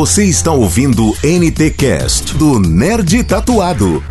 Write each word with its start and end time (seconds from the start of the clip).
Você 0.00 0.24
está 0.24 0.50
ouvindo 0.50 1.12
NT 1.22 1.72
Cast 1.72 2.34
do 2.34 2.58
Nerd 2.58 3.22
Tatuado. 3.22 4.02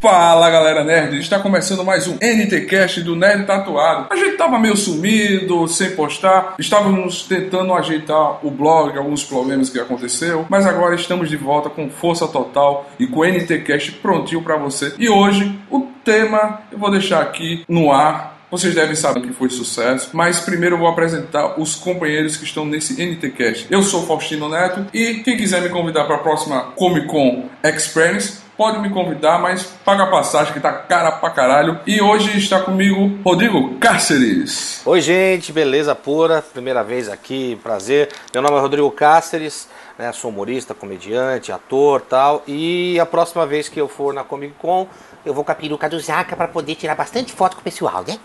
Fala 0.00 0.50
galera 0.50 0.82
nerd, 0.82 1.20
está 1.20 1.38
começando 1.38 1.84
mais 1.84 2.08
um 2.08 2.18
NTcast 2.20 3.00
do 3.02 3.14
Nerd 3.14 3.46
Tatuado. 3.46 4.08
A 4.10 4.16
gente 4.16 4.36
tava 4.36 4.58
meio 4.58 4.76
sumido, 4.76 5.68
sem 5.68 5.92
postar, 5.92 6.56
estávamos 6.58 7.22
tentando 7.22 7.72
ajeitar 7.72 8.44
o 8.44 8.50
blog, 8.50 8.98
alguns 8.98 9.22
problemas 9.22 9.70
que 9.70 9.78
aconteceu, 9.78 10.44
mas 10.50 10.66
agora 10.66 10.96
estamos 10.96 11.30
de 11.30 11.36
volta 11.36 11.70
com 11.70 11.88
força 11.88 12.26
total 12.26 12.90
e 12.98 13.06
com 13.06 13.20
o 13.20 13.24
NTcast 13.24 13.92
prontinho 13.92 14.42
para 14.42 14.56
você. 14.56 14.96
E 14.98 15.08
hoje 15.08 15.56
o 15.70 15.86
tema 16.04 16.62
eu 16.72 16.78
vou 16.78 16.90
deixar 16.90 17.22
aqui 17.22 17.64
no 17.68 17.92
ar 17.92 18.31
vocês 18.52 18.74
devem 18.74 18.94
saber 18.94 19.22
que 19.22 19.32
foi 19.32 19.48
sucesso, 19.48 20.10
mas 20.12 20.40
primeiro 20.40 20.74
eu 20.74 20.78
vou 20.78 20.86
apresentar 20.86 21.58
os 21.58 21.74
companheiros 21.74 22.36
que 22.36 22.44
estão 22.44 22.66
nesse 22.66 23.02
NTcast. 23.02 23.66
Eu 23.70 23.82
sou 23.82 24.06
Faustino 24.06 24.46
Neto 24.46 24.84
e 24.92 25.14
quem 25.24 25.38
quiser 25.38 25.62
me 25.62 25.70
convidar 25.70 26.04
para 26.04 26.16
a 26.16 26.18
próxima 26.18 26.60
Comic 26.76 27.06
Con 27.06 27.48
Experience 27.64 28.42
pode 28.54 28.78
me 28.78 28.90
convidar, 28.90 29.38
mas 29.38 29.62
paga 29.62 30.04
a 30.04 30.10
passagem 30.10 30.52
que 30.52 30.60
tá 30.60 30.70
cara 30.70 31.12
pra 31.12 31.30
caralho. 31.30 31.80
E 31.86 32.02
hoje 32.02 32.36
está 32.36 32.60
comigo 32.60 33.18
Rodrigo 33.24 33.76
Cáceres. 33.78 34.82
Oi, 34.84 35.00
gente, 35.00 35.50
beleza 35.50 35.94
pura? 35.94 36.42
Primeira 36.42 36.84
vez 36.84 37.08
aqui, 37.08 37.58
prazer. 37.62 38.10
Meu 38.34 38.42
nome 38.42 38.56
é 38.56 38.60
Rodrigo 38.60 38.90
Cáceres, 38.90 39.66
né? 39.98 40.12
Sou 40.12 40.30
humorista, 40.30 40.74
comediante, 40.74 41.50
ator 41.50 42.02
tal. 42.02 42.42
E 42.46 43.00
a 43.00 43.06
próxima 43.06 43.46
vez 43.46 43.70
que 43.70 43.80
eu 43.80 43.88
for 43.88 44.12
na 44.12 44.22
Comic 44.22 44.54
Con, 44.58 44.86
eu 45.24 45.32
vou 45.32 45.42
com 45.42 45.52
a 45.52 45.54
peruca 45.54 45.88
do 45.88 45.98
Zaca 45.98 46.36
para 46.36 46.48
poder 46.48 46.74
tirar 46.74 46.94
bastante 46.94 47.32
foto 47.32 47.54
com 47.54 47.60
o 47.60 47.64
pessoal, 47.64 48.04
né? 48.06 48.18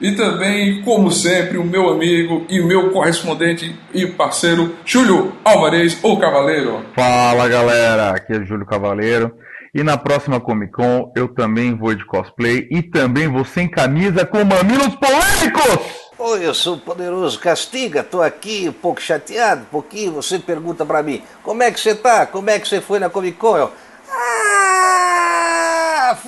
E 0.00 0.12
também, 0.12 0.82
como 0.82 1.10
sempre, 1.10 1.56
o 1.56 1.64
meu 1.64 1.88
amigo 1.88 2.44
e 2.50 2.60
o 2.60 2.66
meu 2.66 2.90
correspondente 2.90 3.74
e 3.94 4.06
parceiro, 4.06 4.76
Júlio 4.84 5.32
Alvarez, 5.42 5.98
o 6.02 6.18
Cavaleiro. 6.18 6.84
Fala 6.94 7.48
galera, 7.48 8.10
aqui 8.10 8.34
é 8.34 8.44
Júlio 8.44 8.66
Cavaleiro. 8.66 9.32
E 9.74 9.82
na 9.82 9.96
próxima 9.96 10.40
Comic 10.40 10.72
Con 10.72 11.12
eu 11.16 11.28
também 11.28 11.76
vou 11.76 11.94
de 11.94 12.04
cosplay 12.04 12.66
e 12.70 12.82
também 12.82 13.28
vou 13.28 13.44
sem 13.44 13.68
camisa 13.68 14.24
com 14.24 14.44
mamilos 14.44 14.94
polêmicos! 14.96 16.06
Oi, 16.18 16.46
eu 16.46 16.54
sou 16.54 16.76
o 16.76 16.78
Poderoso 16.78 17.38
Castiga, 17.38 18.02
tô 18.02 18.22
aqui 18.22 18.66
um 18.70 18.72
pouco 18.72 19.02
chateado, 19.02 19.62
um 19.62 19.66
pouquinho. 19.66 20.12
Você 20.12 20.38
pergunta 20.38 20.84
pra 20.84 21.02
mim, 21.02 21.22
como 21.42 21.62
é 21.62 21.70
que 21.70 21.78
você 21.78 21.94
tá? 21.94 22.24
Como 22.24 22.48
é 22.48 22.58
que 22.58 22.66
você 22.66 22.80
foi 22.80 22.98
na 22.98 23.10
Comic 23.10 23.36
Con? 23.36 23.54
Eu, 23.54 23.70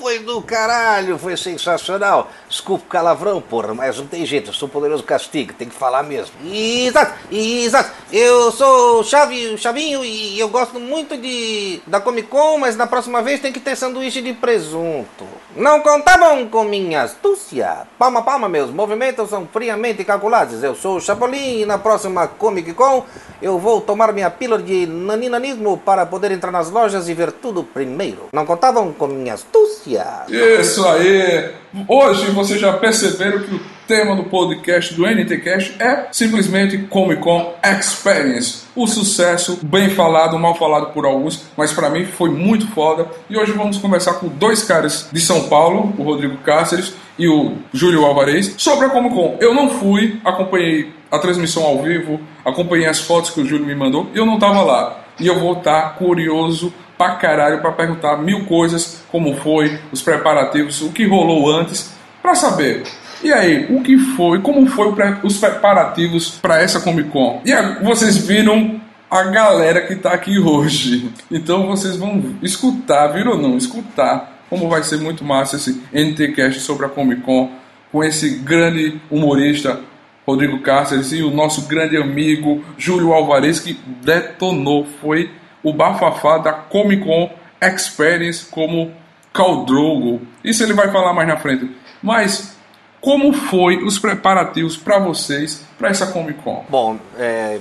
foi 0.08 0.20
do 0.20 0.40
caralho, 0.40 1.18
foi 1.18 1.36
sensacional. 1.36 2.30
Desculpa 2.48 2.82
o 2.82 2.88
calavrão, 2.88 3.42
porra, 3.42 3.74
mas 3.74 3.98
não 3.98 4.06
tem 4.06 4.24
jeito, 4.24 4.48
eu 4.48 4.54
sou 4.54 4.66
poderoso 4.66 5.02
castigo, 5.02 5.52
tem 5.52 5.68
que 5.68 5.74
falar 5.74 6.02
mesmo. 6.02 6.32
Exato, 6.50 7.12
exato. 7.30 7.90
Eu 8.10 8.50
sou 8.50 9.04
Chave, 9.04 9.58
Chavinho 9.58 10.02
e 10.02 10.40
eu 10.40 10.48
gosto 10.48 10.80
muito 10.80 11.14
de 11.18 11.82
da 11.86 12.00
Comic 12.00 12.28
Con, 12.28 12.56
mas 12.56 12.74
na 12.74 12.86
próxima 12.86 13.20
vez 13.20 13.40
tem 13.40 13.52
que 13.52 13.60
ter 13.60 13.76
sanduíche 13.76 14.22
de 14.22 14.32
presunto. 14.32 15.26
Não 15.54 15.80
contavam 15.80 16.46
com 16.48 16.64
minha 16.64 17.02
astúcia. 17.02 17.86
Palma, 17.98 18.22
palma, 18.22 18.48
meus 18.48 18.70
movimentos 18.70 19.28
são 19.28 19.46
friamente 19.46 20.04
calculados. 20.04 20.62
Eu 20.62 20.74
sou 20.74 20.96
o 20.96 21.00
Chapolin 21.02 21.60
e 21.60 21.66
na 21.66 21.76
próxima 21.76 22.26
Comic 22.26 22.72
Con 22.72 23.04
eu 23.42 23.58
vou 23.58 23.80
tomar 23.80 24.12
minha 24.12 24.30
pílula 24.30 24.62
de 24.62 24.86
naninanismo 24.86 25.76
para 25.78 26.06
poder 26.06 26.32
entrar 26.32 26.50
nas 26.50 26.70
lojas 26.70 27.08
e 27.08 27.14
ver 27.14 27.30
tudo 27.30 27.62
primeiro. 27.62 28.28
Não 28.32 28.46
contavam 28.46 28.92
com 28.92 29.06
minha 29.06 29.34
astúcia. 29.34 29.97
Isso 30.28 30.86
aí! 30.86 31.50
Hoje 31.86 32.30
vocês 32.30 32.58
já 32.58 32.72
perceberam 32.72 33.40
que 33.40 33.54
o 33.54 33.60
tema 33.86 34.16
do 34.16 34.24
podcast 34.24 34.94
do 34.94 35.06
NTCast 35.06 35.76
é 35.78 36.06
simplesmente 36.10 36.78
Comic 36.78 37.20
Con 37.20 37.54
Experience. 37.62 38.62
O 38.74 38.86
sucesso, 38.86 39.58
bem 39.62 39.90
falado, 39.90 40.38
mal 40.38 40.54
falado 40.54 40.92
por 40.92 41.04
alguns, 41.04 41.44
mas 41.56 41.72
para 41.72 41.90
mim 41.90 42.06
foi 42.06 42.30
muito 42.30 42.66
foda. 42.68 43.06
E 43.28 43.36
hoje 43.36 43.52
vamos 43.52 43.76
conversar 43.78 44.14
com 44.14 44.28
dois 44.28 44.62
caras 44.62 45.08
de 45.12 45.20
São 45.20 45.48
Paulo, 45.48 45.92
o 45.98 46.02
Rodrigo 46.02 46.38
Cáceres 46.38 46.94
e 47.18 47.28
o 47.28 47.56
Júlio 47.72 48.04
Alvarez, 48.04 48.54
sobre 48.56 48.86
a 48.86 48.90
Comic 48.90 49.14
Con. 49.14 49.36
Eu 49.40 49.54
não 49.54 49.68
fui, 49.68 50.20
acompanhei 50.24 50.92
a 51.10 51.18
transmissão 51.18 51.64
ao 51.64 51.82
vivo, 51.82 52.20
acompanhei 52.44 52.86
as 52.86 53.00
fotos 53.00 53.30
que 53.30 53.40
o 53.40 53.44
Júlio 53.44 53.66
me 53.66 53.74
mandou 53.74 54.08
e 54.14 54.18
eu 54.18 54.26
não 54.26 54.38
tava 54.38 54.62
lá. 54.62 55.04
E 55.20 55.26
eu 55.26 55.38
vou 55.38 55.54
estar 55.54 55.96
curioso 55.96 56.72
pra 56.98 57.14
caralho 57.14 57.60
para 57.60 57.72
perguntar 57.72 58.16
mil 58.16 58.44
coisas, 58.44 59.04
como 59.10 59.36
foi, 59.36 59.78
os 59.92 60.02
preparativos, 60.02 60.82
o 60.82 60.90
que 60.90 61.06
rolou 61.06 61.50
antes, 61.50 61.94
para 62.20 62.34
saber. 62.34 62.82
E 63.22 63.32
aí, 63.32 63.66
o 63.70 63.82
que 63.82 63.96
foi, 63.96 64.40
como 64.40 64.66
foi 64.66 64.92
os 65.22 65.38
preparativos 65.38 66.32
para 66.42 66.60
essa 66.60 66.80
Comic 66.80 67.08
Con? 67.10 67.40
E 67.44 67.52
aí, 67.52 67.82
vocês 67.82 68.16
viram 68.18 68.80
a 69.10 69.22
galera 69.24 69.86
que 69.86 69.96
tá 69.96 70.12
aqui 70.12 70.38
hoje. 70.38 71.10
Então 71.30 71.66
vocês 71.66 71.96
vão 71.96 72.36
escutar, 72.42 73.08
viram 73.08 73.32
ou 73.32 73.38
não? 73.38 73.56
Escutar 73.56 74.38
como 74.48 74.68
vai 74.68 74.82
ser 74.82 74.98
muito 74.98 75.24
massa 75.24 75.56
esse 75.56 75.82
NTcast 75.92 76.60
sobre 76.60 76.86
a 76.86 76.88
Comic 76.88 77.22
Con 77.22 77.50
com 77.92 78.02
esse 78.02 78.38
grande 78.38 79.00
humorista 79.10 79.80
Rodrigo 80.26 80.60
Cáceres 80.60 81.12
e 81.12 81.22
o 81.22 81.30
nosso 81.30 81.66
grande 81.66 81.96
amigo 81.96 82.62
Júlio 82.76 83.12
Alvarez 83.12 83.60
que 83.60 83.78
detonou, 84.02 84.86
foi 85.00 85.30
o 85.62 85.72
bafafá 85.72 86.38
da 86.38 86.52
Comic 86.52 87.04
Con 87.04 87.30
Experience 87.60 88.46
como 88.46 88.92
Caldrogo. 89.32 90.22
Isso 90.42 90.62
ele 90.62 90.72
vai 90.72 90.90
falar 90.90 91.12
mais 91.12 91.28
na 91.28 91.36
frente. 91.36 91.70
Mas 92.02 92.56
como 93.00 93.32
foi 93.32 93.82
os 93.82 93.98
preparativos 93.98 94.76
para 94.76 94.98
vocês 94.98 95.64
para 95.78 95.88
essa 95.88 96.06
Comic 96.08 96.40
Con? 96.42 96.64
Bom, 96.68 96.98
é, 97.16 97.58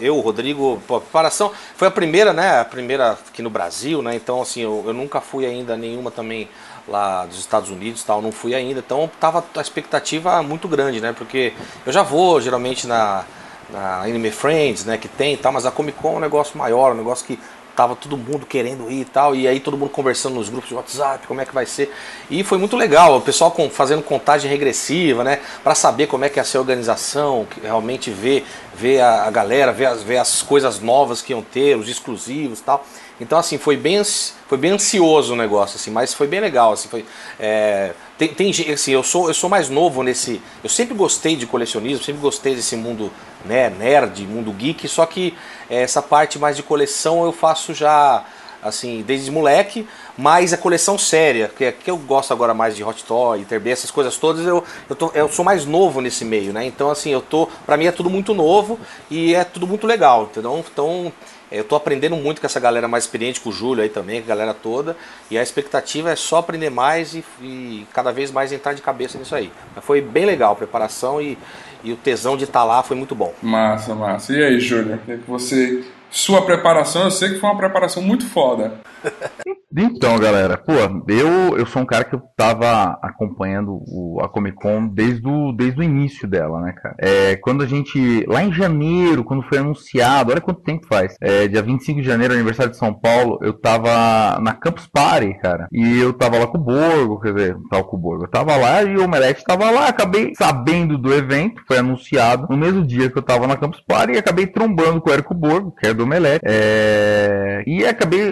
eu, 0.00 0.18
Rodrigo, 0.20 0.82
a 0.88 1.00
preparação 1.00 1.52
foi 1.76 1.88
a 1.88 1.90
primeira, 1.90 2.32
né? 2.32 2.60
A 2.60 2.64
primeira 2.64 3.12
aqui 3.12 3.42
no 3.42 3.50
Brasil, 3.50 4.02
né? 4.02 4.14
Então, 4.14 4.40
assim, 4.40 4.62
eu, 4.62 4.82
eu 4.86 4.92
nunca 4.92 5.20
fui 5.20 5.46
ainda 5.46 5.76
nenhuma 5.76 6.10
também 6.10 6.48
lá 6.86 7.24
dos 7.24 7.38
Estados 7.38 7.70
Unidos, 7.70 8.04
tal, 8.04 8.20
não 8.20 8.30
fui 8.32 8.54
ainda. 8.54 8.80
Então, 8.80 9.10
tava 9.20 9.44
a 9.56 9.60
expectativa 9.60 10.42
muito 10.42 10.68
grande, 10.68 11.00
né? 11.00 11.14
Porque 11.16 11.52
eu 11.86 11.92
já 11.92 12.02
vou 12.02 12.40
geralmente 12.40 12.86
na 12.86 13.24
na 13.70 14.02
Anime 14.02 14.30
Friends, 14.30 14.84
né, 14.84 14.98
que 14.98 15.08
tem 15.08 15.34
e 15.34 15.36
tal, 15.36 15.52
mas 15.52 15.66
a 15.66 15.70
Comic 15.70 15.98
Con 15.98 16.14
é 16.14 16.16
um 16.16 16.20
negócio 16.20 16.56
maior, 16.58 16.92
um 16.92 16.96
negócio 16.96 17.26
que 17.26 17.38
tava 17.74 17.96
todo 17.96 18.16
mundo 18.16 18.46
querendo 18.46 18.90
ir 18.90 19.00
e 19.00 19.04
tal, 19.04 19.34
e 19.34 19.48
aí 19.48 19.58
todo 19.58 19.76
mundo 19.76 19.90
conversando 19.90 20.36
nos 20.36 20.48
grupos 20.48 20.68
de 20.68 20.74
WhatsApp, 20.74 21.26
como 21.26 21.40
é 21.40 21.44
que 21.44 21.52
vai 21.52 21.66
ser. 21.66 21.92
E 22.30 22.44
foi 22.44 22.56
muito 22.56 22.76
legal, 22.76 23.16
o 23.16 23.20
pessoal 23.20 23.50
com, 23.50 23.68
fazendo 23.68 24.02
contagem 24.02 24.48
regressiva, 24.50 25.24
né, 25.24 25.40
para 25.62 25.74
saber 25.74 26.06
como 26.06 26.24
é 26.24 26.28
que 26.28 26.38
ia 26.38 26.44
ser 26.44 26.58
a 26.58 26.60
organização, 26.60 27.46
realmente 27.62 28.10
ver, 28.10 28.46
ver 28.74 29.00
a, 29.00 29.24
a 29.24 29.30
galera, 29.30 29.72
ver 29.72 29.86
as, 29.86 30.02
ver 30.02 30.18
as 30.18 30.42
coisas 30.42 30.80
novas 30.80 31.20
que 31.20 31.32
iam 31.32 31.42
ter, 31.42 31.76
os 31.76 31.88
exclusivos 31.88 32.60
e 32.60 32.62
tal. 32.62 32.86
Então, 33.20 33.38
assim, 33.38 33.58
foi 33.58 33.76
bem, 33.76 34.02
foi 34.04 34.58
bem 34.58 34.72
ansioso 34.72 35.34
o 35.34 35.36
negócio, 35.36 35.76
assim, 35.76 35.90
mas 35.90 36.14
foi 36.14 36.26
bem 36.26 36.40
legal, 36.40 36.72
assim, 36.72 36.88
foi... 36.88 37.04
É, 37.38 37.92
tem, 38.18 38.28
tem, 38.28 38.50
assim, 38.72 38.92
eu 38.92 39.02
sou, 39.02 39.28
eu 39.28 39.34
sou 39.34 39.50
mais 39.50 39.68
novo 39.68 40.02
nesse... 40.02 40.40
Eu 40.62 40.70
sempre 40.70 40.94
gostei 40.94 41.36
de 41.36 41.46
colecionismo, 41.46 42.04
sempre 42.04 42.20
gostei 42.20 42.54
desse 42.54 42.76
mundo 42.76 43.10
né, 43.44 43.70
nerd, 43.70 44.26
mundo 44.26 44.52
geek, 44.52 44.86
só 44.88 45.04
que 45.04 45.34
é, 45.68 45.82
essa 45.82 46.00
parte 46.00 46.38
mais 46.38 46.56
de 46.56 46.62
coleção 46.62 47.24
eu 47.24 47.32
faço 47.32 47.74
já 47.74 48.24
assim, 48.64 49.04
desde 49.06 49.30
moleque, 49.30 49.86
mas 50.16 50.54
a 50.54 50.56
coleção 50.56 50.96
séria, 50.96 51.50
que, 51.54 51.66
é, 51.66 51.72
que 51.72 51.90
eu 51.90 51.98
gosto 51.98 52.32
agora 52.32 52.54
mais 52.54 52.74
de 52.74 52.82
Hot 52.82 53.04
Toy, 53.04 53.40
Interb, 53.40 53.70
essas 53.70 53.90
coisas 53.90 54.16
todas, 54.16 54.46
eu, 54.46 54.64
eu, 54.88 54.96
tô, 54.96 55.10
eu 55.14 55.28
sou 55.28 55.44
mais 55.44 55.66
novo 55.66 56.00
nesse 56.00 56.24
meio, 56.24 56.50
né? 56.50 56.64
Então, 56.64 56.90
assim, 56.90 57.10
eu 57.10 57.20
tô. 57.20 57.46
Pra 57.66 57.76
mim 57.76 57.84
é 57.84 57.92
tudo 57.92 58.08
muito 58.08 58.32
novo 58.32 58.80
e 59.10 59.34
é 59.34 59.44
tudo 59.44 59.66
muito 59.66 59.86
legal, 59.86 60.24
entendeu? 60.24 60.64
Então, 60.72 61.12
é, 61.43 61.43
eu 61.56 61.64
tô 61.64 61.76
aprendendo 61.76 62.16
muito 62.16 62.40
com 62.40 62.46
essa 62.46 62.60
galera 62.60 62.88
mais 62.88 63.04
experiente, 63.04 63.40
com 63.40 63.50
o 63.50 63.52
Júlio 63.52 63.82
aí 63.82 63.88
também, 63.88 64.20
com 64.20 64.26
a 64.26 64.34
galera 64.34 64.54
toda, 64.54 64.96
e 65.30 65.38
a 65.38 65.42
expectativa 65.42 66.10
é 66.10 66.16
só 66.16 66.38
aprender 66.38 66.70
mais 66.70 67.14
e, 67.14 67.24
e 67.40 67.86
cada 67.92 68.12
vez 68.12 68.30
mais 68.30 68.52
entrar 68.52 68.74
de 68.74 68.82
cabeça 68.82 69.18
nisso 69.18 69.34
aí. 69.34 69.50
Mas 69.74 69.84
foi 69.84 70.00
bem 70.00 70.24
legal 70.24 70.52
a 70.52 70.56
preparação 70.56 71.20
e, 71.20 71.38
e 71.82 71.92
o 71.92 71.96
tesão 71.96 72.36
de 72.36 72.44
estar 72.44 72.60
tá 72.60 72.64
lá 72.64 72.82
foi 72.82 72.96
muito 72.96 73.14
bom. 73.14 73.32
Massa, 73.42 73.94
massa. 73.94 74.32
E 74.32 74.42
aí, 74.42 74.58
Júlio? 74.58 74.96
O 74.96 74.98
que 74.98 75.30
você. 75.30 75.84
Sua 76.10 76.42
preparação, 76.42 77.04
eu 77.04 77.10
sei 77.10 77.30
que 77.30 77.40
foi 77.40 77.50
uma 77.50 77.58
preparação 77.58 78.02
muito 78.02 78.26
foda. 78.26 78.74
Então, 79.76 80.16
galera, 80.20 80.56
pô, 80.56 80.72
eu, 81.08 81.58
eu 81.58 81.66
sou 81.66 81.82
um 81.82 81.86
cara 81.86 82.04
que 82.04 82.14
eu 82.14 82.22
tava 82.36 82.96
acompanhando 83.02 83.82
o, 83.88 84.20
a 84.22 84.28
Comic 84.28 84.56
Con 84.56 84.86
desde 84.86 85.26
o, 85.26 85.50
desde 85.50 85.80
o 85.80 85.82
início 85.82 86.28
dela, 86.28 86.60
né, 86.60 86.72
cara? 86.72 86.94
É, 87.00 87.34
quando 87.36 87.64
a 87.64 87.66
gente, 87.66 88.24
lá 88.28 88.44
em 88.44 88.52
janeiro, 88.52 89.24
quando 89.24 89.42
foi 89.42 89.58
anunciado, 89.58 90.30
olha 90.30 90.40
quanto 90.40 90.62
tempo 90.62 90.86
faz, 90.86 91.16
é, 91.20 91.48
dia 91.48 91.60
25 91.60 92.00
de 92.00 92.06
janeiro, 92.06 92.34
aniversário 92.34 92.70
de 92.70 92.78
São 92.78 92.94
Paulo, 92.94 93.40
eu 93.42 93.52
tava 93.52 94.38
na 94.40 94.54
Campus 94.54 94.86
Party, 94.86 95.34
cara, 95.40 95.66
e 95.72 95.98
eu 95.98 96.12
tava 96.12 96.38
lá 96.38 96.46
com 96.46 96.58
o 96.58 96.60
Borgo, 96.60 97.20
quer 97.20 97.34
dizer, 97.34 97.56
tava 97.68 97.82
com 97.82 97.96
o 97.96 98.00
Borgo, 98.00 98.24
eu 98.24 98.30
tava 98.30 98.54
lá 98.56 98.80
e 98.84 98.96
o 98.96 99.04
Omelete 99.04 99.42
tava 99.42 99.72
lá, 99.72 99.88
acabei 99.88 100.34
sabendo 100.36 100.96
do 100.96 101.12
evento, 101.12 101.60
foi 101.66 101.78
anunciado 101.78 102.46
no 102.48 102.56
mesmo 102.56 102.86
dia 102.86 103.10
que 103.10 103.18
eu 103.18 103.22
tava 103.22 103.48
na 103.48 103.56
Campus 103.56 103.80
Party 103.80 104.12
e 104.12 104.18
acabei 104.18 104.46
trombando 104.46 105.00
com 105.00 105.10
o 105.10 105.12
Érico 105.12 105.34
Borgo, 105.34 105.74
que 105.80 105.88
é 105.88 105.92
do 105.92 106.04
Omelete, 106.04 106.44
é, 106.44 107.64
e 107.66 107.84
acabei 107.84 108.22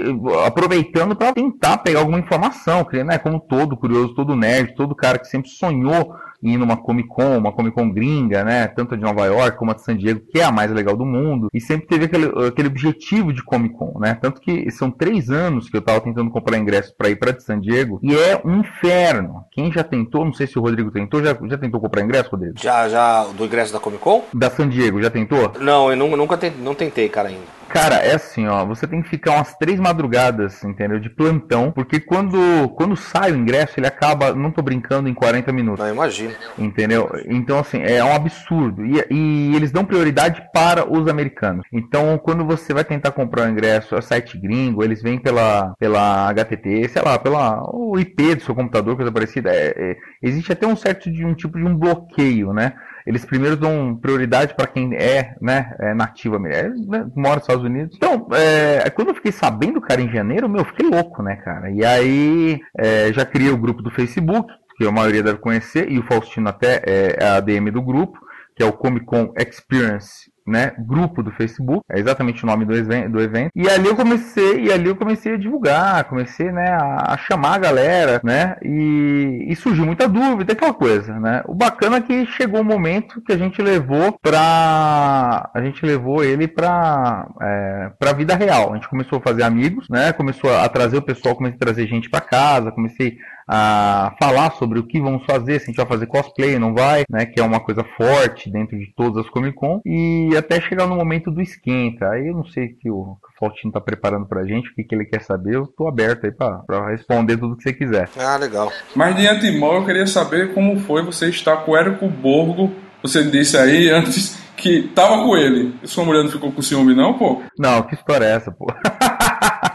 aproveitando 0.47 1.17
para 1.17 1.32
tentar 1.35 1.79
pegar 1.79 2.01
alguma 2.01 2.19
informação, 2.19 2.87
né, 3.05 3.19
como 3.19 3.41
todo 3.41 3.77
curioso, 3.77 4.15
todo 4.15 4.37
nerd, 4.37 4.75
todo 4.75 4.95
cara 4.95 5.19
que 5.19 5.27
sempre 5.27 5.51
sonhou 5.51 6.15
ir 6.43 6.57
numa 6.57 6.77
Comic 6.77 7.09
Con, 7.09 7.39
uma 7.39 7.53
Comic 7.53 7.75
Con 7.75 7.91
gringa, 7.91 8.45
né? 8.45 8.67
Tanto 8.69 8.95
a 8.95 8.97
de 8.97 9.03
Nova 9.03 9.27
York 9.27 9.57
como 9.57 9.71
a 9.71 9.75
de 9.75 9.83
San 9.83 9.97
Diego, 9.97 10.21
que 10.31 10.41
é 10.41 10.45
a 10.45 10.53
mais 10.53 10.71
legal 10.73 10.97
do 10.97 11.05
mundo. 11.05 11.49
E 11.53 11.61
sempre 11.61 11.87
teve 11.87 12.07
aquele, 12.07 12.27
aquele 12.47 12.69
objetivo 12.69 13.33
de 13.33 13.43
Comic 13.43 13.75
Con, 13.77 13.99
né? 14.01 14.15
Tanto 14.21 14.41
que 14.41 14.71
são 14.71 14.91
três 14.91 15.31
anos 15.31 15.69
que 15.69 15.77
eu 15.77 15.83
tava 15.83 16.01
tentando 16.01 16.31
comprar 16.31 16.59
ingresso 16.59 16.95
para 16.97 17.09
ir 17.09 17.17
para 17.17 17.33
de 17.33 17.43
San 17.43 17.61
Diego 17.61 18.01
e 18.03 18.15
é 18.15 18.41
um 18.45 18.61
inferno. 18.61 19.45
Quem 19.53 19.71
já 19.73 19.85
tentou, 19.85 20.25
não 20.25 20.33
sei 20.33 20.47
se 20.47 20.59
o 20.59 20.63
Rodrigo 20.63 20.91
tentou, 20.91 21.23
já, 21.23 21.37
já 21.49 21.59
tentou 21.59 21.81
comprar 21.81 22.03
ingresso, 22.03 22.31
Rodrigo? 22.31 22.55
Já, 22.59 22.89
já, 22.89 23.25
do 23.25 23.45
ingresso 23.45 23.73
da 23.73 23.81
Comic 23.81 24.03
Con? 24.03 24.25
Da 24.35 24.51
San 24.51 24.69
Diego, 24.69 25.03
já 25.03 25.11
tentou? 25.11 25.53
Não, 25.61 25.91
eu 25.91 25.97
nunca, 25.97 26.37
tentei, 26.37 26.63
não 26.63 26.75
tentei, 26.75 27.09
cara, 27.09 27.29
ainda. 27.29 27.63
Cara, 27.73 27.97
é 27.97 28.15
assim, 28.15 28.47
ó, 28.47 28.67
você 28.67 28.87
tem 28.87 29.01
que 29.01 29.09
ficar 29.09 29.37
umas 29.37 29.57
três 29.57 29.81
madrugadas, 29.81 30.63
entendeu? 30.63 31.01
De 31.01 31.09
plantão, 31.09 31.73
porque 31.73 31.99
quando, 31.99 32.69
quando 32.77 32.95
sai 32.95 33.33
o 33.33 33.37
ingresso, 33.37 33.81
ele 33.81 33.87
acaba, 33.87 34.35
não 34.35 34.51
tô 34.51 34.61
brincando, 34.61 35.09
em 35.09 35.15
40 35.15 35.51
minutos. 35.53 35.83
Não, 35.83 35.91
imagino. 35.91 36.32
Entendeu? 36.59 37.11
Então, 37.27 37.59
assim, 37.59 37.83
é 37.83 38.03
um 38.03 38.15
absurdo. 38.15 38.85
E, 38.85 39.05
e, 39.11 39.57
eles 39.57 39.71
dão 39.71 39.85
prioridade 39.85 40.43
para 40.53 40.91
os 40.91 41.09
americanos. 41.09 41.67
Então, 41.73 42.19
quando 42.19 42.45
você 42.45 42.73
vai 42.73 42.85
tentar 42.85 43.13
comprar 43.13 43.47
o 43.47 43.51
ingresso, 43.51 43.95
é 43.95 44.01
site 44.01 44.39
gringo, 44.39 44.83
eles 44.83 45.03
vêm 45.03 45.19
pela, 45.19 45.75
pela 45.79 46.29
HTT, 46.29 46.89
sei 46.89 47.03
lá, 47.03 47.19
pela 47.19 47.63
o 47.73 47.99
IP 47.99 48.35
do 48.35 48.43
seu 48.43 48.55
computador, 48.55 48.97
coisa 48.97 49.13
parecida. 49.13 49.51
É, 49.51 49.75
é, 49.77 49.97
existe 50.23 50.53
até 50.53 50.67
um 50.67 50.77
certo 50.77 51.11
de 51.11 51.25
um 51.25 51.35
tipo 51.35 51.59
de 51.59 51.65
um 51.65 51.77
bloqueio, 51.77 52.53
né? 52.53 52.75
eles 53.07 53.25
primeiro 53.25 53.57
dão 53.57 53.97
prioridade 53.97 54.55
para 54.55 54.67
quem 54.67 54.95
é, 54.95 55.35
né, 55.41 55.75
é 55.79 55.95
nativo 55.95 56.37
americano, 56.37 56.75
é, 56.75 56.99
né, 56.99 57.11
mora 57.15 57.37
nos 57.37 57.45
Estados 57.45 57.65
Unidos. 57.65 57.97
Então, 57.97 58.29
é, 58.33 58.89
quando 58.91 59.09
eu 59.09 59.15
fiquei 59.15 59.33
sabendo, 59.33 59.81
cara, 59.81 60.01
em 60.01 60.11
janeiro, 60.11 60.49
meu, 60.49 60.61
eu 60.61 60.67
fiquei 60.67 60.89
louco, 60.89 61.23
né, 61.23 61.37
cara? 61.37 61.71
E 61.71 61.85
aí 61.85 62.61
é, 62.79 63.13
já 63.13 63.25
criei 63.25 63.51
o 63.51 63.59
grupo 63.59 63.83
do 63.83 63.91
Facebook, 63.91 64.53
que 64.77 64.87
a 64.87 64.93
maioria 64.93 65.23
deve 65.23 65.39
conhecer, 65.39 65.91
e 65.91 65.99
o 65.99 66.03
Faustino 66.05 66.49
até 66.49 66.83
é 66.85 67.25
a 67.25 67.37
ADM 67.37 67.71
do 67.71 67.83
grupo, 67.83 68.19
que 68.55 68.63
é 68.63 68.67
o 68.67 68.73
Comic 68.73 69.07
Con 69.07 69.33
Experience 69.39 70.33
né, 70.47 70.73
grupo 70.79 71.23
do 71.23 71.31
Facebook, 71.31 71.83
é 71.91 71.99
exatamente 71.99 72.43
o 72.43 72.47
nome 72.47 72.65
do, 72.65 72.73
do 73.11 73.21
evento. 73.21 73.51
E 73.55 73.69
ali 73.69 73.87
eu 73.87 73.97
comecei, 73.97 74.65
e 74.65 74.73
ali 74.73 74.89
eu 74.89 74.97
comecei 74.97 75.35
a 75.35 75.39
divulgar, 75.39 76.05
comecei, 76.05 76.51
né, 76.51 76.71
a, 76.71 77.15
a 77.15 77.17
chamar 77.17 77.55
a 77.55 77.59
galera, 77.59 78.21
né, 78.25 78.57
e, 78.63 79.47
e, 79.49 79.57
surgiu 79.57 79.87
muita 79.87 80.09
dúvida, 80.09 80.53
aquela 80.53 80.75
coisa, 80.75 81.19
né. 81.19 81.43
O 81.47 81.55
bacana 81.55 81.97
é 81.99 82.01
que 82.01 82.27
chegou 82.27 82.61
um 82.61 82.65
momento 82.65 83.21
que 83.23 83.33
a 83.33 83.39
gente 83.39 83.63
levou 83.63 84.19
pra, 84.21 85.51
a 85.55 85.63
gente 85.63 85.85
levou 85.85 86.25
ele 86.25 86.49
pra, 86.49 87.29
é, 87.41 87.91
pra 87.99 88.13
vida 88.13 88.35
real. 88.35 88.73
A 88.73 88.75
gente 88.77 88.89
começou 88.89 89.19
a 89.19 89.23
fazer 89.23 89.43
amigos, 89.43 89.89
né, 89.89 90.13
começou 90.13 90.55
a 90.55 90.69
trazer 90.69 90.97
o 90.97 91.03
pessoal, 91.03 91.37
comecei 91.37 91.57
a 91.57 91.65
trazer 91.65 91.87
gente 91.87 92.11
para 92.11 92.21
casa, 92.21 92.73
comecei 92.73 93.17
a 93.49 94.15
falar 94.21 94.53
sobre 94.53 94.79
o 94.79 94.87
que 94.87 95.01
vamos 95.01 95.25
fazer, 95.25 95.59
se 95.59 95.65
a 95.65 95.67
gente 95.67 95.77
vai 95.77 95.87
fazer 95.87 96.07
cosplay, 96.07 96.59
não 96.59 96.75
vai, 96.75 97.05
né? 97.09 97.27
Que 97.27 97.41
é 97.41 97.45
uma 97.45 97.61
coisa 97.61 97.85
forte 97.97 98.51
dentro 98.51 98.79
de 98.79 98.93
todas 98.95 99.25
as 99.25 99.31
Comic 99.31 99.55
Con. 99.57 99.81
E 99.85 100.31
até 100.37 100.61
chegar 100.61 100.87
no 100.87 100.97
momento 100.97 101.31
do 101.31 101.41
esquenta. 101.41 102.09
Aí 102.11 102.29
eu 102.29 102.35
não 102.35 102.45
sei 102.45 102.67
o 102.67 102.77
que 102.79 102.91
o 102.91 103.17
Faustino 103.39 103.73
tá 103.73 103.81
preparando 103.81 104.27
pra 104.27 104.45
gente, 104.45 104.71
o 104.71 104.75
que, 104.75 104.85
que 104.85 104.95
ele 104.95 105.05
quer 105.05 105.23
saber. 105.23 105.55
Eu 105.57 105.67
tô 105.67 105.89
aberto 105.89 106.25
aí 106.25 106.33
pra, 106.33 106.59
pra 106.59 106.91
responder 106.91 107.37
tudo 107.37 107.57
que 107.57 107.63
você 107.63 107.73
quiser. 107.73 108.09
Ah, 108.19 108.37
legal. 108.37 108.73
Mas 108.95 109.17
de 109.17 109.27
antemão 109.27 109.77
eu 109.77 109.85
queria 109.85 110.07
saber 110.07 110.55
como 110.55 110.79
foi 110.81 111.05
você 111.05 111.29
estar 111.29 111.59
com 111.59 111.73
o 111.73 111.77
Érico 111.77 112.09
Borgo. 112.09 112.73
Você 113.03 113.25
disse 113.25 113.57
aí 113.57 113.91
antes 113.91 114.41
que 114.57 114.83
tava 114.95 115.25
com 115.25 115.37
ele. 115.37 115.75
Sua 115.85 116.05
mulher 116.05 116.23
não 116.23 116.31
ficou 116.31 116.53
com 116.53 116.63
ciúme, 116.63 116.95
não, 116.95 117.15
pô? 117.15 117.43
Não, 117.59 117.83
que 117.83 117.95
história 117.95 118.27
é 118.27 118.37
essa, 118.37 118.53
pô? 118.53 118.67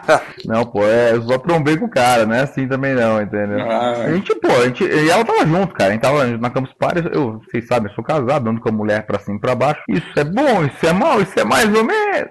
não, 0.45 0.65
pô, 0.65 0.83
é, 0.85 1.11
eu 1.11 1.21
só 1.23 1.37
trombei 1.37 1.77
com 1.77 1.85
o 1.85 1.89
cara, 1.89 2.25
não 2.25 2.35
é 2.35 2.41
assim 2.41 2.67
também 2.67 2.93
não, 2.93 3.21
entendeu? 3.21 3.59
Ah, 3.69 3.91
a 3.91 4.13
gente, 4.13 4.33
pô, 4.35 4.47
a 4.47 4.65
gente, 4.65 4.83
e 4.83 5.09
ela 5.09 5.25
tava 5.25 5.45
junto, 5.45 5.73
cara, 5.73 5.89
a 5.89 5.93
gente 5.93 6.01
tava 6.01 6.25
na 6.25 6.49
Campus 6.49 6.73
Party, 6.73 7.09
eu, 7.11 7.39
vocês 7.39 7.67
sabem, 7.67 7.89
eu 7.89 7.95
sou 7.95 8.03
casado, 8.03 8.49
ando 8.49 8.61
com 8.61 8.69
a 8.69 8.71
mulher 8.71 9.05
pra 9.05 9.19
cima 9.19 9.37
e 9.37 9.41
pra 9.41 9.55
baixo. 9.55 9.81
Isso 9.89 10.07
é 10.15 10.23
bom, 10.23 10.65
isso 10.65 10.85
é 10.85 10.93
mal, 10.93 11.21
isso 11.21 11.39
é 11.39 11.43
mais 11.43 11.73
ou 11.73 11.83
menos. 11.83 12.29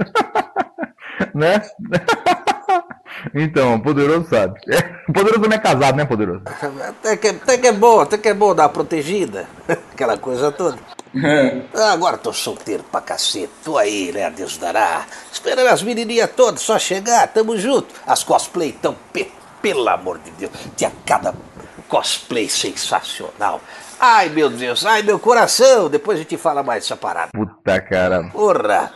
né? 1.34 1.62
Então, 3.34 3.80
Poderoso 3.80 4.28
sabe. 4.28 4.60
É, 4.68 4.82
poderoso 5.12 5.48
não 5.48 5.56
é 5.56 5.58
casado, 5.58 5.96
né, 5.96 6.04
Poderoso? 6.04 6.42
Até 6.46 7.16
que, 7.16 7.28
até 7.28 7.58
que 7.58 7.66
é 7.66 7.72
bom, 7.72 8.00
até 8.00 8.18
que 8.18 8.28
é 8.28 8.34
bom 8.34 8.54
dar 8.54 8.64
uma 8.64 8.68
protegida. 8.68 9.46
Aquela 9.68 10.18
coisa 10.18 10.52
toda. 10.52 10.76
É. 11.24 11.62
Agora 11.92 12.16
tô 12.16 12.32
solteiro 12.32 12.82
pra 12.84 13.00
cacete. 13.00 13.50
Tô 13.64 13.78
aí, 13.78 14.12
né? 14.12 14.30
Deus 14.30 14.56
dará. 14.56 15.06
Esperando 15.32 15.68
as 15.68 15.82
menininhas 15.82 16.30
todas 16.36 16.60
só 16.60 16.78
chegar, 16.78 17.26
tamo 17.28 17.56
junto. 17.56 17.94
As 18.06 18.22
cosplay 18.22 18.72
tão 18.72 18.94
pe... 19.12 19.30
pelo 19.62 19.88
amor 19.88 20.18
de 20.18 20.30
Deus. 20.32 20.52
Tinha 20.76 20.92
cada 21.04 21.34
cosplay 21.88 22.48
sensacional. 22.48 23.60
Ai, 23.98 24.28
meu 24.28 24.50
Deus, 24.50 24.84
ai, 24.84 25.02
meu 25.02 25.18
coração. 25.18 25.88
Depois 25.88 26.18
a 26.18 26.22
gente 26.22 26.36
fala 26.36 26.62
mais 26.62 26.84
dessa 26.84 26.96
parada. 26.96 27.30
Puta 27.32 27.80
cara. 27.80 28.28
Porra. 28.30 28.92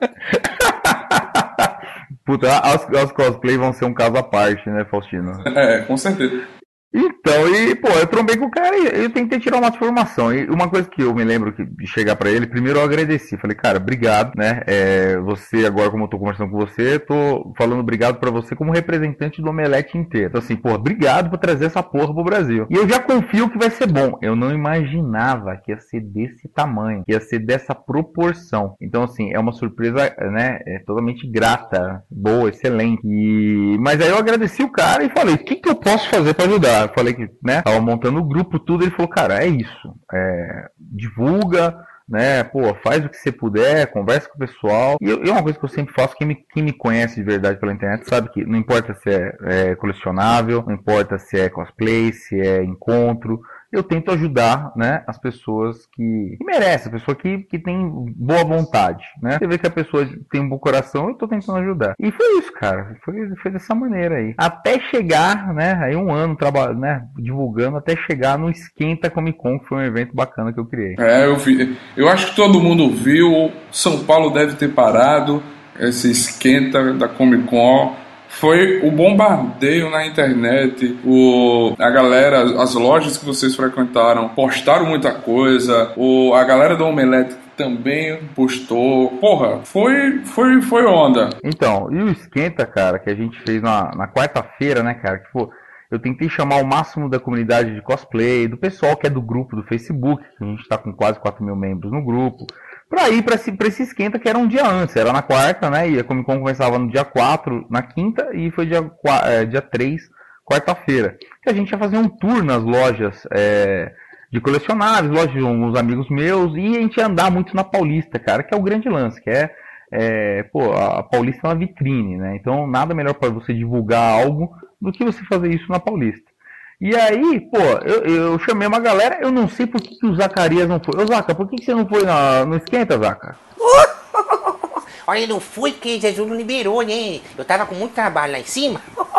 Puta, 2.26 2.58
as, 2.58 2.84
as 2.92 3.12
cosplay 3.12 3.56
vão 3.56 3.72
ser 3.72 3.84
um 3.84 3.94
caso 3.94 4.16
à 4.16 4.22
parte, 4.22 4.68
né, 4.68 4.84
Faustino? 4.90 5.30
É, 5.46 5.82
com 5.82 5.96
certeza. 5.96 6.44
Então, 6.94 7.54
e, 7.54 7.74
pô, 7.74 7.88
eu 7.88 8.06
trombei 8.06 8.36
com 8.36 8.46
o 8.46 8.50
cara 8.50 8.76
e 8.76 9.02
eu 9.02 9.10
tentei 9.10 9.38
tirar 9.38 9.58
uma 9.58 9.68
informação. 9.68 10.32
E 10.32 10.46
uma 10.46 10.68
coisa 10.68 10.88
que 10.88 11.02
eu 11.02 11.14
me 11.14 11.24
lembro 11.24 11.52
que, 11.52 11.64
de 11.64 11.86
chegar 11.86 12.16
para 12.16 12.30
ele, 12.30 12.46
primeiro 12.46 12.78
eu 12.78 12.84
agradeci. 12.84 13.36
Falei, 13.36 13.56
cara, 13.56 13.78
obrigado, 13.78 14.32
né? 14.36 14.62
É, 14.66 15.18
você, 15.18 15.66
agora, 15.66 15.90
como 15.90 16.04
eu 16.04 16.08
tô 16.08 16.18
conversando 16.18 16.50
com 16.50 16.58
você, 16.58 16.98
tô 16.98 17.52
falando 17.56 17.80
obrigado 17.80 18.18
para 18.18 18.30
você 18.30 18.54
como 18.54 18.72
representante 18.72 19.42
do 19.42 19.50
Omelete 19.50 19.98
inteiro. 19.98 20.28
Então, 20.28 20.38
assim, 20.38 20.56
pô, 20.56 20.72
obrigado 20.72 21.28
por 21.28 21.38
trazer 21.38 21.66
essa 21.66 21.82
porra 21.82 22.14
pro 22.14 22.24
Brasil. 22.24 22.66
E 22.70 22.74
eu 22.74 22.88
já 22.88 22.98
confio 22.98 23.50
que 23.50 23.58
vai 23.58 23.70
ser 23.70 23.86
bom. 23.86 24.18
Eu 24.22 24.34
não 24.34 24.50
imaginava 24.50 25.56
que 25.56 25.72
ia 25.72 25.80
ser 25.80 26.00
desse 26.00 26.48
tamanho, 26.48 27.04
que 27.04 27.12
ia 27.12 27.20
ser 27.20 27.40
dessa 27.40 27.74
proporção. 27.74 28.74
Então, 28.80 29.02
assim, 29.02 29.32
é 29.34 29.38
uma 29.38 29.52
surpresa, 29.52 30.14
né? 30.30 30.60
É 30.66 30.78
totalmente 30.86 31.28
grata, 31.30 32.02
boa, 32.10 32.48
excelente. 32.48 33.02
E... 33.04 33.76
Mas 33.80 34.00
aí 34.00 34.08
eu 34.08 34.18
agradeci 34.18 34.62
o 34.62 34.72
cara 34.72 35.04
e 35.04 35.10
falei, 35.10 35.34
o 35.34 35.38
que, 35.38 35.56
que 35.56 35.68
eu 35.68 35.74
posso 35.74 36.08
fazer 36.08 36.32
para 36.32 36.46
ajudar? 36.46 36.75
Falei 36.94 37.14
que, 37.14 37.30
né, 37.42 37.62
tava 37.62 37.80
montando 37.80 38.18
o 38.18 38.24
grupo, 38.24 38.58
tudo, 38.58 38.84
ele 38.84 38.90
falou, 38.90 39.08
cara, 39.08 39.42
é 39.42 39.46
isso, 39.46 39.94
é, 40.12 40.68
divulga, 40.78 41.76
né, 42.08 42.44
pô, 42.44 42.72
faz 42.82 43.04
o 43.04 43.08
que 43.08 43.16
você 43.16 43.32
puder, 43.32 43.90
conversa 43.90 44.28
com 44.28 44.36
o 44.36 44.46
pessoal. 44.46 44.96
E, 45.00 45.10
é 45.10 45.32
uma 45.32 45.42
coisa 45.42 45.58
que 45.58 45.64
eu 45.64 45.68
sempre 45.68 45.94
faço, 45.94 46.16
quem 46.16 46.26
me, 46.26 46.36
quem 46.52 46.62
me 46.62 46.72
conhece 46.72 47.16
de 47.16 47.24
verdade 47.24 47.58
pela 47.58 47.72
internet 47.72 48.08
sabe 48.08 48.30
que 48.30 48.44
não 48.44 48.56
importa 48.56 48.94
se 48.94 49.10
é, 49.10 49.36
é 49.44 49.74
colecionável, 49.74 50.62
não 50.66 50.74
importa 50.74 51.18
se 51.18 51.38
é 51.38 51.48
cosplay, 51.48 52.12
se 52.12 52.40
é 52.40 52.62
encontro, 52.62 53.40
eu 53.78 53.82
tento 53.82 54.10
ajudar 54.10 54.72
né, 54.76 55.02
as 55.06 55.18
pessoas 55.18 55.86
que, 55.86 56.36
que 56.38 56.44
merecem, 56.44 56.88
a 56.88 56.98
pessoa 56.98 57.14
que, 57.14 57.38
que 57.38 57.58
tem 57.58 57.88
boa 58.16 58.44
vontade. 58.44 59.04
Né? 59.22 59.38
Você 59.38 59.46
vê 59.46 59.58
que 59.58 59.66
a 59.66 59.70
pessoa 59.70 60.08
tem 60.30 60.40
um 60.40 60.48
bom 60.48 60.58
coração, 60.58 61.06
eu 61.06 61.12
estou 61.12 61.28
tentando 61.28 61.58
ajudar. 61.58 61.94
E 61.98 62.10
foi 62.10 62.38
isso, 62.38 62.52
cara. 62.52 62.96
Foi, 63.04 63.14
foi 63.42 63.50
dessa 63.50 63.74
maneira 63.74 64.16
aí. 64.16 64.34
Até 64.38 64.80
chegar, 64.90 65.52
né? 65.54 65.78
Aí 65.82 65.96
um 65.96 66.12
ano 66.12 66.36
trabalhando, 66.36 66.80
né? 66.80 67.06
Divulgando, 67.16 67.76
até 67.76 67.96
chegar 67.96 68.38
no 68.38 68.50
Esquenta 68.50 69.10
Comic 69.10 69.38
Con, 69.38 69.58
que 69.58 69.66
foi 69.66 69.78
um 69.78 69.86
evento 69.86 70.14
bacana 70.14 70.52
que 70.52 70.60
eu 70.60 70.66
criei. 70.66 70.96
É, 70.98 71.26
eu 71.26 71.36
vi. 71.36 71.76
Eu 71.96 72.08
acho 72.08 72.30
que 72.30 72.36
todo 72.36 72.60
mundo 72.60 72.90
viu. 72.90 73.52
São 73.70 74.04
Paulo 74.04 74.30
deve 74.30 74.54
ter 74.56 74.68
parado 74.72 75.42
esse 75.78 76.10
esquenta 76.10 76.94
da 76.94 77.08
Comic 77.08 77.44
Con 77.44 77.94
foi 78.40 78.80
o 78.86 78.90
bombardeio 78.90 79.90
na 79.90 80.06
internet, 80.06 80.98
o, 81.04 81.74
a 81.78 81.90
galera, 81.90 82.42
as 82.62 82.74
lojas 82.74 83.16
que 83.16 83.24
vocês 83.24 83.54
frequentaram 83.54 84.28
postaram 84.30 84.86
muita 84.86 85.12
coisa, 85.12 85.92
o, 85.96 86.34
a 86.34 86.44
galera 86.44 86.76
do 86.76 86.84
Omelete 86.84 87.34
também 87.56 88.18
postou. 88.34 89.10
Porra, 89.18 89.60
foi, 89.64 90.18
foi, 90.24 90.60
foi 90.60 90.84
onda. 90.84 91.30
Então, 91.42 91.88
e 91.90 91.96
o 91.96 92.10
esquenta, 92.10 92.66
cara, 92.66 92.98
que 92.98 93.08
a 93.08 93.14
gente 93.14 93.40
fez 93.40 93.62
na, 93.62 93.90
na 93.96 94.06
quarta-feira, 94.06 94.82
né, 94.82 94.94
cara, 94.94 95.18
que 95.18 95.30
foi 95.32 95.48
eu 95.88 96.00
tentei 96.00 96.28
chamar 96.28 96.56
o 96.56 96.66
máximo 96.66 97.08
da 97.08 97.20
comunidade 97.20 97.72
de 97.72 97.80
cosplay, 97.80 98.48
do 98.48 98.56
pessoal 98.56 98.96
que 98.96 99.06
é 99.06 99.10
do 99.10 99.22
grupo 99.22 99.54
do 99.54 99.62
Facebook, 99.62 100.20
que 100.36 100.44
a 100.44 100.46
gente 100.46 100.60
está 100.60 100.76
com 100.76 100.92
quase 100.92 101.20
4 101.20 101.44
mil 101.44 101.54
membros 101.54 101.92
no 101.92 102.04
grupo 102.04 102.44
para 102.88 103.10
ir 103.10 103.22
para 103.22 103.34
esse, 103.34 103.54
esse 103.58 103.82
esquenta 103.82 104.18
que 104.18 104.28
era 104.28 104.38
um 104.38 104.46
dia 104.46 104.66
antes, 104.66 104.96
era 104.96 105.12
na 105.12 105.22
quarta, 105.22 105.68
né? 105.68 105.90
E 105.90 105.98
a 105.98 106.04
Comic 106.04 106.26
Con 106.26 106.38
começava 106.38 106.78
no 106.78 106.90
dia 106.90 107.04
4, 107.04 107.66
na 107.68 107.82
quinta, 107.82 108.30
e 108.34 108.50
foi 108.50 108.66
dia, 108.66 108.90
é, 109.24 109.44
dia 109.44 109.60
3, 109.60 110.00
quarta-feira. 110.44 111.16
Que 111.42 111.50
a 111.50 111.52
gente 111.52 111.70
ia 111.70 111.78
fazer 111.78 111.98
um 111.98 112.08
tour 112.08 112.44
nas 112.44 112.62
lojas 112.62 113.26
é, 113.32 113.92
de 114.32 114.40
colecionáveis, 114.40 115.12
lojas 115.12 115.32
de 115.32 115.42
uns 115.42 115.76
amigos 115.76 116.08
meus, 116.08 116.54
e 116.56 116.76
a 116.76 116.80
gente 116.80 116.96
ia 116.98 117.06
andar 117.06 117.30
muito 117.30 117.54
na 117.56 117.64
Paulista, 117.64 118.18
cara, 118.18 118.42
que 118.42 118.54
é 118.54 118.56
o 118.56 118.62
grande 118.62 118.88
lance, 118.88 119.20
que 119.20 119.30
é, 119.30 119.50
é 119.92 120.42
pô, 120.44 120.72
a 120.72 121.02
Paulista 121.02 121.46
é 121.46 121.50
uma 121.50 121.58
vitrine, 121.58 122.16
né? 122.16 122.36
Então 122.36 122.66
nada 122.66 122.94
melhor 122.94 123.14
para 123.14 123.30
você 123.30 123.52
divulgar 123.52 124.20
algo 124.22 124.54
do 124.80 124.92
que 124.92 125.04
você 125.04 125.24
fazer 125.24 125.52
isso 125.52 125.70
na 125.70 125.80
Paulista. 125.80 126.35
E 126.78 126.94
aí, 126.94 127.40
pô, 127.40 127.58
eu, 127.84 128.04
eu 128.04 128.38
chamei 128.40 128.68
uma 128.68 128.78
galera, 128.78 129.18
eu 129.22 129.32
não 129.32 129.48
sei 129.48 129.66
por 129.66 129.80
que, 129.80 129.96
que 129.96 130.06
o 130.06 130.14
Zacarias 130.14 130.68
não 130.68 130.78
foi. 130.78 131.02
Ô, 131.02 131.06
Zaca, 131.06 131.34
por 131.34 131.48
que, 131.48 131.56
que 131.56 131.64
você 131.64 131.74
não 131.74 131.88
foi 131.88 132.02
na, 132.02 132.44
no 132.44 132.56
esquenta, 132.56 132.98
Zaca? 132.98 133.36
Olha, 135.06 135.26
não 135.26 135.40
fui 135.40 135.72
porque 135.72 135.98
Jesus 135.98 136.28
não 136.28 136.36
liberou, 136.36 136.82
né? 136.82 137.20
Eu 137.38 137.44
tava 137.44 137.64
com 137.64 137.74
muito 137.74 137.94
trabalho 137.94 138.32
lá 138.32 138.38
em 138.38 138.44
cima. 138.44 138.80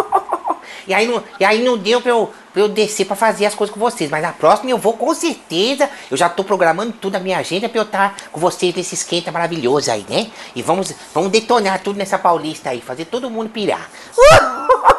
E 0.88 0.94
aí 0.94 1.06
não, 1.06 1.22
e 1.38 1.44
aí 1.44 1.66
não 1.66 1.78
deu 1.78 2.00
pra 2.00 2.12
eu, 2.12 2.34
pra 2.54 2.62
eu 2.62 2.70
descer 2.70 3.06
pra 3.06 3.16
fazer 3.16 3.46
as 3.46 3.54
coisas 3.54 3.74
com 3.74 3.80
vocês. 3.80 4.10
Mas 4.10 4.22
na 4.22 4.32
próxima 4.32 4.72
eu 4.72 4.78
vou 4.78 4.94
com 4.94 5.14
certeza. 5.14 5.90
Eu 6.10 6.16
já 6.16 6.30
tô 6.30 6.46
programando 6.46 6.94
tudo 6.94 7.14
na 7.14 7.20
minha 7.20 7.38
agenda 7.38 7.68
pra 7.68 7.80
eu 7.80 7.84
estar 7.84 8.16
tá 8.16 8.30
com 8.32 8.40
vocês 8.40 8.74
nesse 8.74 8.96
esquenta 8.96 9.30
maravilhoso 9.30 9.92
aí, 9.92 10.06
né? 10.08 10.28
E 10.56 10.62
vamos, 10.62 10.94
vamos 11.14 11.30
detonar 11.30 11.84
tudo 11.84 11.98
nessa 11.98 12.18
paulista 12.18 12.70
aí, 12.70 12.80
fazer 12.80 13.04
todo 13.04 13.30
mundo 13.30 13.50
pirar. 13.50 13.90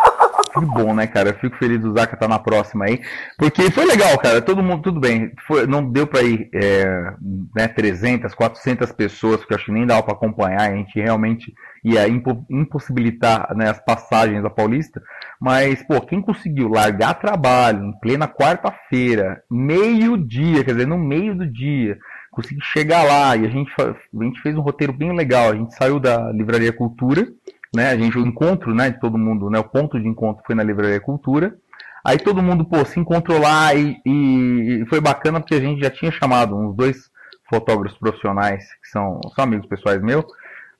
Que 0.58 0.66
bom, 0.66 0.94
né, 0.94 1.06
cara? 1.06 1.30
Eu 1.30 1.34
fico 1.34 1.56
feliz 1.56 1.80
do 1.80 1.92
Zaka 1.92 2.14
estar 2.14 2.16
tá 2.16 2.28
na 2.28 2.38
próxima 2.38 2.84
aí. 2.84 3.00
Porque 3.36 3.70
foi 3.70 3.84
legal, 3.84 4.18
cara. 4.18 4.42
Todo 4.42 4.62
mundo, 4.62 4.82
tudo 4.82 5.00
bem. 5.00 5.32
Foi, 5.46 5.66
não 5.66 5.88
deu 5.90 6.06
pra 6.06 6.22
ir 6.22 6.48
é, 6.52 7.12
né, 7.54 7.68
300, 7.68 8.34
400 8.34 8.90
pessoas, 8.92 9.44
que 9.44 9.52
eu 9.52 9.56
acho 9.56 9.66
que 9.66 9.72
nem 9.72 9.86
dava 9.86 10.02
pra 10.02 10.14
acompanhar. 10.14 10.60
A 10.60 10.74
gente 10.74 10.98
realmente 10.98 11.54
ia 11.84 12.06
impossibilitar 12.50 13.54
né, 13.56 13.70
as 13.70 13.82
passagens 13.84 14.42
da 14.42 14.50
Paulista. 14.50 15.02
Mas, 15.40 15.82
pô, 15.82 16.00
quem 16.00 16.20
conseguiu 16.20 16.68
largar 16.68 17.14
trabalho 17.14 17.84
em 17.84 17.98
plena 18.00 18.26
quarta-feira, 18.26 19.42
meio-dia, 19.50 20.64
quer 20.64 20.72
dizer, 20.72 20.86
no 20.86 20.98
meio 20.98 21.34
do 21.34 21.46
dia, 21.46 21.98
conseguir 22.30 22.62
chegar 22.62 23.04
lá 23.04 23.36
e 23.36 23.46
a 23.46 23.48
gente, 23.48 23.72
a 23.78 24.24
gente 24.24 24.40
fez 24.40 24.56
um 24.56 24.60
roteiro 24.60 24.92
bem 24.92 25.14
legal. 25.14 25.50
A 25.50 25.54
gente 25.54 25.74
saiu 25.74 26.00
da 26.00 26.30
Livraria 26.32 26.72
Cultura 26.72 27.28
né? 27.74 27.90
A 27.90 27.96
gente 27.96 28.16
o 28.18 28.26
encontro, 28.26 28.74
né, 28.74 28.90
de 28.90 29.00
todo 29.00 29.18
mundo, 29.18 29.50
né? 29.50 29.58
O 29.58 29.64
ponto 29.64 30.00
de 30.00 30.08
encontro 30.08 30.42
foi 30.46 30.54
na 30.54 30.62
Livraria 30.62 31.00
Cultura. 31.00 31.56
Aí 32.04 32.18
todo 32.18 32.42
mundo, 32.42 32.64
pô, 32.64 32.84
se 32.84 32.98
encontrou 32.98 33.38
lá 33.38 33.74
e, 33.74 34.00
e, 34.06 34.84
foi 34.88 35.00
bacana 35.00 35.40
porque 35.40 35.54
a 35.54 35.60
gente 35.60 35.80
já 35.82 35.90
tinha 35.90 36.10
chamado 36.10 36.56
uns 36.56 36.74
dois 36.74 37.10
fotógrafos 37.50 37.98
profissionais 37.98 38.64
que 38.82 38.88
são, 38.88 39.20
são 39.34 39.44
amigos 39.44 39.66
pessoais 39.66 40.00
meus. 40.00 40.24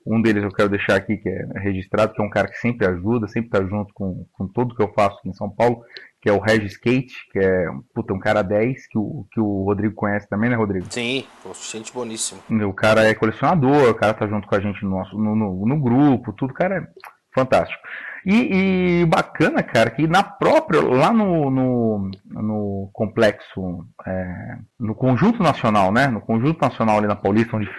Um 0.05 0.21
deles 0.21 0.43
eu 0.43 0.51
quero 0.51 0.69
deixar 0.69 0.95
aqui, 0.95 1.17
que 1.17 1.29
é 1.29 1.45
registrado, 1.59 2.13
que 2.13 2.21
é 2.21 2.25
um 2.25 2.29
cara 2.29 2.47
que 2.47 2.57
sempre 2.57 2.87
ajuda, 2.87 3.27
sempre 3.27 3.49
está 3.49 3.61
junto 3.61 3.93
com, 3.93 4.25
com 4.31 4.47
tudo 4.47 4.75
que 4.75 4.81
eu 4.81 4.91
faço 4.93 5.17
aqui 5.19 5.29
em 5.29 5.33
São 5.33 5.49
Paulo, 5.49 5.83
que 6.21 6.29
é 6.29 6.33
o 6.33 6.39
Regis 6.39 6.73
Skate, 6.73 7.15
que 7.31 7.39
é 7.39 7.67
puta, 7.93 8.13
um 8.13 8.19
cara 8.19 8.41
10, 8.41 8.87
que 8.87 8.97
o, 8.97 9.25
que 9.31 9.39
o 9.39 9.63
Rodrigo 9.63 9.95
conhece 9.95 10.27
também, 10.27 10.49
né, 10.49 10.55
Rodrigo? 10.55 10.85
Sim, 10.89 11.25
gente 11.71 11.93
boníssimo. 11.93 12.41
O 12.67 12.73
cara 12.73 13.07
é 13.07 13.13
colecionador, 13.13 13.89
o 13.89 13.95
cara 13.95 14.13
tá 14.13 14.27
junto 14.27 14.47
com 14.47 14.55
a 14.55 14.59
gente 14.59 14.83
no, 14.83 14.91
nosso, 14.91 15.17
no, 15.17 15.35
no, 15.35 15.65
no 15.65 15.79
grupo, 15.79 16.33
tudo, 16.33 16.53
cara 16.53 16.77
é 16.77 16.87
fantástico. 17.33 17.81
E, 18.25 19.01
e, 19.01 19.05
bacana, 19.05 19.63
cara, 19.63 19.89
que 19.89 20.05
na 20.07 20.23
própria, 20.23 20.81
lá 20.81 21.13
no, 21.13 21.49
no, 21.49 22.11
no 22.25 22.89
complexo, 22.91 23.85
é, 24.05 24.57
no 24.77 24.93
Conjunto 24.93 25.41
Nacional, 25.41 25.91
né? 25.91 26.07
No 26.07 26.19
Conjunto 26.19 26.61
Nacional 26.61 26.97
ali 26.97 27.07
na 27.07 27.15
Paulista, 27.15 27.55
onde, 27.55 27.69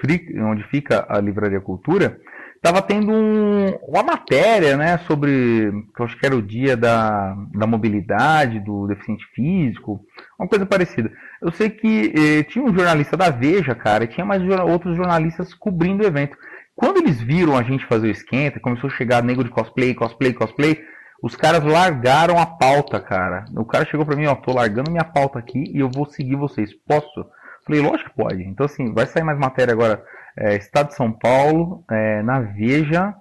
onde 0.41 0.65
fica 0.65 1.07
a 1.09 1.21
Livraria 1.21 1.61
Cultura, 1.61 2.19
Tava 2.63 2.83
tendo 2.83 3.11
um, 3.11 3.71
uma 3.89 4.03
matéria, 4.03 4.77
né, 4.77 4.99
sobre, 5.07 5.73
que 5.95 6.03
eu 6.03 6.05
acho 6.05 6.19
que 6.19 6.27
era 6.27 6.37
o 6.37 6.43
dia 6.43 6.77
da, 6.77 7.35
da 7.55 7.67
mobilidade, 7.67 8.61
do 8.61 8.87
deficiente 8.87 9.25
físico, 9.35 10.05
uma 10.39 10.47
coisa 10.47 10.67
parecida. 10.67 11.11
Eu 11.41 11.51
sei 11.53 11.71
que 11.71 12.13
eh, 12.15 12.43
tinha 12.43 12.63
um 12.63 12.75
jornalista 12.75 13.17
da 13.17 13.31
Veja, 13.31 13.75
cara, 13.75 14.05
e 14.05 14.09
tinha 14.09 14.27
mais 14.27 14.43
outros 14.69 14.95
jornalistas 14.95 15.55
cobrindo 15.55 16.03
o 16.03 16.07
evento. 16.07 16.37
Quando 16.77 16.99
eles 16.99 17.19
viram 17.19 17.57
a 17.57 17.63
gente 17.63 17.87
fazer 17.87 18.09
o 18.09 18.11
esquenta, 18.11 18.61
começou 18.61 18.91
a 18.91 18.93
chegar 18.93 19.23
nego 19.23 19.43
de 19.43 19.51
cosplay, 19.51 19.95
cosplay, 19.95 20.35
cosplay, 20.35 20.85
os 21.23 21.37
caras 21.37 21.65
largaram 21.65 22.39
a 22.39 22.45
pauta, 22.45 23.01
cara. 23.01 23.47
O 23.57 23.65
cara 23.65 23.87
chegou 23.87 24.05
para 24.05 24.17
mim, 24.17 24.27
ó, 24.27 24.35
tô 24.35 24.53
largando 24.53 24.91
minha 24.91 25.05
pauta 25.05 25.39
aqui 25.39 25.65
e 25.75 25.79
eu 25.79 25.91
vou 25.91 26.07
seguir 26.07 26.37
vocês. 26.37 26.73
Posso? 26.87 27.27
Falei, 27.71 27.83
lógico 27.83 28.11
que 28.11 28.17
pode. 28.17 28.43
Então, 28.43 28.67
assim, 28.67 28.93
vai 28.93 29.07
sair 29.07 29.23
mais 29.23 29.39
matéria 29.39 29.73
agora 29.73 30.05
é, 30.37 30.57
Estado 30.57 30.89
de 30.89 30.97
São 30.97 31.13
Paulo, 31.13 31.85
é, 31.89 32.21
na 32.21 32.41
Veja 32.41 33.15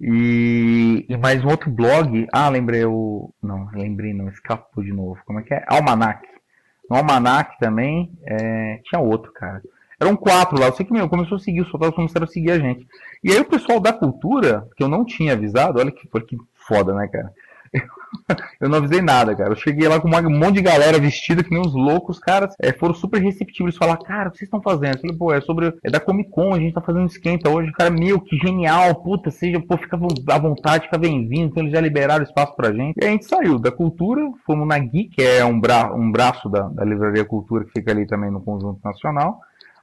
e, 0.00 1.04
e, 1.06 1.16
mais 1.18 1.44
um 1.44 1.48
outro 1.48 1.70
blog. 1.70 2.26
Ah, 2.32 2.48
lembrei 2.48 2.82
o. 2.86 3.30
Não, 3.42 3.68
lembrei, 3.74 4.14
não, 4.14 4.30
escapou 4.30 4.82
de 4.82 4.90
novo. 4.90 5.20
Como 5.26 5.40
é 5.40 5.42
que 5.42 5.52
é? 5.52 5.62
Almanac. 5.68 6.26
No 6.88 6.96
Almanac 6.96 7.58
também 7.58 8.10
é, 8.24 8.80
tinha 8.84 9.02
outro, 9.02 9.30
cara. 9.34 9.60
Eram 10.00 10.16
quatro 10.16 10.58
lá. 10.58 10.68
Eu 10.68 10.72
sei 10.72 10.86
que 10.86 10.94
meu, 10.94 11.06
começou 11.06 11.36
a 11.36 11.38
seguir, 11.38 11.60
os 11.60 11.68
fotógrafos 11.68 11.96
começaram 11.96 12.24
a 12.24 12.28
seguir 12.28 12.52
a 12.52 12.58
gente. 12.58 12.86
E 13.22 13.30
aí 13.30 13.38
o 13.38 13.44
pessoal 13.44 13.78
da 13.78 13.92
cultura, 13.92 14.66
que 14.78 14.82
eu 14.82 14.88
não 14.88 15.04
tinha 15.04 15.34
avisado, 15.34 15.78
olha 15.78 15.92
que, 15.92 16.08
que 16.08 16.38
foda, 16.54 16.94
né, 16.94 17.06
cara? 17.06 17.30
Eu 18.60 18.68
não 18.68 18.78
avisei 18.78 19.00
nada, 19.00 19.34
cara. 19.34 19.50
Eu 19.50 19.56
cheguei 19.56 19.88
lá 19.88 20.00
com 20.00 20.08
um 20.08 20.38
monte 20.38 20.56
de 20.56 20.62
galera 20.62 20.98
vestida 20.98 21.42
que 21.42 21.50
nem 21.50 21.60
uns 21.60 21.72
loucos, 21.72 22.18
caras 22.18 22.54
é, 22.60 22.72
foram 22.72 22.94
super 22.94 23.20
receptivos. 23.20 23.70
Eles 23.70 23.78
falaram, 23.78 24.02
cara, 24.02 24.28
o 24.28 24.32
que 24.32 24.38
vocês 24.38 24.46
estão 24.46 24.62
fazendo? 24.62 24.96
Eu 24.96 25.00
falei, 25.00 25.16
pô, 25.16 25.32
é 25.32 25.40
sobre. 25.40 25.72
É 25.82 25.90
da 25.90 26.00
Comic 26.00 26.30
Con, 26.30 26.52
a 26.52 26.58
gente 26.58 26.74
tá 26.74 26.80
fazendo 26.80 27.06
esquenta 27.06 27.48
hoje. 27.48 27.72
Cara, 27.72 27.90
meu, 27.90 28.20
que 28.20 28.36
genial, 28.36 28.94
puta, 29.02 29.30
seja, 29.30 29.60
pô, 29.60 29.76
fica 29.76 29.96
à 30.28 30.38
vontade, 30.38 30.84
fica 30.84 30.98
bem-vindo. 30.98 31.50
Então 31.50 31.62
eles 31.62 31.72
já 31.72 31.80
liberaram 31.80 32.24
espaço 32.24 32.54
pra 32.56 32.72
gente. 32.72 32.96
E 33.00 33.04
a 33.04 33.08
gente 33.08 33.24
saiu 33.24 33.58
da 33.58 33.70
cultura, 33.70 34.20
fomos 34.44 34.66
na 34.66 34.78
Gui, 34.78 35.04
que 35.04 35.22
é 35.22 35.44
um, 35.44 35.58
bra 35.60 35.92
um 35.94 36.10
braço 36.10 36.48
da, 36.48 36.62
da 36.68 36.84
Livraria 36.84 37.24
Cultura, 37.24 37.64
que 37.64 37.72
fica 37.72 37.92
ali 37.92 38.06
também 38.06 38.30
no 38.30 38.40
Conjunto 38.40 38.80
Nacional. 38.84 39.40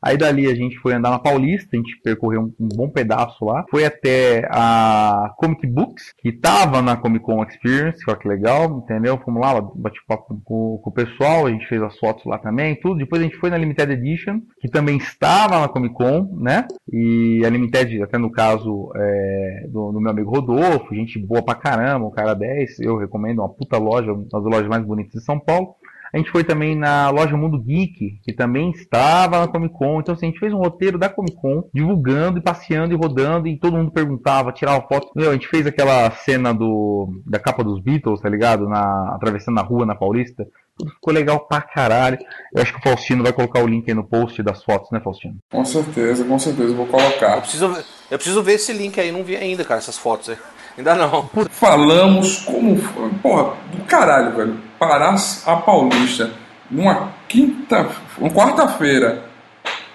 Aí 0.07 0.15
dali 0.15 0.47
a 0.47 0.55
gente 0.55 0.77
foi 0.77 0.93
andar 0.93 1.09
na 1.09 1.19
Paulista, 1.19 1.67
a 1.73 1.75
gente 1.75 1.99
percorreu 2.01 2.43
um, 2.43 2.53
um 2.57 2.69
bom 2.69 2.89
pedaço 2.89 3.43
lá. 3.43 3.65
Foi 3.69 3.83
até 3.83 4.47
a 4.49 5.33
Comic 5.35 5.67
Books, 5.67 6.13
que 6.17 6.31
tava 6.31 6.81
na 6.81 6.95
Comic 6.95 7.25
Con 7.25 7.43
Experience, 7.43 8.01
olha 8.07 8.17
que 8.17 8.25
legal, 8.25 8.83
entendeu? 8.85 9.17
Fomos 9.17 9.41
lá, 9.41 9.59
bate 9.59 9.99
papo 10.07 10.41
com, 10.45 10.77
com, 10.81 10.89
o 10.89 10.93
pessoal, 10.93 11.45
a 11.45 11.51
gente 11.51 11.67
fez 11.67 11.81
as 11.81 11.99
fotos 11.99 12.23
lá 12.23 12.37
também, 12.37 12.79
tudo. 12.79 12.99
Depois 12.99 13.21
a 13.21 13.25
gente 13.25 13.35
foi 13.35 13.49
na 13.49 13.57
Limited 13.57 13.91
Edition, 13.91 14.39
que 14.61 14.69
também 14.69 14.95
estava 14.95 15.59
na 15.59 15.67
Comic 15.67 15.93
Con, 15.93 16.29
né? 16.39 16.65
E 16.89 17.41
a 17.45 17.49
Limited, 17.49 18.01
até 18.01 18.17
no 18.17 18.31
caso 18.31 18.89
é, 18.95 19.65
do, 19.67 19.91
do, 19.91 19.99
meu 19.99 20.11
amigo 20.11 20.31
Rodolfo, 20.31 20.95
gente 20.95 21.19
boa 21.19 21.43
pra 21.43 21.53
caramba, 21.53 22.07
um 22.07 22.11
cara 22.11 22.33
10, 22.33 22.79
eu 22.79 22.95
recomendo, 22.95 23.39
uma 23.39 23.49
puta 23.49 23.77
loja, 23.77 24.13
uma 24.13 24.23
das 24.23 24.43
lojas 24.43 24.69
mais 24.69 24.85
bonitas 24.85 25.11
de 25.11 25.25
São 25.25 25.37
Paulo. 25.37 25.75
A 26.13 26.17
gente 26.17 26.31
foi 26.31 26.43
também 26.43 26.75
na 26.75 27.09
loja 27.09 27.35
Mundo 27.35 27.61
Geek, 27.61 28.19
que 28.23 28.33
também 28.33 28.71
estava 28.71 29.39
na 29.39 29.47
Comic 29.47 29.73
Con. 29.73 29.99
Então, 29.99 30.13
assim, 30.15 30.27
a 30.27 30.29
gente 30.29 30.39
fez 30.39 30.53
um 30.53 30.57
roteiro 30.57 30.97
da 30.97 31.09
Comic 31.09 31.35
Con, 31.35 31.63
divulgando 31.73 32.37
e 32.37 32.41
passeando 32.41 32.93
e 32.93 32.97
rodando, 32.97 33.47
e 33.47 33.59
todo 33.59 33.77
mundo 33.77 33.91
perguntava, 33.91 34.51
tirava 34.51 34.85
foto. 34.87 35.09
Meu, 35.15 35.29
a 35.29 35.33
gente 35.33 35.47
fez 35.47 35.65
aquela 35.67 36.09
cena 36.11 36.53
do, 36.53 37.21
da 37.25 37.39
capa 37.39 37.63
dos 37.63 37.81
Beatles, 37.81 38.21
tá 38.21 38.29
ligado? 38.29 38.67
Na, 38.67 39.15
atravessando 39.15 39.59
a 39.59 39.63
rua 39.63 39.85
na 39.85 39.95
Paulista. 39.95 40.47
Tudo 40.77 40.91
ficou 40.91 41.11
legal 41.11 41.39
pra 41.39 41.59
caralho. 41.59 42.19
Eu 42.53 42.61
acho 42.61 42.71
que 42.71 42.79
o 42.79 42.83
Faustino 42.83 43.23
vai 43.23 43.33
colocar 43.33 43.63
o 43.63 43.67
link 43.67 43.89
aí 43.89 43.95
no 43.95 44.03
post 44.03 44.43
das 44.43 44.63
fotos, 44.63 44.91
né, 44.91 44.99
Faustino? 45.03 45.37
Com 45.51 45.65
certeza, 45.65 46.23
com 46.23 46.37
certeza, 46.37 46.73
vou 46.73 46.85
colocar. 46.85 47.35
Eu 47.37 47.41
preciso, 47.41 47.65
eu 48.11 48.17
preciisa 48.17 48.41
ver 48.43 48.53
esse 48.53 48.71
link 48.73 48.99
aí, 48.99 49.11
não 49.11 49.23
vi 49.23 49.35
ainda, 49.35 49.65
cara, 49.65 49.79
essas 49.79 49.97
fotos 49.97 50.29
aí. 50.29 50.37
Ainda 50.77 50.95
não. 50.95 51.29
Falamos 51.49 52.39
como. 52.41 52.77
Porra, 53.21 53.55
do 53.71 53.83
caralho, 53.85 54.35
velho. 54.35 54.57
Parar 54.77 55.15
a 55.45 55.55
Paulista 55.55 56.31
numa 56.69 57.13
quinta. 57.27 57.87
Uma 58.17 58.29
quarta-feira. 58.29 59.23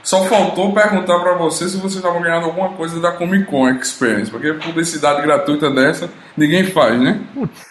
Só 0.02 0.24
faltou 0.24 0.74
perguntar 0.74 1.20
para 1.20 1.34
você 1.34 1.68
se 1.68 1.76
vocês 1.76 1.94
estavam 1.94 2.20
ganhando 2.20 2.46
alguma 2.46 2.70
coisa 2.70 3.00
da 3.00 3.12
Comic 3.12 3.44
Con 3.44 3.68
Experience. 3.68 4.30
Porque 4.30 4.52
publicidade 4.54 5.22
gratuita 5.22 5.70
dessa 5.70 6.10
ninguém 6.36 6.64
faz, 6.64 7.00
né? 7.00 7.20
Putz, 7.32 7.70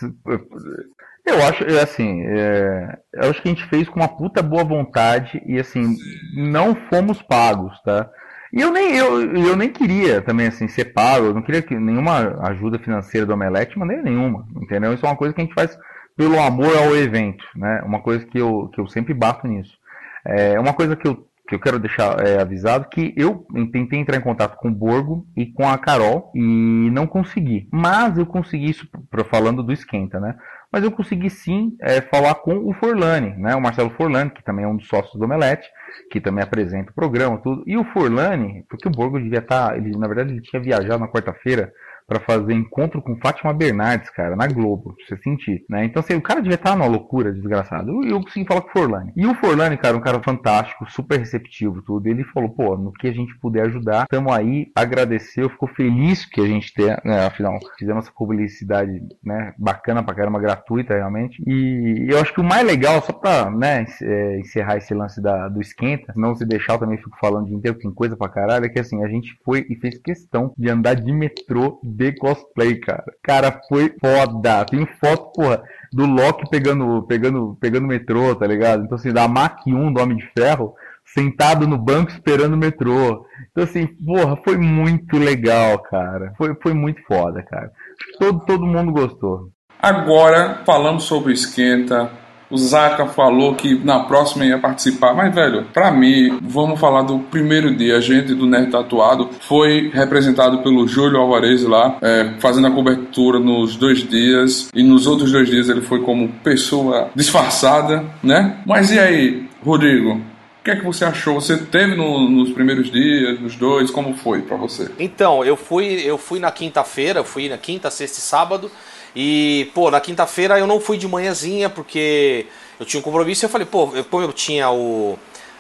eu 1.26 1.44
acho, 1.44 1.64
é 1.66 1.82
assim, 1.82 2.24
é, 2.26 2.98
eu 3.14 3.30
acho 3.30 3.42
que 3.42 3.50
a 3.50 3.52
gente 3.52 3.68
fez 3.68 3.88
com 3.88 4.00
uma 4.00 4.08
puta 4.08 4.42
boa 4.42 4.64
vontade 4.64 5.42
e 5.46 5.60
assim, 5.60 5.96
não 6.36 6.76
fomos 6.90 7.22
pagos, 7.22 7.74
tá? 7.84 8.10
E 8.54 8.60
eu 8.60 8.72
nem, 8.72 8.96
eu, 8.96 9.36
eu 9.36 9.56
nem 9.56 9.70
queria 9.70 10.22
também, 10.22 10.48
assim, 10.48 10.68
ser 10.68 10.86
pago, 10.94 11.28
eu 11.28 11.34
não 11.34 11.42
queria 11.42 11.62
que 11.62 11.74
nenhuma 11.76 12.38
ajuda 12.50 12.80
financeira 12.80 13.26
do 13.26 13.34
Omelete, 13.34 13.80
maneira 13.80 14.04
nenhuma, 14.04 14.46
entendeu? 14.62 14.94
Isso 14.94 15.06
é 15.06 15.10
uma 15.10 15.16
coisa 15.16 15.34
que 15.34 15.42
a 15.42 15.44
gente 15.44 15.54
faz 15.54 15.78
pelo 16.18 16.40
amor 16.40 16.76
ao 16.78 16.96
evento, 16.96 17.44
né? 17.56 17.82
Uma 17.86 18.02
coisa 18.02 18.26
que 18.26 18.38
eu, 18.38 18.70
que 18.74 18.80
eu 18.80 18.88
sempre 18.88 19.14
bato 19.14 19.48
nisso. 19.48 19.78
É 20.26 20.60
uma 20.60 20.74
coisa 20.74 20.96
que 20.96 21.08
eu, 21.08 21.28
que 21.48 21.56
eu 21.56 21.60
quero 21.60 21.80
deixar 21.80 22.26
é, 22.26 22.42
avisado, 22.42 22.90
que 22.90 23.14
eu 23.18 23.46
tentei 23.72 24.00
entrar 24.00 24.18
em 24.18 24.22
contato 24.22 24.58
com 24.58 24.68
o 24.68 24.74
Borgo 24.74 25.26
e 25.36 25.46
com 25.46 25.68
a 25.68 25.78
Carol 25.78 26.32
e 26.36 26.90
não 26.92 27.08
consegui. 27.08 27.68
Mas 27.72 28.18
eu 28.18 28.26
consegui 28.26 28.70
isso, 28.70 28.88
falando 29.30 29.64
do 29.64 29.72
esquenta, 29.72 30.20
né? 30.20 30.36
Mas 30.72 30.84
eu 30.84 30.92
consegui 30.92 31.30
sim 31.30 31.76
é, 31.82 32.02
falar 32.02 32.36
com 32.36 32.70
o 32.70 32.74
Forlani, 32.74 33.36
né? 33.38 33.56
O 33.56 33.62
Marcelo 33.62 33.90
Forlani, 33.92 34.30
que 34.30 34.44
também 34.44 34.64
é 34.64 34.68
um 34.68 34.78
dos 34.78 34.88
sócios 34.88 35.18
do 35.20 35.26
Omelete, 35.26 35.68
que 36.10 36.22
também 36.22 36.44
apresenta 36.44 36.92
o 36.92 36.96
programa, 36.96 37.38
tudo. 37.38 37.64
E 37.66 37.78
o 37.78 37.84
Forlani, 37.86 38.66
porque 38.70 38.88
o 38.88 38.92
Borgo 38.92 39.20
devia 39.20 39.40
estar, 39.40 39.70
tá, 39.70 39.78
ele, 39.78 39.98
na 39.98 40.08
verdade, 40.08 40.32
ele 40.32 40.42
tinha 40.42 40.62
viajado 40.62 41.00
na 41.00 41.08
quarta-feira 41.08 41.74
para 42.08 42.20
fazer 42.20 42.54
encontro 42.54 43.02
com 43.02 43.18
Fátima 43.18 43.54
Bernardes, 43.54 44.10
cara, 44.10 44.36
na 44.36 44.48
Globo, 44.48 44.96
pra 44.96 45.06
você 45.06 45.22
sentir, 45.22 45.64
né? 45.70 45.86
Então, 45.86 46.02
assim, 46.02 46.16
o 46.16 46.22
cara 46.22 46.42
devia 46.42 46.56
estar 46.56 46.76
numa 46.76 46.88
loucura, 46.88 47.32
desgraçado. 47.32 47.92
Eu, 47.92 48.10
eu 48.10 48.22
consegui 48.22 48.46
falar 48.46 48.62
com 48.62 48.70
o 48.70 48.72
Forlani. 48.72 49.12
E 49.16 49.26
o 49.26 49.36
Forlani, 49.36 49.78
cara, 49.78 49.98
um 49.98 50.02
cara 50.02 50.22
fantástico, 50.22 50.90
super 50.92 51.20
receptivo, 51.20 51.82
tudo. 51.82 52.08
Ele 52.08 52.24
falou, 52.26 52.50
pô, 52.50 52.78
no 52.78 52.92
que 52.92 53.08
a 53.08 53.14
gente 53.14 53.38
puder 53.40 53.66
ajudar, 53.68 54.08
tamo 54.08 54.32
aí, 54.32 54.72
agradeceu, 54.76 55.50
ficou 55.50 55.70
feliz 55.70 56.26
que 56.26 56.42
a 56.42 56.46
gente 56.46 56.74
tenha, 56.74 57.02
né, 57.04 57.26
afinal, 57.26 57.58
fizemos 57.78 58.06
essa 58.06 58.14
publicidade, 58.14 58.92
né, 59.24 59.54
bacana 59.58 60.04
pra 60.04 60.16
caramba, 60.16 60.40
gratuita, 60.40 60.94
realmente. 60.94 61.42
E 61.46 62.08
eu 62.10 62.20
acho 62.20 62.34
que 62.34 62.42
o 62.42 62.44
mais 62.44 62.66
legal, 62.66 63.02
só 63.02 63.14
pra, 63.14 63.50
né, 63.50 63.86
é, 64.02 64.40
encerrar 64.40 64.78
esse 64.78 64.94
lance 64.94 65.22
da, 65.22 65.48
do 65.48 65.62
esquenta, 65.62 66.14
não 66.16 66.36
se 66.36 66.46
deixar, 66.46 66.74
eu 66.74 66.80
também 66.80 66.98
fico 66.98 67.18
falando 67.20 67.44
o 67.44 67.48
dia 67.48 67.58
inteiro, 67.58 67.78
tem 67.78 67.92
coisa 67.92 68.16
pra 68.16 68.30
caralho, 68.30 68.66
é 68.66 68.70
que 68.70 68.80
assim, 68.80 69.04
a 69.04 69.08
gente 69.08 69.38
foi 69.44 69.66
e 69.70 69.76
fez 69.76 69.98
questão 70.00 70.54
de 70.58 70.70
andar 70.70 70.96
de 70.96 71.12
metrô 71.12 71.80
de 72.02 72.18
cosplay, 72.18 72.80
cara. 72.80 73.06
Cara, 73.24 73.62
foi 73.70 73.94
foda. 74.00 74.66
Tem 74.66 74.86
foto, 75.00 75.32
porra, 75.34 75.62
do 75.94 76.06
Loki 76.06 76.50
pegando, 76.50 77.04
pegando, 77.04 77.58
pegando 77.60 77.88
metrô, 77.88 78.36
tá 78.36 78.48
ligado? 78.48 78.84
Então, 78.84 78.96
assim, 78.96 79.14
da 79.14 79.28
Mach 79.28 79.62
1 79.68 79.94
do 79.94 80.02
Homem 80.02 80.18
de 80.18 80.28
Ferro, 80.38 80.74
sentado 81.06 81.68
no 81.68 81.78
banco 81.78 82.12
esperando 82.12 82.54
o 82.54 82.58
metrô. 82.58 83.26
Então, 83.52 83.64
assim, 83.64 83.86
porra, 83.86 84.36
foi 84.44 84.58
muito 84.58 85.18
legal, 85.18 85.80
cara. 85.80 86.34
Foi, 86.38 86.56
foi 86.62 86.74
muito 86.74 87.02
foda, 87.04 87.44
cara. 87.44 87.72
Todo, 88.20 88.40
todo 88.46 88.66
mundo 88.66 88.92
gostou. 88.92 89.50
Agora, 89.80 90.62
falando 90.66 91.00
sobre 91.00 91.32
o 91.32 91.34
Esquenta, 91.34 92.12
o 92.52 92.58
Zaca 92.58 93.08
falou 93.08 93.56
que 93.56 93.80
na 93.84 94.02
próxima 94.02 94.46
ia 94.46 94.60
participar, 94.60 95.14
mas 95.14 95.34
velho, 95.34 95.66
para 95.74 95.90
mim, 95.92 96.38
vamos 96.42 96.80
falar 96.80 97.04
do 97.04 97.20
primeiro 97.20 97.74
dia. 97.76 97.98
A 97.98 98.02
gente 98.02 98.36
do 98.36 98.46
Nerd 98.46 98.70
Tatuado 98.70 99.30
foi 99.40 99.90
representado 99.94 100.60
pelo 100.60 100.88
Júlio 100.88 101.20
Alvarez 101.20 101.64
lá, 101.64 101.98
é, 102.02 102.34
fazendo 102.40 102.68
a 102.68 102.72
cobertura 102.72 103.40
nos 103.40 103.76
dois 103.76 104.08
dias, 104.08 104.70
e 104.76 104.84
nos 104.84 105.08
outros 105.08 105.32
dois 105.32 105.50
dias 105.50 105.70
ele 105.70 105.82
foi 105.82 106.02
como 106.02 106.30
pessoa 106.44 107.10
disfarçada, 107.16 108.04
né? 108.22 108.58
Mas 108.66 108.92
e 108.92 109.00
aí, 109.00 109.48
Rodrigo? 109.64 110.31
O 110.62 110.64
que 110.64 110.70
é 110.70 110.76
que 110.76 110.86
você 110.86 111.04
achou? 111.04 111.42
Você 111.42 111.58
teve 111.58 111.96
no, 111.96 112.30
nos 112.30 112.52
primeiros 112.52 112.92
dias, 112.92 113.40
nos 113.40 113.56
dois? 113.56 113.90
Como 113.90 114.16
foi 114.16 114.44
para 114.44 114.56
você? 114.56 114.92
Então, 115.00 115.44
eu 115.44 115.58
fui, 115.58 116.04
eu 116.06 116.20
fui 116.20 116.40
na 116.40 116.52
quinta-feira, 116.52 117.24
fui 117.24 117.50
na 117.50 117.58
quinta, 117.58 117.90
sexta 117.90 118.20
e 118.20 118.22
sábado. 118.22 118.70
E, 119.16 119.72
pô, 119.74 119.90
na 119.90 120.00
quinta-feira 120.00 120.60
eu 120.60 120.68
não 120.68 120.80
fui 120.80 121.00
de 121.00 121.08
manhãzinha 121.08 121.68
porque 121.68 122.46
eu 122.80 122.86
tinha 122.86 123.00
um 123.00 123.04
compromisso 123.04 123.44
e 123.44 123.46
eu 123.48 123.50
falei, 123.50 123.66
pô, 123.66 123.90
eu, 123.96 124.06
como 124.06 124.24
eu 124.24 124.32
tinha 124.32 124.70
o, 124.70 125.18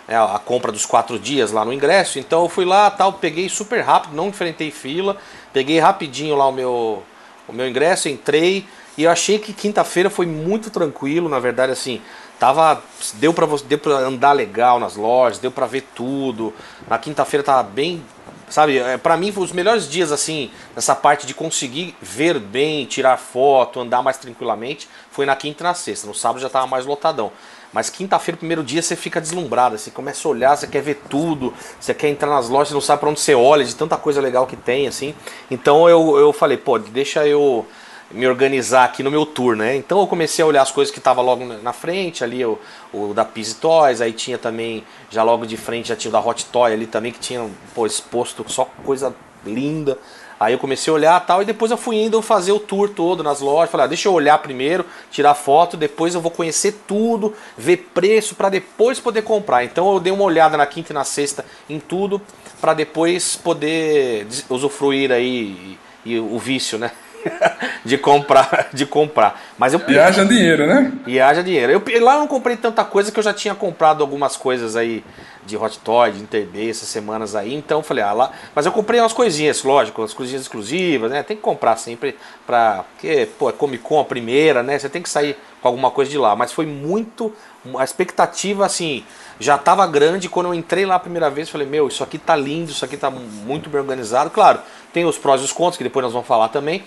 é, 0.08 0.15
a 0.15 0.39
compra 0.39 0.72
dos 0.72 0.86
quatro 0.86 1.17
dias 1.17 1.51
lá 1.51 1.65
no 1.65 1.74
ingresso, 1.74 2.20
então 2.20 2.43
eu 2.43 2.50
fui 2.50 2.63
lá, 2.63 2.89
tal, 2.91 3.13
peguei 3.13 3.50
super 3.50 3.81
rápido, 3.81 4.15
não 4.15 4.27
enfrentei 4.27 4.70
fila, 4.70 5.17
peguei 5.51 5.79
rapidinho 5.79 6.36
lá 6.36 6.48
o 6.48 6.51
meu, 6.51 7.03
o 7.48 7.51
meu 7.51 7.67
ingresso, 7.67 8.08
entrei 8.08 8.65
e 8.98 9.03
eu 9.03 9.12
achei 9.12 9.39
que 9.39 9.51
quinta-feira 9.51 10.10
foi 10.10 10.25
muito 10.25 10.70
tranquilo, 10.70 11.27
na 11.27 11.39
verdade, 11.39 11.72
assim, 11.72 12.01
tava 12.41 12.81
deu 13.13 13.31
para 13.36 13.45
deu 13.67 13.77
para 13.77 13.93
andar 14.00 14.31
legal 14.31 14.79
nas 14.79 14.95
lojas, 14.95 15.38
deu 15.38 15.51
para 15.51 15.67
ver 15.67 15.88
tudo. 15.93 16.51
Na 16.89 16.98
quinta-feira 16.98 17.43
tava 17.43 17.62
bem 17.62 18.03
Sabe, 18.50 18.79
é, 18.79 18.98
para 18.98 19.15
mim 19.15 19.33
os 19.38 19.53
melhores 19.53 19.88
dias 19.88 20.12
assim, 20.12 20.51
nessa 20.75 20.93
parte 20.93 21.25
de 21.25 21.33
conseguir 21.33 21.95
ver 22.01 22.38
bem, 22.38 22.86
tirar 22.86 23.15
foto, 23.15 23.79
andar 23.79 24.01
mais 24.01 24.17
tranquilamente, 24.17 24.89
foi 25.10 25.25
na 25.25 25.38
quinta 25.38 25.63
e 25.63 25.67
na 25.67 25.74
sexta. 25.74 26.05
No 26.05 26.13
sábado 26.13 26.41
já 26.41 26.50
tava 26.50 26.67
mais 26.67 26.86
lotadão. 26.86 27.31
Mas 27.71 27.89
quinta-feira, 27.89 28.38
primeiro 28.38 28.62
dia, 28.62 28.81
você 28.81 28.93
fica 28.93 29.21
deslumbrado, 29.21 29.77
você 29.77 29.89
começa 29.89 30.27
a 30.27 30.31
olhar, 30.31 30.57
você 30.57 30.67
quer 30.67 30.81
ver 30.81 31.01
tudo, 31.10 31.53
você 31.79 31.93
quer 31.93 32.10
entrar 32.10 32.29
nas 32.29 32.50
lojas, 32.50 32.74
não 32.74 32.81
sabe 32.81 33.00
para 33.00 33.10
onde 33.10 33.21
você 33.21 33.33
olha, 33.33 33.63
de 33.63 33.74
tanta 33.74 33.95
coisa 33.95 34.19
legal 34.19 34.45
que 34.45 34.57
tem, 34.57 34.86
assim. 34.86 35.15
Então 35.50 35.88
eu, 35.88 36.19
eu 36.19 36.33
falei, 36.33 36.57
pô, 36.57 36.77
deixa 36.77 37.25
eu 37.25 37.65
me 38.13 38.27
organizar 38.27 38.85
aqui 38.85 39.03
no 39.03 39.11
meu 39.11 39.25
tour, 39.25 39.55
né? 39.55 39.75
Então 39.75 39.99
eu 39.99 40.07
comecei 40.07 40.43
a 40.43 40.45
olhar 40.45 40.61
as 40.61 40.71
coisas 40.71 40.91
que 40.91 40.99
estavam 40.99 41.23
logo 41.23 41.45
na 41.45 41.73
frente, 41.73 42.23
ali 42.23 42.43
o, 42.45 42.59
o 42.93 43.13
da 43.13 43.25
Pizzy 43.25 43.55
Toys, 43.55 44.01
aí 44.01 44.13
tinha 44.13 44.37
também, 44.37 44.83
já 45.09 45.23
logo 45.23 45.45
de 45.45 45.57
frente 45.57 45.89
já 45.89 45.95
tinha 45.95 46.09
o 46.09 46.11
da 46.11 46.19
Hot 46.19 46.45
Toy 46.45 46.73
ali 46.73 46.87
também, 46.87 47.11
que 47.11 47.19
tinha 47.19 47.49
pô, 47.73 47.85
exposto 47.85 48.45
só 48.47 48.65
coisa 48.83 49.15
linda. 49.45 49.97
Aí 50.39 50.53
eu 50.53 50.57
comecei 50.57 50.89
a 50.89 50.95
olhar 50.95 51.19
tal, 51.23 51.43
e 51.43 51.45
depois 51.45 51.69
eu 51.69 51.77
fui 51.77 51.97
indo 51.97 52.19
fazer 52.19 52.51
o 52.51 52.59
tour 52.59 52.89
todo 52.89 53.21
nas 53.21 53.41
lojas. 53.41 53.69
Falei, 53.69 53.85
ah, 53.85 53.87
deixa 53.87 54.07
eu 54.07 54.13
olhar 54.13 54.35
primeiro, 54.39 54.83
tirar 55.11 55.35
foto, 55.35 55.77
depois 55.77 56.15
eu 56.15 56.19
vou 56.19 56.31
conhecer 56.31 56.81
tudo, 56.87 57.35
ver 57.55 57.77
preço 57.93 58.33
para 58.33 58.49
depois 58.49 58.99
poder 58.99 59.21
comprar. 59.21 59.63
Então 59.63 59.93
eu 59.93 59.99
dei 59.99 60.11
uma 60.11 60.23
olhada 60.23 60.57
na 60.57 60.65
quinta 60.65 60.91
e 60.91 60.95
na 60.95 61.03
sexta 61.03 61.45
em 61.69 61.79
tudo, 61.79 62.19
para 62.59 62.73
depois 62.73 63.35
poder 63.35 64.25
usufruir 64.49 65.11
aí 65.11 65.77
e, 66.03 66.13
e 66.13 66.19
o 66.19 66.39
vício, 66.39 66.79
né? 66.79 66.91
de 67.83 67.97
comprar, 67.97 68.69
de 68.73 68.85
comprar. 68.85 69.41
Mas 69.57 69.73
eu 69.73 69.81
e 69.87 69.99
haja 69.99 70.25
dinheiro, 70.25 70.67
né? 70.67 70.91
E 71.05 71.19
haja 71.19 71.43
dinheiro. 71.43 71.71
Eu, 71.71 72.03
lá 72.03 72.15
eu 72.15 72.19
não 72.19 72.27
comprei 72.27 72.55
tanta 72.57 72.83
coisa 72.83 73.11
que 73.11 73.19
eu 73.19 73.24
já 73.24 73.33
tinha 73.33 73.55
comprado 73.55 74.01
algumas 74.01 74.35
coisas 74.35 74.75
aí 74.75 75.03
de 75.46 75.57
Hot 75.57 75.79
Toy, 75.79 76.11
de 76.11 76.22
Interday 76.22 76.69
essas 76.69 76.87
semanas 76.87 77.35
aí. 77.35 77.53
Então 77.53 77.79
eu 77.79 77.83
falei, 77.83 78.03
ah, 78.03 78.13
lá. 78.13 78.31
Mas 78.53 78.65
eu 78.65 78.72
comprei 78.72 79.00
umas 79.00 79.13
coisinhas, 79.13 79.63
lógico, 79.63 80.01
umas 80.01 80.13
coisinhas 80.13 80.43
exclusivas, 80.43 81.11
né? 81.11 81.24
Tem 81.24 81.35
que 81.35 81.43
comprar 81.43 81.77
sempre 81.77 82.15
pra. 82.46 82.85
Porque, 82.91 83.27
pô, 83.37 83.50
é 83.50 83.53
Comic 83.53 83.83
Con 83.83 84.00
a 84.00 84.05
primeira, 84.05 84.63
né? 84.63 84.77
Você 84.77 84.89
tem 84.89 85.01
que 85.01 85.09
sair 85.09 85.37
com 85.61 85.67
alguma 85.67 85.91
coisa 85.91 86.09
de 86.09 86.17
lá. 86.17 86.35
Mas 86.35 86.51
foi 86.51 86.65
muito. 86.65 87.33
A 87.77 87.83
expectativa, 87.83 88.65
assim, 88.65 89.05
já 89.39 89.55
estava 89.55 89.85
grande. 89.85 90.29
Quando 90.29 90.48
eu 90.48 90.53
entrei 90.53 90.85
lá 90.85 90.96
a 90.96 91.00
primeira 91.00 91.29
vez, 91.29 91.50
falei, 91.50 91.67
meu, 91.67 91.87
isso 91.87 92.03
aqui 92.03 92.17
tá 92.17 92.35
lindo, 92.35 92.72
isso 92.72 92.83
aqui 92.83 92.98
tá 92.98 93.09
muito 93.09 93.69
bem 93.69 93.79
organizado. 93.79 94.29
Claro, 94.29 94.59
tem 94.93 95.05
os 95.05 95.17
prós 95.17 95.41
e 95.41 95.46
os 95.46 95.51
contras, 95.51 95.77
que 95.77 95.83
depois 95.83 96.03
nós 96.03 96.13
vamos 96.13 96.27
falar 96.27 96.50
também. 96.50 96.83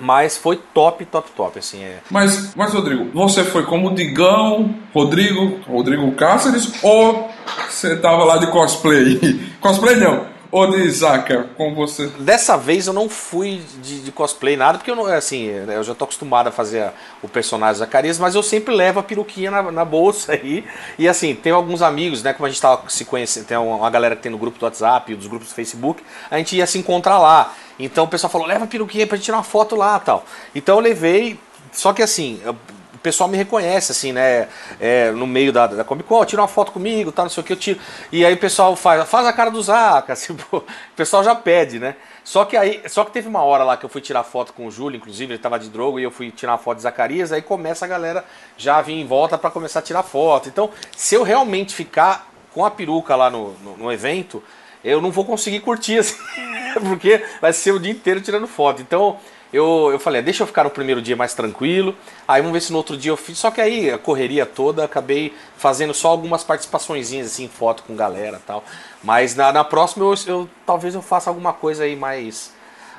Mas 0.00 0.36
foi 0.36 0.58
top, 0.72 1.04
top, 1.04 1.30
top, 1.36 1.58
assim. 1.58 1.82
É. 1.82 1.98
Mas, 2.10 2.54
mas, 2.54 2.72
Rodrigo, 2.72 3.10
você 3.12 3.44
foi 3.44 3.64
como 3.64 3.94
Digão, 3.94 4.74
Rodrigo, 4.94 5.60
Rodrigo 5.68 6.10
Cáceres, 6.12 6.72
ou 6.82 7.30
você 7.68 7.96
tava 7.96 8.24
lá 8.24 8.38
de 8.38 8.46
cosplay? 8.50 9.20
cosplay 9.60 9.96
não, 9.96 10.26
ou 10.52 10.68
de 10.68 10.78
Isaka, 10.78 11.48
com 11.56 11.74
você? 11.74 12.08
Dessa 12.18 12.56
vez 12.56 12.88
eu 12.88 12.92
não 12.92 13.08
fui 13.08 13.62
de, 13.80 14.00
de, 14.00 14.10
cosplay 14.10 14.56
nada, 14.56 14.78
porque 14.78 14.90
eu 14.90 14.96
não, 14.96 15.06
assim, 15.06 15.44
eu 15.44 15.82
já 15.84 15.94
tô 15.94 16.04
acostumado 16.04 16.48
a 16.48 16.52
fazer 16.52 16.82
a, 16.82 16.92
o 17.22 17.28
personagem 17.28 17.78
Zacarias, 17.78 18.18
mas 18.18 18.34
eu 18.34 18.42
sempre 18.42 18.74
levo 18.74 18.98
a 18.98 19.02
peruquinha 19.02 19.50
na, 19.50 19.70
na, 19.70 19.84
bolsa 19.84 20.32
aí. 20.32 20.64
E 20.98 21.08
assim, 21.08 21.36
tem 21.36 21.52
alguns 21.52 21.82
amigos, 21.82 22.22
né? 22.22 22.32
Como 22.32 22.46
a 22.46 22.48
gente 22.48 22.60
tava 22.60 22.82
se 22.88 23.04
conhecendo, 23.04 23.46
tem 23.46 23.56
uma, 23.56 23.76
uma 23.76 23.90
galera 23.90 24.16
que 24.16 24.22
tem 24.22 24.32
no 24.32 24.38
grupo 24.38 24.58
do 24.58 24.64
WhatsApp, 24.64 25.14
dos 25.14 25.28
grupos 25.28 25.48
do 25.48 25.54
Facebook, 25.54 26.02
a 26.28 26.36
gente 26.38 26.56
ia 26.56 26.66
se 26.66 26.78
encontrar 26.78 27.18
lá. 27.18 27.54
Então 27.78 28.04
o 28.04 28.08
pessoal 28.08 28.30
falou, 28.30 28.46
leva 28.46 28.64
a 28.64 28.68
peruquinha 28.68 29.06
pra 29.06 29.16
gente 29.16 29.26
tirar 29.26 29.36
uma 29.36 29.44
foto 29.44 29.76
lá 29.76 30.00
tal. 30.00 30.24
Então 30.52 30.76
eu 30.76 30.80
levei, 30.80 31.38
só 31.72 31.92
que 31.92 32.02
assim, 32.02 32.40
o 32.44 32.79
pessoal 33.02 33.28
me 33.28 33.36
reconhece, 33.36 33.92
assim, 33.92 34.12
né? 34.12 34.48
É, 34.78 35.10
no 35.10 35.26
meio 35.26 35.52
da, 35.52 35.66
da 35.66 35.84
Comic 35.84 36.08
Con, 36.08 36.24
tira 36.24 36.42
uma 36.42 36.48
foto 36.48 36.72
comigo, 36.72 37.10
tal, 37.10 37.24
não 37.24 37.30
sei 37.30 37.42
o 37.42 37.44
que, 37.44 37.52
eu 37.52 37.56
tiro. 37.56 37.80
E 38.12 38.24
aí 38.24 38.34
o 38.34 38.38
pessoal 38.38 38.76
faz, 38.76 39.08
faz 39.08 39.26
a 39.26 39.32
cara 39.32 39.50
do 39.50 39.62
Zaca, 39.62 40.12
assim, 40.14 40.34
pô, 40.34 40.58
o 40.58 40.64
pessoal 40.96 41.24
já 41.24 41.34
pede, 41.34 41.78
né? 41.78 41.96
Só 42.22 42.44
que 42.44 42.56
aí, 42.56 42.82
só 42.88 43.04
que 43.04 43.10
teve 43.10 43.28
uma 43.28 43.42
hora 43.42 43.64
lá 43.64 43.76
que 43.76 43.84
eu 43.84 43.88
fui 43.88 44.00
tirar 44.00 44.22
foto 44.22 44.52
com 44.52 44.66
o 44.66 44.70
Júlio, 44.70 44.96
inclusive, 44.96 45.32
ele 45.32 45.42
tava 45.42 45.58
de 45.58 45.68
droga 45.68 46.00
e 46.00 46.04
eu 46.04 46.10
fui 46.10 46.30
tirar 46.30 46.52
uma 46.52 46.58
foto 46.58 46.76
de 46.76 46.82
Zacarias, 46.82 47.32
aí 47.32 47.42
começa 47.42 47.84
a 47.84 47.88
galera 47.88 48.24
já 48.56 48.80
vir 48.80 48.94
em 48.94 49.06
volta 49.06 49.38
para 49.38 49.50
começar 49.50 49.80
a 49.80 49.82
tirar 49.82 50.02
foto. 50.02 50.48
Então, 50.48 50.70
se 50.96 51.14
eu 51.14 51.22
realmente 51.22 51.74
ficar 51.74 52.30
com 52.52 52.64
a 52.64 52.70
peruca 52.70 53.16
lá 53.16 53.30
no, 53.30 53.52
no, 53.54 53.76
no 53.76 53.92
evento, 53.92 54.42
eu 54.84 55.00
não 55.00 55.10
vou 55.10 55.24
conseguir 55.24 55.60
curtir, 55.60 55.98
assim, 55.98 56.16
porque 56.88 57.24
vai 57.40 57.52
ser 57.52 57.72
o 57.72 57.78
dia 57.78 57.92
inteiro 57.92 58.20
tirando 58.20 58.46
foto. 58.46 58.82
Então, 58.82 59.18
eu, 59.52 59.90
eu 59.92 59.98
falei, 59.98 60.20
ah, 60.20 60.24
deixa 60.24 60.42
eu 60.42 60.46
ficar 60.46 60.64
no 60.64 60.70
primeiro 60.70 61.02
dia 61.02 61.16
mais 61.16 61.34
tranquilo, 61.34 61.96
aí 62.26 62.40
vamos 62.40 62.54
ver 62.54 62.60
se 62.60 62.70
no 62.70 62.78
outro 62.78 62.96
dia 62.96 63.10
eu 63.10 63.16
fiz. 63.16 63.38
Só 63.38 63.50
que 63.50 63.60
aí 63.60 63.90
a 63.90 63.98
correria 63.98 64.46
toda, 64.46 64.84
acabei 64.84 65.34
fazendo 65.56 65.92
só 65.92 66.08
algumas 66.08 66.44
participações 66.44 67.12
assim, 67.12 67.48
foto 67.48 67.82
com 67.82 67.96
galera 67.96 68.40
tal. 68.46 68.64
Mas 69.02 69.34
na, 69.34 69.52
na 69.52 69.64
próxima 69.64 70.04
eu, 70.04 70.14
eu, 70.26 70.48
talvez 70.64 70.94
eu 70.94 71.02
faça 71.02 71.28
alguma 71.30 71.52
coisa 71.52 71.84
aí 71.84 71.96
mais, 71.96 72.52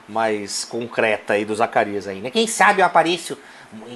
mais 0.07 0.65
concreta 0.65 1.33
aí 1.33 1.45
do 1.45 1.55
Zacarias 1.55 2.07
aí, 2.07 2.19
né? 2.19 2.29
Quem 2.29 2.47
sabe 2.47 2.81
eu 2.81 2.85
apareço 2.85 3.37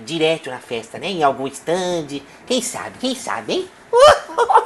direto 0.05 0.49
na 0.49 0.59
festa, 0.59 0.97
né? 0.97 1.07
Em 1.07 1.23
algum 1.23 1.47
stand. 1.47 2.21
Quem 2.47 2.61
sabe, 2.61 2.97
quem 2.99 3.15
sabe, 3.15 3.53
hein? 3.53 3.69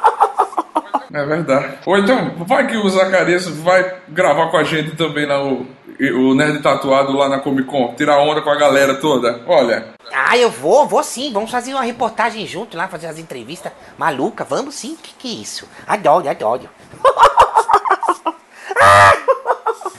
É 1.14 1.26
verdade. 1.26 1.80
Ou 1.86 1.98
então, 1.98 2.36
vai 2.46 2.68
que 2.68 2.78
o 2.78 2.90
Zacarias 2.90 3.48
vai 3.48 3.96
gravar 4.10 4.48
com 4.52 4.58
a 4.58 4.64
gente 4.64 4.96
também 4.96 5.26
lá 5.26 5.44
o, 5.44 5.66
o 6.00 6.36
Nerd 6.36 6.62
Tatuado 6.62 7.14
lá 7.14 7.28
na 7.28 7.40
Comic 7.40 7.68
Con, 7.68 7.96
tirar 7.96 8.20
onda 8.20 8.42
com 8.42 8.50
a 8.50 8.56
galera 8.56 8.96
toda. 8.96 9.42
Olha. 9.48 9.88
Ah, 10.14 10.38
eu 10.38 10.52
vou, 10.52 10.88
vou 10.88 11.04
sim. 11.04 11.34
Vamos 11.34 11.50
fazer 11.50 11.74
uma 11.74 11.84
reportagem 11.84 12.46
junto 12.46 12.78
lá, 12.78 12.88
fazer 12.88 13.08
as 13.08 13.18
entrevistas 13.18 13.72
maluca. 13.98 14.44
Vamos 14.44 14.76
sim. 14.76 14.96
Que 15.02 15.14
que 15.14 15.28
é 15.28 15.42
isso? 15.42 15.68
Adoro, 15.88 16.30
adoro. 16.30 16.70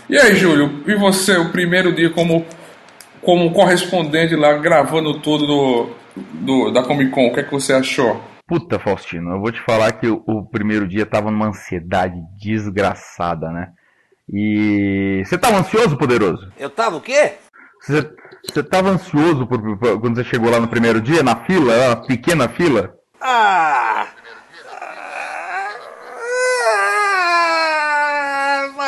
e 0.08 0.16
aí, 0.16 0.36
Júlio? 0.36 0.82
E 0.86 0.94
você, 0.94 1.36
o 1.36 1.50
primeiro 1.50 1.92
dia 1.92 2.10
como 2.10 2.46
como 3.22 3.52
correspondente 3.52 4.34
lá, 4.34 4.54
gravando 4.54 5.20
tudo 5.20 5.46
do, 5.46 5.90
do 6.16 6.70
da 6.70 6.82
Comic 6.82 7.10
Con, 7.10 7.26
o 7.26 7.34
que 7.34 7.40
é 7.40 7.42
que 7.42 7.52
você 7.52 7.72
achou? 7.72 8.20
Puta, 8.50 8.80
Faustino, 8.80 9.30
eu 9.30 9.40
vou 9.40 9.52
te 9.52 9.60
falar 9.60 9.92
que 9.92 10.08
o, 10.08 10.24
o 10.26 10.44
primeiro 10.44 10.88
dia 10.88 11.06
tava 11.06 11.30
numa 11.30 11.46
ansiedade 11.46 12.20
desgraçada, 12.36 13.48
né? 13.48 13.70
E. 14.28 15.22
Você 15.24 15.38
tava 15.38 15.58
ansioso, 15.58 15.96
poderoso? 15.96 16.52
Eu 16.58 16.68
tava 16.68 16.96
o 16.96 17.00
quê? 17.00 17.34
Você, 17.80 18.12
você 18.44 18.60
tava 18.64 18.88
ansioso 18.88 19.46
por, 19.46 19.78
por, 19.78 20.00
quando 20.00 20.16
você 20.16 20.24
chegou 20.24 20.50
lá 20.50 20.58
no 20.58 20.66
primeiro 20.66 21.00
dia, 21.00 21.22
na 21.22 21.36
fila, 21.44 21.90
na 21.90 21.96
pequena 22.04 22.48
fila? 22.48 22.92
Ah! 23.20 24.08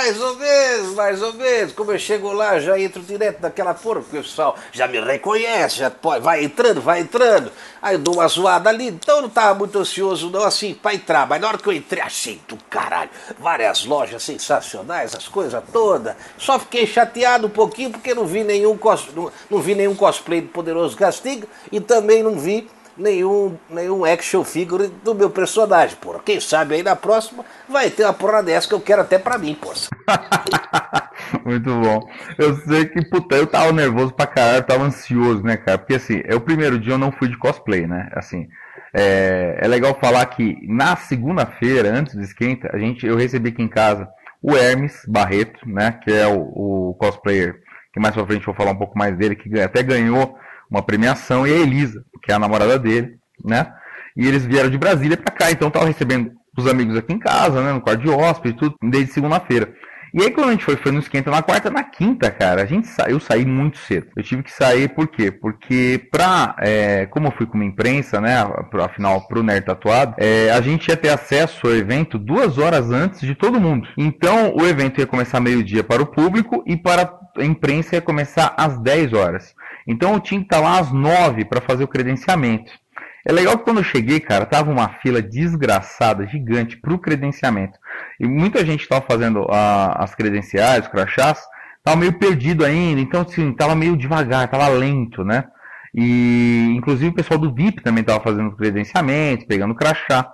Mais 0.02 0.20
ou 0.20 0.34
menos, 0.34 0.94
mais 0.96 1.22
ou 1.22 1.32
menos. 1.34 1.72
Como 1.74 1.92
eu 1.92 1.98
chego 1.98 2.32
lá, 2.32 2.58
já 2.58 2.76
entro 2.76 3.00
direto 3.02 3.40
naquela 3.40 3.72
porra, 3.72 4.00
porque 4.00 4.18
o 4.18 4.22
pessoal 4.22 4.56
já 4.72 4.88
me 4.88 4.98
reconhece, 5.00 5.76
já 5.76 5.92
pode, 5.92 6.24
vai 6.24 6.42
entrando, 6.42 6.80
vai 6.80 7.02
entrando. 7.02 7.52
Aí 7.80 7.94
eu 7.94 8.00
dou 8.00 8.14
uma 8.14 8.26
zoada 8.26 8.68
ali, 8.68 8.88
então 8.88 9.18
eu 9.18 9.22
não 9.22 9.28
tava 9.28 9.56
muito 9.56 9.78
ansioso 9.78 10.28
não, 10.28 10.42
assim, 10.42 10.74
pra 10.74 10.92
entrar. 10.92 11.24
Mas 11.28 11.40
na 11.40 11.46
hora 11.46 11.56
que 11.56 11.68
eu 11.68 11.72
entrei, 11.72 12.02
achei 12.02 12.40
do 12.48 12.56
caralho. 12.68 13.10
Várias 13.38 13.84
lojas 13.84 14.24
sensacionais, 14.24 15.14
as 15.14 15.28
coisas 15.28 15.62
todas. 15.72 16.16
Só 16.36 16.58
fiquei 16.58 16.84
chateado 16.84 17.46
um 17.46 17.50
pouquinho 17.50 17.92
porque 17.92 18.12
não 18.12 18.26
vi 18.26 18.42
nenhum, 18.42 18.76
cos, 18.76 19.06
não, 19.14 19.30
não 19.48 19.60
vi 19.60 19.76
nenhum 19.76 19.94
cosplay 19.94 20.40
do 20.40 20.48
Poderoso 20.48 20.96
Castigo 20.96 21.46
e 21.70 21.80
também 21.80 22.24
não 22.24 22.36
vi 22.40 22.68
nenhum, 22.96 23.56
nenhum 23.68 24.04
action 24.04 24.44
figure 24.44 24.88
do 25.02 25.14
meu 25.14 25.30
personagem, 25.30 25.96
porra. 25.96 26.20
Quem 26.24 26.40
sabe 26.40 26.74
aí 26.74 26.82
na 26.82 26.96
próxima 26.96 27.44
vai 27.68 27.90
ter 27.90 28.04
uma 28.04 28.12
porra 28.12 28.42
dessa 28.42 28.68
que 28.68 28.74
eu 28.74 28.80
quero 28.80 29.02
até 29.02 29.18
pra 29.18 29.38
mim, 29.38 29.54
porra. 29.54 29.74
Muito 31.44 31.70
bom. 31.80 32.00
Eu 32.38 32.56
sei 32.66 32.86
que, 32.86 33.04
puta, 33.08 33.36
eu 33.36 33.46
tava 33.46 33.72
nervoso 33.72 34.12
pra 34.12 34.26
caralho, 34.26 34.64
tava 34.64 34.84
ansioso, 34.84 35.42
né, 35.42 35.56
cara? 35.56 35.78
Porque 35.78 35.94
assim, 35.94 36.22
é 36.24 36.34
o 36.34 36.40
primeiro 36.40 36.78
dia 36.78 36.92
eu 36.92 36.98
não 36.98 37.12
fui 37.12 37.28
de 37.28 37.38
cosplay, 37.38 37.86
né? 37.86 38.10
Assim, 38.14 38.46
é, 38.94 39.58
é 39.60 39.68
legal 39.68 39.98
falar 40.00 40.26
que 40.26 40.58
na 40.68 40.96
segunda-feira, 40.96 41.90
antes 41.90 42.14
do 42.14 42.22
esquenta, 42.22 42.70
a 42.72 42.78
gente, 42.78 43.06
eu 43.06 43.16
recebi 43.16 43.48
aqui 43.48 43.62
em 43.62 43.68
casa 43.68 44.08
o 44.42 44.56
Hermes 44.56 45.02
Barreto, 45.06 45.68
né? 45.68 45.98
Que 46.02 46.12
é 46.12 46.26
o, 46.26 46.90
o 46.90 46.94
cosplayer 46.98 47.62
que 47.92 48.00
mais 48.00 48.14
pra 48.14 48.26
frente 48.26 48.40
eu 48.40 48.46
vou 48.46 48.54
falar 48.54 48.70
um 48.70 48.78
pouco 48.78 48.98
mais 48.98 49.16
dele, 49.16 49.36
que 49.36 49.60
até 49.60 49.82
ganhou 49.82 50.36
uma 50.72 50.82
premiação, 50.82 51.46
e 51.46 51.52
a 51.52 51.56
Elisa, 51.56 52.02
que 52.22 52.32
é 52.32 52.34
a 52.34 52.38
namorada 52.38 52.78
dele, 52.78 53.16
né? 53.44 53.70
E 54.16 54.26
eles 54.26 54.44
vieram 54.44 54.70
de 54.70 54.78
Brasília 54.78 55.16
para 55.16 55.34
cá, 55.34 55.50
então 55.50 55.70
tava 55.70 55.86
recebendo 55.86 56.32
os 56.56 56.66
amigos 56.66 56.96
aqui 56.96 57.12
em 57.12 57.18
casa, 57.18 57.62
né? 57.62 57.72
No 57.72 57.80
quarto 57.80 58.00
de 58.00 58.08
hóspede, 58.08 58.56
tudo, 58.56 58.76
desde 58.82 59.12
segunda-feira. 59.12 59.72
E 60.14 60.22
aí 60.22 60.30
quando 60.30 60.48
a 60.48 60.50
gente 60.52 60.64
foi, 60.64 60.76
foi 60.76 60.92
no 60.92 60.98
esquenta 60.98 61.30
na 61.30 61.40
quarta, 61.40 61.70
na 61.70 61.82
quinta, 61.82 62.30
cara, 62.30 62.62
a 62.62 62.66
gente 62.66 62.86
sa... 62.86 63.08
eu 63.08 63.18
saí 63.18 63.46
muito 63.46 63.78
cedo. 63.78 64.08
Eu 64.14 64.22
tive 64.22 64.42
que 64.42 64.52
sair 64.52 64.88
por 64.88 65.08
quê? 65.08 65.30
Porque 65.30 66.06
pra, 66.10 66.54
é, 66.58 67.06
como 67.06 67.28
eu 67.28 67.32
fui 67.32 67.46
com 67.46 67.54
uma 67.54 67.64
imprensa, 67.64 68.20
né, 68.20 68.36
afinal 68.84 69.26
pro 69.26 69.42
Nerd 69.42 69.64
Tatuado, 69.64 70.14
é, 70.18 70.50
a 70.50 70.60
gente 70.60 70.88
ia 70.88 70.96
ter 70.98 71.08
acesso 71.08 71.66
ao 71.66 71.74
evento 71.74 72.18
duas 72.18 72.58
horas 72.58 72.90
antes 72.90 73.20
de 73.20 73.34
todo 73.34 73.60
mundo. 73.60 73.88
Então 73.96 74.54
o 74.54 74.66
evento 74.66 75.00
ia 75.00 75.06
começar 75.06 75.40
meio-dia 75.40 75.82
para 75.82 76.02
o 76.02 76.06
público 76.06 76.62
e 76.66 76.76
para 76.76 77.10
a 77.38 77.44
imprensa 77.44 77.94
ia 77.94 78.02
começar 78.02 78.54
às 78.58 78.78
10 78.78 79.14
horas. 79.14 79.54
Então 79.86 80.14
eu 80.14 80.20
tinha 80.20 80.40
que 80.40 80.46
estar 80.46 80.60
lá 80.60 80.78
às 80.78 80.92
9 80.92 81.44
para 81.44 81.60
fazer 81.60 81.84
o 81.84 81.88
credenciamento. 81.88 82.72
É 83.24 83.32
legal 83.32 83.56
que 83.56 83.64
quando 83.64 83.78
eu 83.78 83.84
cheguei, 83.84 84.18
cara, 84.18 84.44
tava 84.44 84.70
uma 84.70 84.88
fila 85.00 85.22
desgraçada, 85.22 86.26
gigante, 86.26 86.76
para 86.76 86.92
o 86.92 86.98
credenciamento. 86.98 87.78
E 88.18 88.26
muita 88.26 88.66
gente 88.66 88.82
estava 88.82 89.04
fazendo 89.08 89.46
a, 89.48 90.02
as 90.02 90.14
credenciais, 90.14 90.84
os 90.84 90.90
crachás, 90.90 91.40
tava 91.84 91.96
meio 91.96 92.12
perdido 92.14 92.64
ainda, 92.64 93.00
então 93.00 93.22
assim, 93.22 93.52
tava 93.52 93.76
meio 93.76 93.96
devagar, 93.96 94.48
tava 94.48 94.68
lento, 94.68 95.24
né? 95.24 95.44
E 95.94 96.74
inclusive 96.76 97.10
o 97.10 97.14
pessoal 97.14 97.38
do 97.38 97.54
VIP 97.54 97.82
também 97.82 98.02
tava 98.02 98.20
fazendo 98.20 98.56
credenciamento, 98.56 99.46
pegando 99.46 99.74
crachá. 99.74 100.28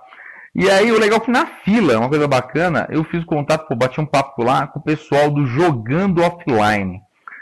E 0.55 0.67
aí 0.67 0.91
o 0.91 0.99
legal 0.99 1.19
é 1.19 1.21
que 1.21 1.31
na 1.31 1.45
fila, 1.45 1.99
uma 1.99 2.09
coisa 2.09 2.27
bacana, 2.27 2.87
eu 2.89 3.03
fiz 3.03 3.23
contato, 3.23 3.67
pô, 3.67 3.75
bati 3.75 4.01
um 4.01 4.05
papo 4.05 4.43
lá 4.43 4.65
com 4.65 4.79
o 4.79 4.83
pessoal 4.83 5.29
do 5.29 5.45
Jogando 5.45 6.23
Offline. 6.23 6.99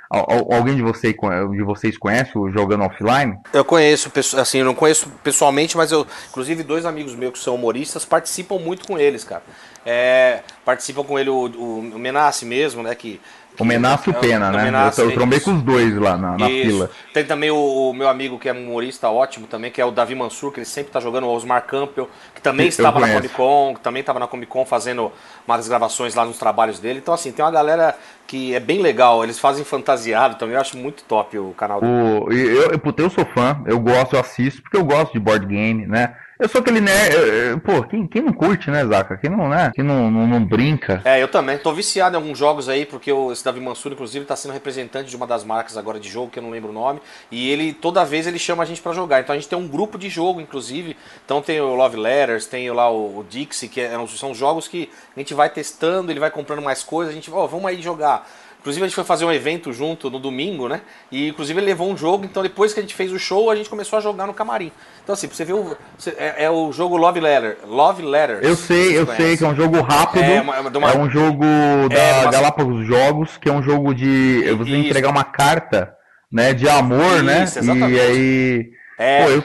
Alguém 0.09 0.75
de 0.75 0.81
vocês, 0.81 1.13
de 1.13 1.63
vocês 1.63 1.97
conhece 1.97 2.37
o 2.37 2.49
Jogando 2.49 2.85
Offline? 2.85 3.37
Eu 3.51 3.65
conheço, 3.65 4.11
assim, 4.39 4.59
eu 4.59 4.65
não 4.65 4.73
conheço 4.73 5.09
pessoalmente, 5.23 5.75
mas 5.75 5.91
eu, 5.91 6.07
inclusive, 6.29 6.63
dois 6.63 6.85
amigos 6.85 7.13
meus 7.15 7.33
que 7.33 7.39
são 7.39 7.55
humoristas 7.55 8.05
participam 8.05 8.57
muito 8.57 8.87
com 8.87 8.97
eles, 8.97 9.23
cara. 9.23 9.43
É, 9.85 10.41
participam 10.65 11.03
com 11.03 11.19
ele 11.19 11.29
o, 11.29 11.47
o, 11.47 11.79
o 11.79 11.99
Menassi 11.99 12.45
mesmo, 12.45 12.83
né? 12.83 12.95
Que 12.95 13.19
o 13.59 13.65
Menaço 13.65 14.09
e 14.09 14.13
o 14.13 14.15
é 14.15 14.19
Pena, 14.19 14.51
né? 14.51 14.65
Menaço, 14.65 15.01
eu, 15.01 15.09
eu 15.09 15.15
trombei 15.15 15.39
com 15.39 15.53
os 15.53 15.61
dois 15.61 15.95
lá 15.97 16.17
na, 16.17 16.37
na 16.37 16.47
fila. 16.47 16.91
Tem 17.13 17.25
também 17.25 17.49
o, 17.49 17.57
o, 17.57 17.93
meu 17.93 18.07
amigo 18.07 18.37
que 18.37 18.47
é 18.47 18.51
humorista 18.51 19.09
ótimo 19.09 19.47
também, 19.47 19.71
que 19.71 19.81
é 19.81 19.85
o 19.85 19.91
Davi 19.91 20.13
Mansur, 20.13 20.51
que 20.51 20.59
ele 20.59 20.65
sempre 20.65 20.91
tá 20.91 20.99
jogando, 20.99 21.25
o 21.25 21.33
Osmar 21.33 21.65
Campbell, 21.65 22.09
que 22.35 22.41
também 22.41 22.67
estava 22.67 22.99
na 22.99 23.13
Comic 23.13 23.33
Con, 23.33 23.73
que 23.75 23.81
também 23.81 24.01
estava 24.01 24.19
na 24.19 24.27
Comic 24.27 24.51
Con 24.51 24.65
fazendo 24.65 25.11
umas 25.47 25.67
gravações 25.67 26.13
lá 26.13 26.23
nos 26.23 26.37
trabalhos 26.37 26.79
dele. 26.79 26.99
Então, 26.99 27.13
assim, 27.13 27.31
tem 27.31 27.43
uma 27.43 27.51
galera 27.51 27.97
que 28.27 28.53
é 28.53 28.59
bem 28.59 28.81
legal, 28.81 29.23
eles 29.23 29.39
fazem 29.39 29.63
fantasiado 29.63 30.35
também, 30.35 30.55
eu 30.55 30.61
acho 30.61 30.77
muito 30.77 31.03
top 31.03 31.39
o 31.39 31.53
canal. 31.53 31.79
O, 31.83 32.31
eu, 32.31 32.71
eu, 32.73 32.93
eu 32.97 33.09
sou 33.09 33.25
fã, 33.25 33.61
eu 33.65 33.79
gosto, 33.79 34.15
eu 34.15 34.19
assisto, 34.19 34.61
porque 34.61 34.77
eu 34.77 34.83
gosto 34.83 35.13
de 35.13 35.19
board 35.19 35.45
game, 35.45 35.87
né? 35.87 36.15
Eu 36.39 36.47
sou 36.47 36.61
aquele 36.61 36.79
nerd. 36.79 37.59
Pô, 37.61 37.81
quem, 37.83 38.05
quem 38.05 38.21
não 38.21 38.31
curte, 38.31 38.69
né, 38.69 38.85
Zaca? 38.85 39.17
Quem 39.17 39.27
não, 39.27 39.49
né? 39.49 39.71
Quem 39.73 39.83
não, 39.83 40.11
não, 40.11 40.27
não, 40.27 40.45
brinca. 40.45 41.01
É, 41.03 41.21
eu 41.21 41.27
também. 41.27 41.57
Tô 41.57 41.73
viciado 41.73 42.15
em 42.15 42.17
alguns 42.17 42.37
jogos 42.37 42.69
aí, 42.69 42.85
porque 42.85 43.11
o, 43.11 43.31
esse 43.31 43.43
Davi 43.43 43.59
Mansur, 43.59 43.91
inclusive, 43.91 44.23
tá 44.23 44.35
sendo 44.35 44.51
representante 44.51 45.09
de 45.09 45.15
uma 45.15 45.25
das 45.25 45.43
marcas 45.43 45.77
agora 45.77 45.99
de 45.99 46.07
jogo, 46.07 46.29
que 46.29 46.37
eu 46.37 46.43
não 46.43 46.51
lembro 46.51 46.69
o 46.69 46.73
nome. 46.73 47.01
E 47.31 47.49
ele, 47.49 47.73
toda 47.73 48.05
vez, 48.05 48.27
ele 48.27 48.37
chama 48.37 48.61
a 48.61 48.65
gente 48.67 48.83
para 48.83 48.93
jogar. 48.93 49.19
Então 49.19 49.33
a 49.33 49.37
gente 49.37 49.49
tem 49.49 49.57
um 49.57 49.67
grupo 49.67 49.97
de 49.97 50.09
jogo, 50.09 50.39
inclusive. 50.39 50.95
Então 51.25 51.41
tem 51.41 51.59
o 51.59 51.73
Love 51.73 51.97
Letters, 51.97 52.45
tem 52.45 52.69
lá 52.69 52.87
o, 52.87 53.17
o 53.19 53.25
Dixie, 53.27 53.67
que 53.67 53.81
é, 53.81 53.97
são 54.07 54.35
jogos 54.35 54.67
que 54.67 54.91
a 55.15 55.19
gente 55.19 55.33
vai 55.33 55.49
testando, 55.49 56.11
ele 56.11 56.19
vai 56.19 56.29
comprando 56.29 56.61
mais 56.61 56.83
coisas, 56.83 57.11
a 57.11 57.15
gente, 57.15 57.31
ó, 57.31 57.45
oh, 57.45 57.47
vamos 57.47 57.65
aí 57.65 57.81
jogar. 57.81 58.29
Inclusive 58.67 58.83
a 58.83 58.87
gente 58.89 58.95
foi 58.95 59.05
fazer 59.05 59.23
um 59.23 59.31
evento 59.31 59.71
junto 59.71 60.09
no 60.09 60.19
domingo, 60.19 60.67
né? 60.67 60.81
E 61.09 61.29
inclusive 61.29 61.57
ele 61.57 61.67
levou 61.67 61.89
um 61.89 61.95
jogo, 61.95 62.25
então 62.25 62.43
depois 62.43 62.73
que 62.73 62.81
a 62.81 62.83
gente 62.83 62.93
fez 62.93 63.13
o 63.13 63.17
show, 63.17 63.49
a 63.49 63.55
gente 63.55 63.69
começou 63.69 63.95
a 63.97 64.01
jogar 64.01 64.27
no 64.27 64.33
camarim. 64.33 64.73
Então 65.01 65.13
assim, 65.13 65.25
você 65.25 65.45
viu, 65.45 65.77
é, 66.17 66.43
é, 66.43 66.49
o 66.49 66.69
jogo 66.73 66.97
Love 66.97 67.21
Letter, 67.21 67.59
Love 67.65 68.03
Letters. 68.03 68.45
Eu 68.45 68.57
sei, 68.57 68.97
eu 68.97 69.05
conhece. 69.05 69.23
sei 69.23 69.37
que 69.37 69.45
é 69.45 69.47
um 69.47 69.55
jogo 69.55 69.79
rápido. 69.79 70.21
É, 70.21 70.41
uma, 70.41 70.59
uma, 70.59 70.91
é 70.91 70.97
um 70.97 71.09
jogo 71.09 71.45
da 71.89 71.95
é, 71.97 72.21
uma... 72.23 72.31
Galápagos 72.31 72.85
Jogos, 72.85 73.37
que 73.37 73.47
é 73.47 73.53
um 73.53 73.63
jogo 73.63 73.95
de 73.95 74.43
você 74.57 74.71
Isso. 74.71 74.87
entregar 74.87 75.09
uma 75.11 75.23
carta, 75.23 75.93
né, 76.29 76.53
de 76.53 76.67
amor, 76.67 77.23
né? 77.23 77.45
Isso, 77.45 77.63
né? 77.63 77.73
Exatamente. 77.73 77.93
E 77.93 77.99
aí, 78.01 78.71
é, 78.99 79.23
Pô, 79.23 79.29
eu... 79.31 79.43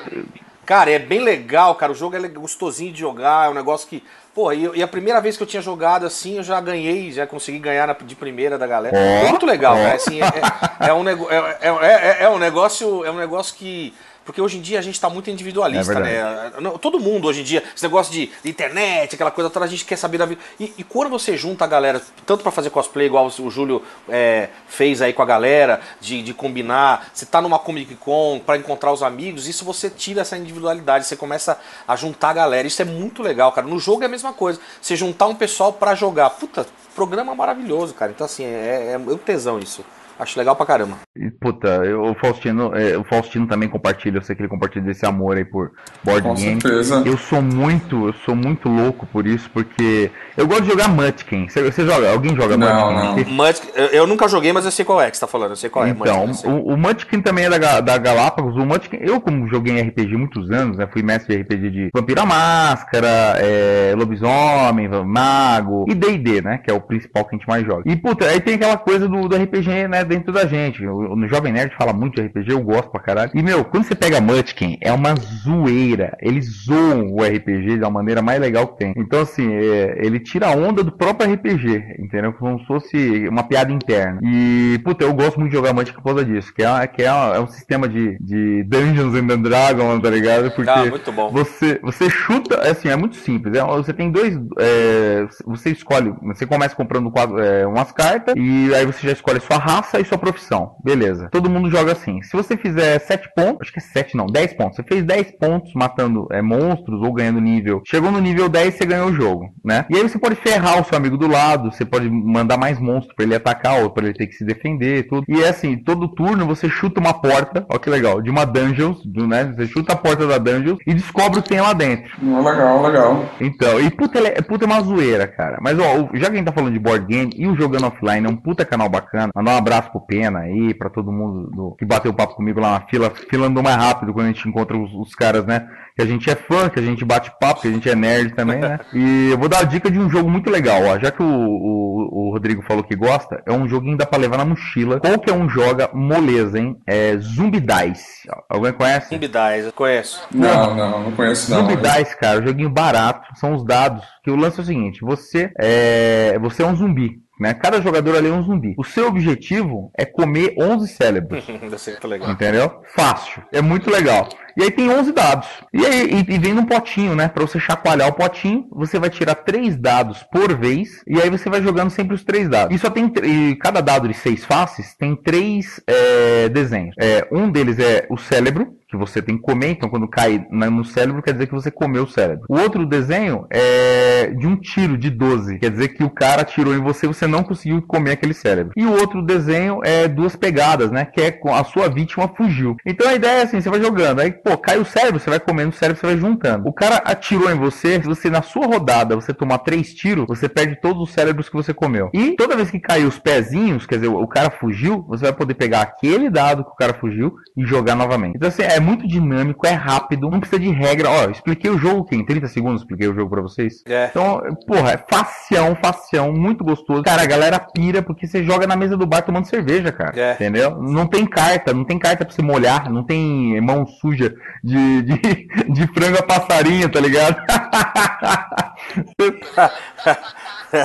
Cara, 0.65 0.91
é 0.91 0.99
bem 0.99 1.21
legal, 1.21 1.75
cara. 1.75 1.93
O 1.93 1.95
jogo 1.95 2.17
é 2.17 2.29
gostosinho 2.29 2.93
de 2.93 3.01
jogar, 3.01 3.47
é 3.47 3.51
um 3.51 3.55
negócio 3.55 3.89
que 3.89 4.03
Pô, 4.35 4.51
e, 4.51 4.79
e, 4.79 4.83
a 4.83 4.89
primeira 4.89 5.21
vez 5.21 5.37
que 5.37 5.43
eu 5.43 5.47
tinha 5.47 5.61
jogado 5.61 6.07
assim, 6.07 6.39
eu 6.39 6.43
já 6.43 6.59
ganhei, 6.59 7.13
já 7.13 7.27
consegui 7.27 7.59
ganhar 7.59 7.87
na, 7.87 7.93
de 7.93 8.17
primeira 8.17 8.57
da 8.57 8.67
galera. 8.67 8.97
Muito 9.29 9.45
legal, 9.45 9.75
oh. 9.75 9.77
cara. 9.77 9.95
Assim, 9.95 10.21
é, 10.23 10.87
é, 10.87 10.89
é, 10.89 10.95
um, 10.95 11.07
é, 11.07 11.87
é, 11.91 12.17
é, 12.25 12.29
um 12.31 12.39
negócio, 12.39 13.05
é 13.05 13.11
um 13.11 13.17
negócio 13.17 13.55
que 13.55 13.93
porque 14.25 14.41
hoje 14.41 14.59
em 14.59 14.61
dia 14.61 14.79
a 14.79 14.83
gente 14.83 14.95
está 14.95 15.09
muito 15.09 15.31
individualista, 15.31 15.95
é 15.95 16.01
né? 16.01 16.53
Todo 16.81 17.01
mundo 17.01 17.27
hoje 17.27 17.41
em 17.41 17.45
dia, 17.45 17.63
esse 17.75 17.83
negócio 17.83 18.13
de, 18.13 18.31
de 18.43 18.51
internet, 18.51 19.15
aquela 19.15 19.31
coisa 19.31 19.51
toda, 19.51 19.65
a 19.65 19.69
gente 19.69 19.85
quer 19.85 19.97
saber 19.97 20.19
da 20.19 20.27
vida. 20.27 20.41
E, 20.61 20.73
e 20.79 20.85
quando 20.85 21.11
você 21.11 21.37
junta 21.37 21.65
a 21.65 21.69
galera, 21.69 22.01
tanto 22.25 22.43
para 22.43 22.53
fazer 22.53 22.71
cosplay, 22.71 23.07
igual 23.07 23.27
o 23.27 23.51
Júlio 23.51 23.83
é, 24.09 24.49
fez 24.69 25.03
aí 25.03 25.13
com 25.13 25.23
a 25.23 25.27
galera, 25.27 25.81
de, 26.01 26.23
de 26.23 26.33
combinar, 26.33 27.11
você 27.13 27.27
tá 27.27 27.41
numa 27.41 27.59
Comic 27.59 27.95
Con 27.97 28.41
para 28.45 28.57
encontrar 28.57 28.93
os 28.93 29.03
amigos, 29.03 29.49
isso 29.49 29.65
você 29.65 29.91
tira 29.91 30.21
essa 30.21 30.37
individualidade, 30.37 31.07
você 31.07 31.17
começa 31.17 31.59
a 31.87 31.97
juntar 31.97 32.31
a 32.31 32.35
galera. 32.35 32.67
Isso 32.67 32.83
é 32.83 32.85
muito 32.85 33.23
legal, 33.23 33.51
cara. 33.53 33.67
No 33.67 33.79
jogo 33.79 34.03
é 34.03 34.07
a 34.07 34.09
mesma 34.09 34.33
coisa. 34.33 34.61
Você 34.81 34.95
juntar 34.97 35.27
um 35.27 35.35
pessoal 35.35 35.73
para 35.73 35.95
jogar. 35.95 36.31
Puta, 36.31 36.67
programa 36.95 37.35
maravilhoso, 37.35 37.95
cara. 37.95 38.13
Então, 38.13 38.25
assim, 38.25 38.45
é, 38.45 38.91
é, 38.91 38.93
é 38.93 38.99
um 38.99 39.19
tesão 39.19 39.59
isso. 39.59 39.85
Acho 40.23 40.39
legal 40.39 40.55
pra 40.55 40.65
caramba. 40.65 40.99
E, 41.17 41.29
puta, 41.33 41.67
eu, 41.85 42.01
o, 42.05 42.15
Faustino, 42.15 42.73
é, 42.77 42.97
o 42.97 43.03
Faustino 43.03 43.45
também 43.49 43.69
compartilha, 43.69 44.19
eu 44.19 44.23
sei 44.23 44.37
que 44.37 44.43
ele 44.43 44.49
compartilha 44.49 44.85
desse 44.85 45.05
amor 45.05 45.37
aí 45.37 45.45
por 45.45 45.73
board 46.05 46.23
Com 46.23 46.35
game. 46.35 46.61
Certeza. 46.61 47.03
Eu 47.05 47.17
sou 47.17 47.43
muito, 47.43 48.07
eu 48.07 48.13
sou 48.25 48.37
muito 48.37 48.69
louco 48.69 49.05
por 49.05 49.27
isso, 49.27 49.51
porque 49.51 50.13
eu 50.37 50.47
gosto 50.47 50.63
de 50.63 50.71
jogar 50.71 50.89
Munchkin. 50.89 51.49
Você, 51.49 51.69
você 51.69 51.85
joga? 51.85 52.13
Alguém 52.13 52.37
joga 52.37 52.57
não, 52.57 52.93
Munchkin? 52.93 53.25
Não. 53.25 53.47
Munchkin 53.47 53.69
eu, 53.75 53.87
eu, 53.87 54.07
nunca 54.07 54.29
joguei, 54.29 54.53
mas 54.53 54.65
eu 54.65 54.71
sei 54.71 54.85
qual 54.85 55.01
é 55.01 55.11
que 55.11 55.17
você 55.17 55.23
tá 55.23 55.27
falando, 55.27 55.51
eu 55.51 55.57
sei 55.57 55.69
qual 55.69 55.85
é. 55.85 55.91
Então, 55.91 56.29
Munchkin, 56.29 56.49
o, 56.49 56.73
o 56.73 56.77
Munchkin 56.77 57.21
também 57.21 57.47
é 57.47 57.59
da, 57.59 57.81
da 57.81 57.99
Galápagos. 57.99 58.55
O 58.55 58.65
Munchkin, 58.65 58.99
eu 59.01 59.21
como 59.21 59.49
joguei 59.49 59.77
em 59.77 59.89
RPG 59.89 60.17
muitos 60.17 60.53
anos, 60.53 60.79
né, 60.79 60.89
fui 60.93 61.03
mestre 61.03 61.35
de 61.35 61.43
RPG 61.43 61.71
de 61.71 61.91
Vampira 61.93 62.25
Máscara, 62.25 63.09
é, 63.39 63.93
Lobisomem, 63.97 64.89
Mago 65.05 65.85
e 65.89 65.95
D&D, 65.97 66.43
né, 66.43 66.59
que 66.59 66.71
é 66.71 66.75
o 66.75 66.81
principal 66.81 67.25
que 67.25 67.35
a 67.35 67.39
gente 67.39 67.49
mais 67.49 67.67
joga. 67.67 67.83
E, 67.87 67.97
puta, 67.97 68.27
aí 68.27 68.41
tem 68.41 68.55
aquela 68.55 68.77
coisa 68.77 69.09
do, 69.09 69.29
do 69.29 69.37
RPG, 69.37 69.89
né, 69.89 70.05
dentro 70.13 70.33
da 70.33 70.47
gente. 70.47 70.87
O, 70.87 71.17
no 71.17 71.27
Jovem 71.27 71.53
Nerd 71.53 71.75
fala 71.75 71.93
muito 71.93 72.17
de 72.17 72.27
RPG, 72.27 72.53
eu 72.53 72.61
gosto 72.61 72.91
pra 72.91 73.01
caralho. 73.01 73.31
E, 73.35 73.43
meu, 73.43 73.65
quando 73.65 73.85
você 73.85 73.95
pega 73.95 74.21
Munchkin, 74.21 74.77
é 74.81 74.93
uma 74.93 75.15
zoeira. 75.17 76.17
Eles 76.21 76.65
zoam 76.65 77.07
o 77.13 77.23
RPG 77.23 77.79
da 77.79 77.89
maneira 77.89 78.21
mais 78.21 78.41
legal 78.41 78.67
que 78.69 78.79
tem. 78.79 78.95
Então, 78.97 79.21
assim, 79.21 79.53
é, 79.55 79.99
ele 80.05 80.21
tira 80.21 80.49
a 80.49 80.51
onda 80.51 80.85
do 80.85 80.93
próprio 80.93 81.33
RPG, 81.33 81.97
entendeu? 81.99 82.33
Como 82.35 82.59
se 82.61 82.67
fosse 82.67 83.29
uma 83.29 83.43
piada 83.43 83.73
interna. 83.73 84.21
E, 84.23 84.79
puta, 84.85 85.05
eu 85.05 85.15
gosto 85.15 85.41
muito 85.41 85.51
de 85.51 85.57
jogar 85.57 85.73
Munchkin 85.73 85.95
por 85.95 86.05
causa 86.05 86.25
disso, 86.25 86.53
que 86.53 86.63
é, 86.63 86.87
que 86.87 87.03
é, 87.03 87.07
é 87.07 87.41
um 87.41 87.47
sistema 87.47 87.89
de, 87.89 88.19
de 88.21 88.65
Dungeons 88.65 89.15
and 89.15 89.41
Dragons, 89.41 90.03
tá 90.03 90.11
ligado? 90.11 90.51
Porque 90.51 90.71
ah, 90.71 90.87
muito 90.87 91.13
bom. 91.13 91.31
Você, 91.31 91.81
você 91.83 92.11
chuta, 92.11 92.61
assim, 92.71 92.89
é 92.89 92.97
muito 92.97 93.17
simples. 93.17 93.57
É, 93.57 93.65
você 93.65 93.93
tem 93.93 94.11
dois. 94.11 94.39
É, 94.59 95.27
você 95.47 95.71
escolhe, 95.71 96.13
você 96.23 96.45
começa 96.45 96.77
comprando 96.77 97.13
é, 97.39 97.67
umas 97.67 97.91
cartas, 97.93 98.35
e 98.37 98.75
aí 98.75 98.85
você 98.85 99.07
já 99.07 99.13
escolhe 99.13 99.41
sua 99.41 99.57
raça 99.57 100.02
aí 100.03 100.05
sua 100.05 100.19
profissão. 100.19 100.77
Beleza. 100.85 101.29
Todo 101.31 101.49
mundo 101.49 101.71
joga 101.71 101.93
assim. 101.93 102.21
Se 102.23 102.37
você 102.37 102.57
fizer 102.57 102.99
7 102.99 103.31
pontos, 103.35 103.63
acho 103.63 103.73
que 103.73 103.79
é 103.79 103.83
7 103.83 104.17
não, 104.17 104.27
10 104.27 104.55
pontos. 104.55 104.77
Você 104.77 104.83
fez 104.83 105.05
10 105.05 105.39
pontos 105.39 105.73
matando 105.75 106.27
é, 106.31 106.43
monstros 106.43 107.01
ou 107.01 107.13
ganhando 107.13 107.41
nível. 107.41 107.83
Chegou 107.87 108.11
no 108.11 108.21
nível 108.21 108.49
10, 108.49 108.75
você 108.75 108.85
ganhou 108.85 109.09
o 109.09 109.15
jogo, 109.15 109.49
né? 109.65 109.87
E 109.89 109.97
aí 109.97 110.03
você 110.03 110.19
pode 110.19 110.35
ferrar 110.37 110.81
o 110.81 110.85
seu 110.85 110.97
amigo 110.97 111.17
do 111.17 111.29
lado, 111.29 111.73
você 111.73 111.85
pode 111.85 112.11
mandar 112.11 112.59
mais 112.59 112.79
monstros 112.79 113.15
para 113.15 113.25
ele 113.25 113.35
atacar 113.35 113.83
ou 113.83 113.91
para 113.91 114.05
ele 114.05 114.15
ter 114.15 114.27
que 114.27 114.35
se 114.35 114.45
defender, 114.45 115.07
tudo. 115.09 115.25
E 115.29 115.43
é 115.43 115.49
assim, 115.49 115.77
todo 115.77 116.09
turno 116.09 116.47
você 116.47 116.69
chuta 116.69 117.01
uma 117.01 117.15
porta, 117.15 117.65
ó 117.69 117.79
que 117.79 117.89
legal, 117.89 118.21
de 118.21 118.31
uma 118.31 118.45
dungeon, 118.45 118.95
né? 119.29 119.53
Você 119.57 119.67
chuta 119.67 119.93
a 119.93 119.97
porta 119.97 120.27
da 120.27 120.39
dungeon 120.39 120.77
e 120.87 120.95
descobre 120.95 121.39
o 121.39 121.43
que 121.43 121.51
tem 121.51 121.61
lá 121.61 121.73
dentro. 121.73 122.13
Legal, 122.23 122.83
legal. 122.83 123.25
Então, 123.41 123.81
e 123.81 123.91
puta, 123.91 124.19
é, 124.19 124.43
puta 124.43 124.65
é 124.65 124.67
uma 124.67 124.81
zoeira, 124.81 125.27
cara. 125.27 125.59
Mas 125.61 125.79
ó, 125.79 126.09
já 126.15 126.27
que 126.27 126.33
a 126.33 126.37
gente 126.37 126.47
tá 126.47 126.53
falando 126.53 126.73
de 126.73 126.79
board 126.79 127.07
game 127.07 127.33
e 127.37 127.47
o 127.47 127.57
Jogando 127.57 127.87
Offline 127.87 128.27
é 128.27 128.29
um 128.29 128.37
puta 128.37 128.65
canal 128.65 128.89
bacana, 128.89 129.31
mandar 129.35 129.53
um 129.53 129.59
abraço 129.59 129.82
pro 129.91 130.01
Pena 130.01 130.41
aí, 130.41 130.75
pra 130.75 130.91
todo 130.91 131.13
mundo 131.13 131.51
do, 131.51 131.75
que 131.77 131.85
bateu 131.85 132.13
papo 132.13 132.35
comigo 132.35 132.61
lá 132.61 132.73
na 132.73 132.81
fila, 132.87 133.11
fila 133.11 133.47
andou 133.47 133.63
mais 133.63 133.77
rápido 133.77 134.13
quando 134.13 134.27
a 134.27 134.33
gente 134.33 134.49
encontra 134.49 134.77
os, 134.77 134.93
os 134.95 135.15
caras, 135.15 135.45
né? 135.47 135.69
que 135.95 136.03
a 136.03 136.07
gente 136.07 136.31
é 136.31 136.35
fã, 136.35 136.69
que 136.69 136.79
a 136.79 136.83
gente 136.83 137.05
bate 137.05 137.31
papo, 137.39 137.61
que 137.61 137.69
a 137.69 137.71
gente 137.71 137.89
é 137.89 137.95
nerd 137.95 138.35
também, 138.35 138.59
né? 138.59 138.81
E 138.93 139.31
eu 139.31 139.39
vou 139.39 139.49
dar 139.49 139.61
a 139.61 139.65
dica 139.65 139.91
de 139.91 139.99
um 139.99 140.09
jogo 140.09 140.31
muito 140.31 140.51
legal, 140.51 140.83
ó. 140.85 140.99
Já 140.99 141.11
que 141.11 141.23
o, 141.23 141.27
o, 141.27 142.29
o 142.29 142.33
Rodrigo 142.33 142.63
falou 142.63 142.85
que 142.85 142.95
gosta, 142.95 143.43
é 143.47 143.53
um 143.53 143.69
joguinho 143.69 143.93
que 143.93 143.99
dá 143.99 144.07
pra 144.07 144.19
levar 144.19 144.39
na 144.39 144.45
mochila. 144.45 145.01
Qualquer 145.01 145.33
um 145.33 145.49
joga 145.49 145.91
moleza, 145.93 146.59
hein? 146.59 146.77
É 146.87 147.17
Zumbi 147.19 147.61
Dice. 147.61 148.29
Alguém 148.49 148.73
conhece? 148.73 149.15
Zumbi 149.15 149.29
Dice, 149.29 149.67
eu 149.67 149.73
conheço. 149.73 150.27
Não, 150.33 150.75
não, 150.75 151.05
não 151.05 151.13
conheço 151.13 151.51
não. 151.51 151.61
Zumbi 151.61 151.77
mas... 151.83 151.97
Dice, 151.97 152.19
cara, 152.19 152.43
joguinho 152.47 152.71
barato. 152.71 153.29
São 153.37 153.55
os 153.55 153.65
dados. 153.65 154.05
Que 154.23 154.31
o 154.31 154.37
lance 154.37 154.59
é 154.61 154.63
o 154.63 154.67
seguinte: 154.67 155.01
você 155.01 155.51
é, 155.59 156.39
você 156.39 156.63
é 156.63 156.67
um 156.67 156.77
zumbi. 156.77 157.22
Né? 157.41 157.55
Cada 157.55 157.81
jogador 157.81 158.17
ali 158.17 158.29
é 158.29 158.33
um 158.33 158.43
zumbi. 158.43 158.75
O 158.77 158.85
seu 158.85 159.09
objetivo 159.09 159.91
é 159.97 160.05
comer 160.05 160.55
11 160.59 160.89
cérebros. 160.89 161.45
legal. 162.07 162.31
Entendeu? 162.31 162.83
Fácil. 162.95 163.43
É 163.53 163.61
muito 163.61 163.91
legal. 163.91 164.29
E 164.57 164.63
aí 164.63 164.71
tem 164.71 164.91
11 164.91 165.13
dados. 165.13 165.49
E 165.73 165.85
aí 165.85 166.03
e, 166.13 166.35
e 166.35 166.39
vem 166.39 166.53
num 166.53 166.67
potinho, 166.67 167.15
né? 167.15 167.29
Para 167.29 167.47
você 167.47 167.59
chacoalhar 167.59 168.09
o 168.09 168.13
potinho, 168.13 168.67
você 168.71 168.99
vai 168.99 169.11
tirar 169.11 169.35
três 169.35 169.77
dados 169.77 170.23
por 170.33 170.57
vez 170.57 171.03
e 171.07 171.21
aí 171.21 171.31
você 171.31 171.49
vai 171.49 171.63
jogando 171.63 171.91
sempre 171.91 172.15
os 172.15 172.25
três 172.25 172.49
dados. 172.49 172.75
E 172.75 172.79
só 172.79 172.91
tem 172.91 173.13
e 173.23 173.57
cada 173.57 173.81
dado 173.81 174.09
de 174.09 174.15
seis 174.15 174.45
faces 174.45 174.95
tem 174.95 175.17
três 175.17 175.81
é, 175.87 176.49
desenhos. 176.49 176.95
É, 176.99 177.27
um 177.31 177.51
deles 177.51 177.79
é 177.79 178.07
o 178.11 178.17
cérebro, 178.17 178.77
que 178.93 178.97
você 178.97 179.23
tem 179.23 179.39
que 179.39 179.43
comer, 179.43 179.71
então 179.71 179.89
quando 179.89 180.07
cai 180.07 180.47
no 180.51 180.85
cérebro 180.85 181.23
quer 181.23 181.33
dizer 181.33 181.47
que 181.47 181.55
você 181.55 181.71
comeu 181.71 182.05
o 182.05 182.09
cérebro. 182.09 182.45
O 182.47 182.59
outro 182.59 182.85
desenho 182.85 183.47
é 183.51 184.27
de 184.27 184.47
um 184.47 184.55
tiro 184.55 184.99
de 184.99 185.09
12, 185.09 185.59
quer 185.59 185.71
dizer 185.71 185.89
que 185.89 186.05
o 186.05 186.11
cara 186.11 186.45
tirou 186.45 186.75
em 186.75 186.83
você 186.83 187.07
você 187.07 187.27
não 187.27 187.43
conseguiu 187.43 187.81
comer 187.81 188.13
aquele 188.13 188.35
cérebro. 188.35 188.75
E 188.77 188.85
o 188.85 188.93
outro 188.93 189.23
desenho 189.23 189.81
é 189.83 190.07
duas 190.07 190.37
pegadas, 190.37 190.91
né, 190.91 191.07
que 191.07 191.23
é 191.23 191.41
a 191.53 191.65
sua 191.65 191.89
vítima 191.89 192.29
fugiu. 192.29 192.77
Então 192.85 193.09
a 193.09 193.15
ideia 193.15 193.41
é 193.41 193.43
assim, 193.45 193.63
você 193.63 193.71
vai 193.71 193.81
jogando, 193.81 194.21
aí 194.21 194.31
pô, 194.43 194.57
cai 194.57 194.79
o 194.79 194.85
cérebro, 194.85 195.21
você 195.21 195.31
vai 195.31 195.41
comendo 195.41 195.71
o 195.71 195.73
cérebro, 195.73 196.01
você 196.01 196.07
vai 196.07 196.17
juntando. 196.17 196.69
O 196.69 196.73
cara 196.73 196.97
atirou 196.97 197.51
em 197.51 197.55
você, 197.55 198.01
se 198.01 198.07
você 198.07 198.29
na 198.29 198.43
sua 198.43 198.67
rodada 198.67 199.15
você 199.15 199.33
tomar 199.33 199.59
três 199.59 199.95
tiros, 199.95 200.27
você 200.27 200.49
perde 200.49 200.81
todos 200.81 201.03
os 201.03 201.13
cérebros 201.15 201.49
que 201.49 201.55
você 201.55 201.73
comeu. 201.73 202.11
E 202.13 202.35
toda 202.37 202.57
vez 202.57 202.71
que 202.71 202.81
cair 202.81 203.05
os 203.05 203.19
pezinhos, 203.19 203.87
quer 203.87 203.97
dizer, 203.97 204.09
o 204.09 204.27
cara 204.27 204.51
fugiu, 204.51 205.05
você 205.09 205.25
vai 205.25 205.33
poder 205.33 205.55
pegar 205.55 205.83
aquele 205.83 206.29
dado 206.29 206.65
que 206.65 206.71
o 206.71 206.77
cara 206.77 206.95
fugiu 206.95 207.35
e 207.57 207.65
jogar 207.65 207.95
novamente. 207.95 208.37
Então 208.37 208.49
assim, 208.49 208.63
é 208.63 208.81
muito 208.81 209.07
dinâmico, 209.07 209.67
é 209.67 209.73
rápido, 209.73 210.29
não 210.29 210.41
precisa 210.41 210.61
de 210.61 210.71
regra. 210.71 211.09
Ó, 211.11 211.31
expliquei 211.31 211.71
o 211.71 211.79
jogo 211.79 212.03
aqui 212.03 212.17
em 212.17 212.25
30 212.25 212.49
segundos, 212.49 212.83
expliquei 212.83 213.09
o 213.09 213.15
jogo 213.15 213.31
pra 213.31 213.43
vocês. 213.43 213.83
É. 213.87 214.09
Então, 214.11 214.41
porra, 214.67 214.93
é 214.93 214.97
facião, 214.97 215.77
facião, 215.77 216.33
muito 216.33 216.65
gostoso. 216.65 217.03
Cara, 217.03 217.23
a 217.23 217.27
galera 217.27 217.59
pira 217.59 218.03
porque 218.03 218.27
você 218.27 218.43
joga 218.43 218.67
na 218.67 218.77
mesa 218.77 218.97
do 218.97 219.07
bar 219.07 219.23
tomando 219.23 219.47
cerveja, 219.47 219.93
cara. 219.93 220.19
É. 220.19 220.35
Entendeu? 220.35 220.81
Não 220.81 221.07
tem 221.07 221.27
carta, 221.27 221.73
não 221.73 221.85
tem 221.85 221.99
carta 221.99 222.25
pra 222.25 222.35
você 222.35 222.43
molhar, 222.43 222.91
não 222.91 223.05
tem 223.05 223.61
mão 223.61 223.87
suja 223.87 224.32
de, 224.63 225.03
de, 225.03 225.49
de 225.73 225.87
frango 225.95 226.19
a 226.19 226.23
passarinho, 226.23 226.89
tá 226.89 227.01
ligado? 227.01 227.37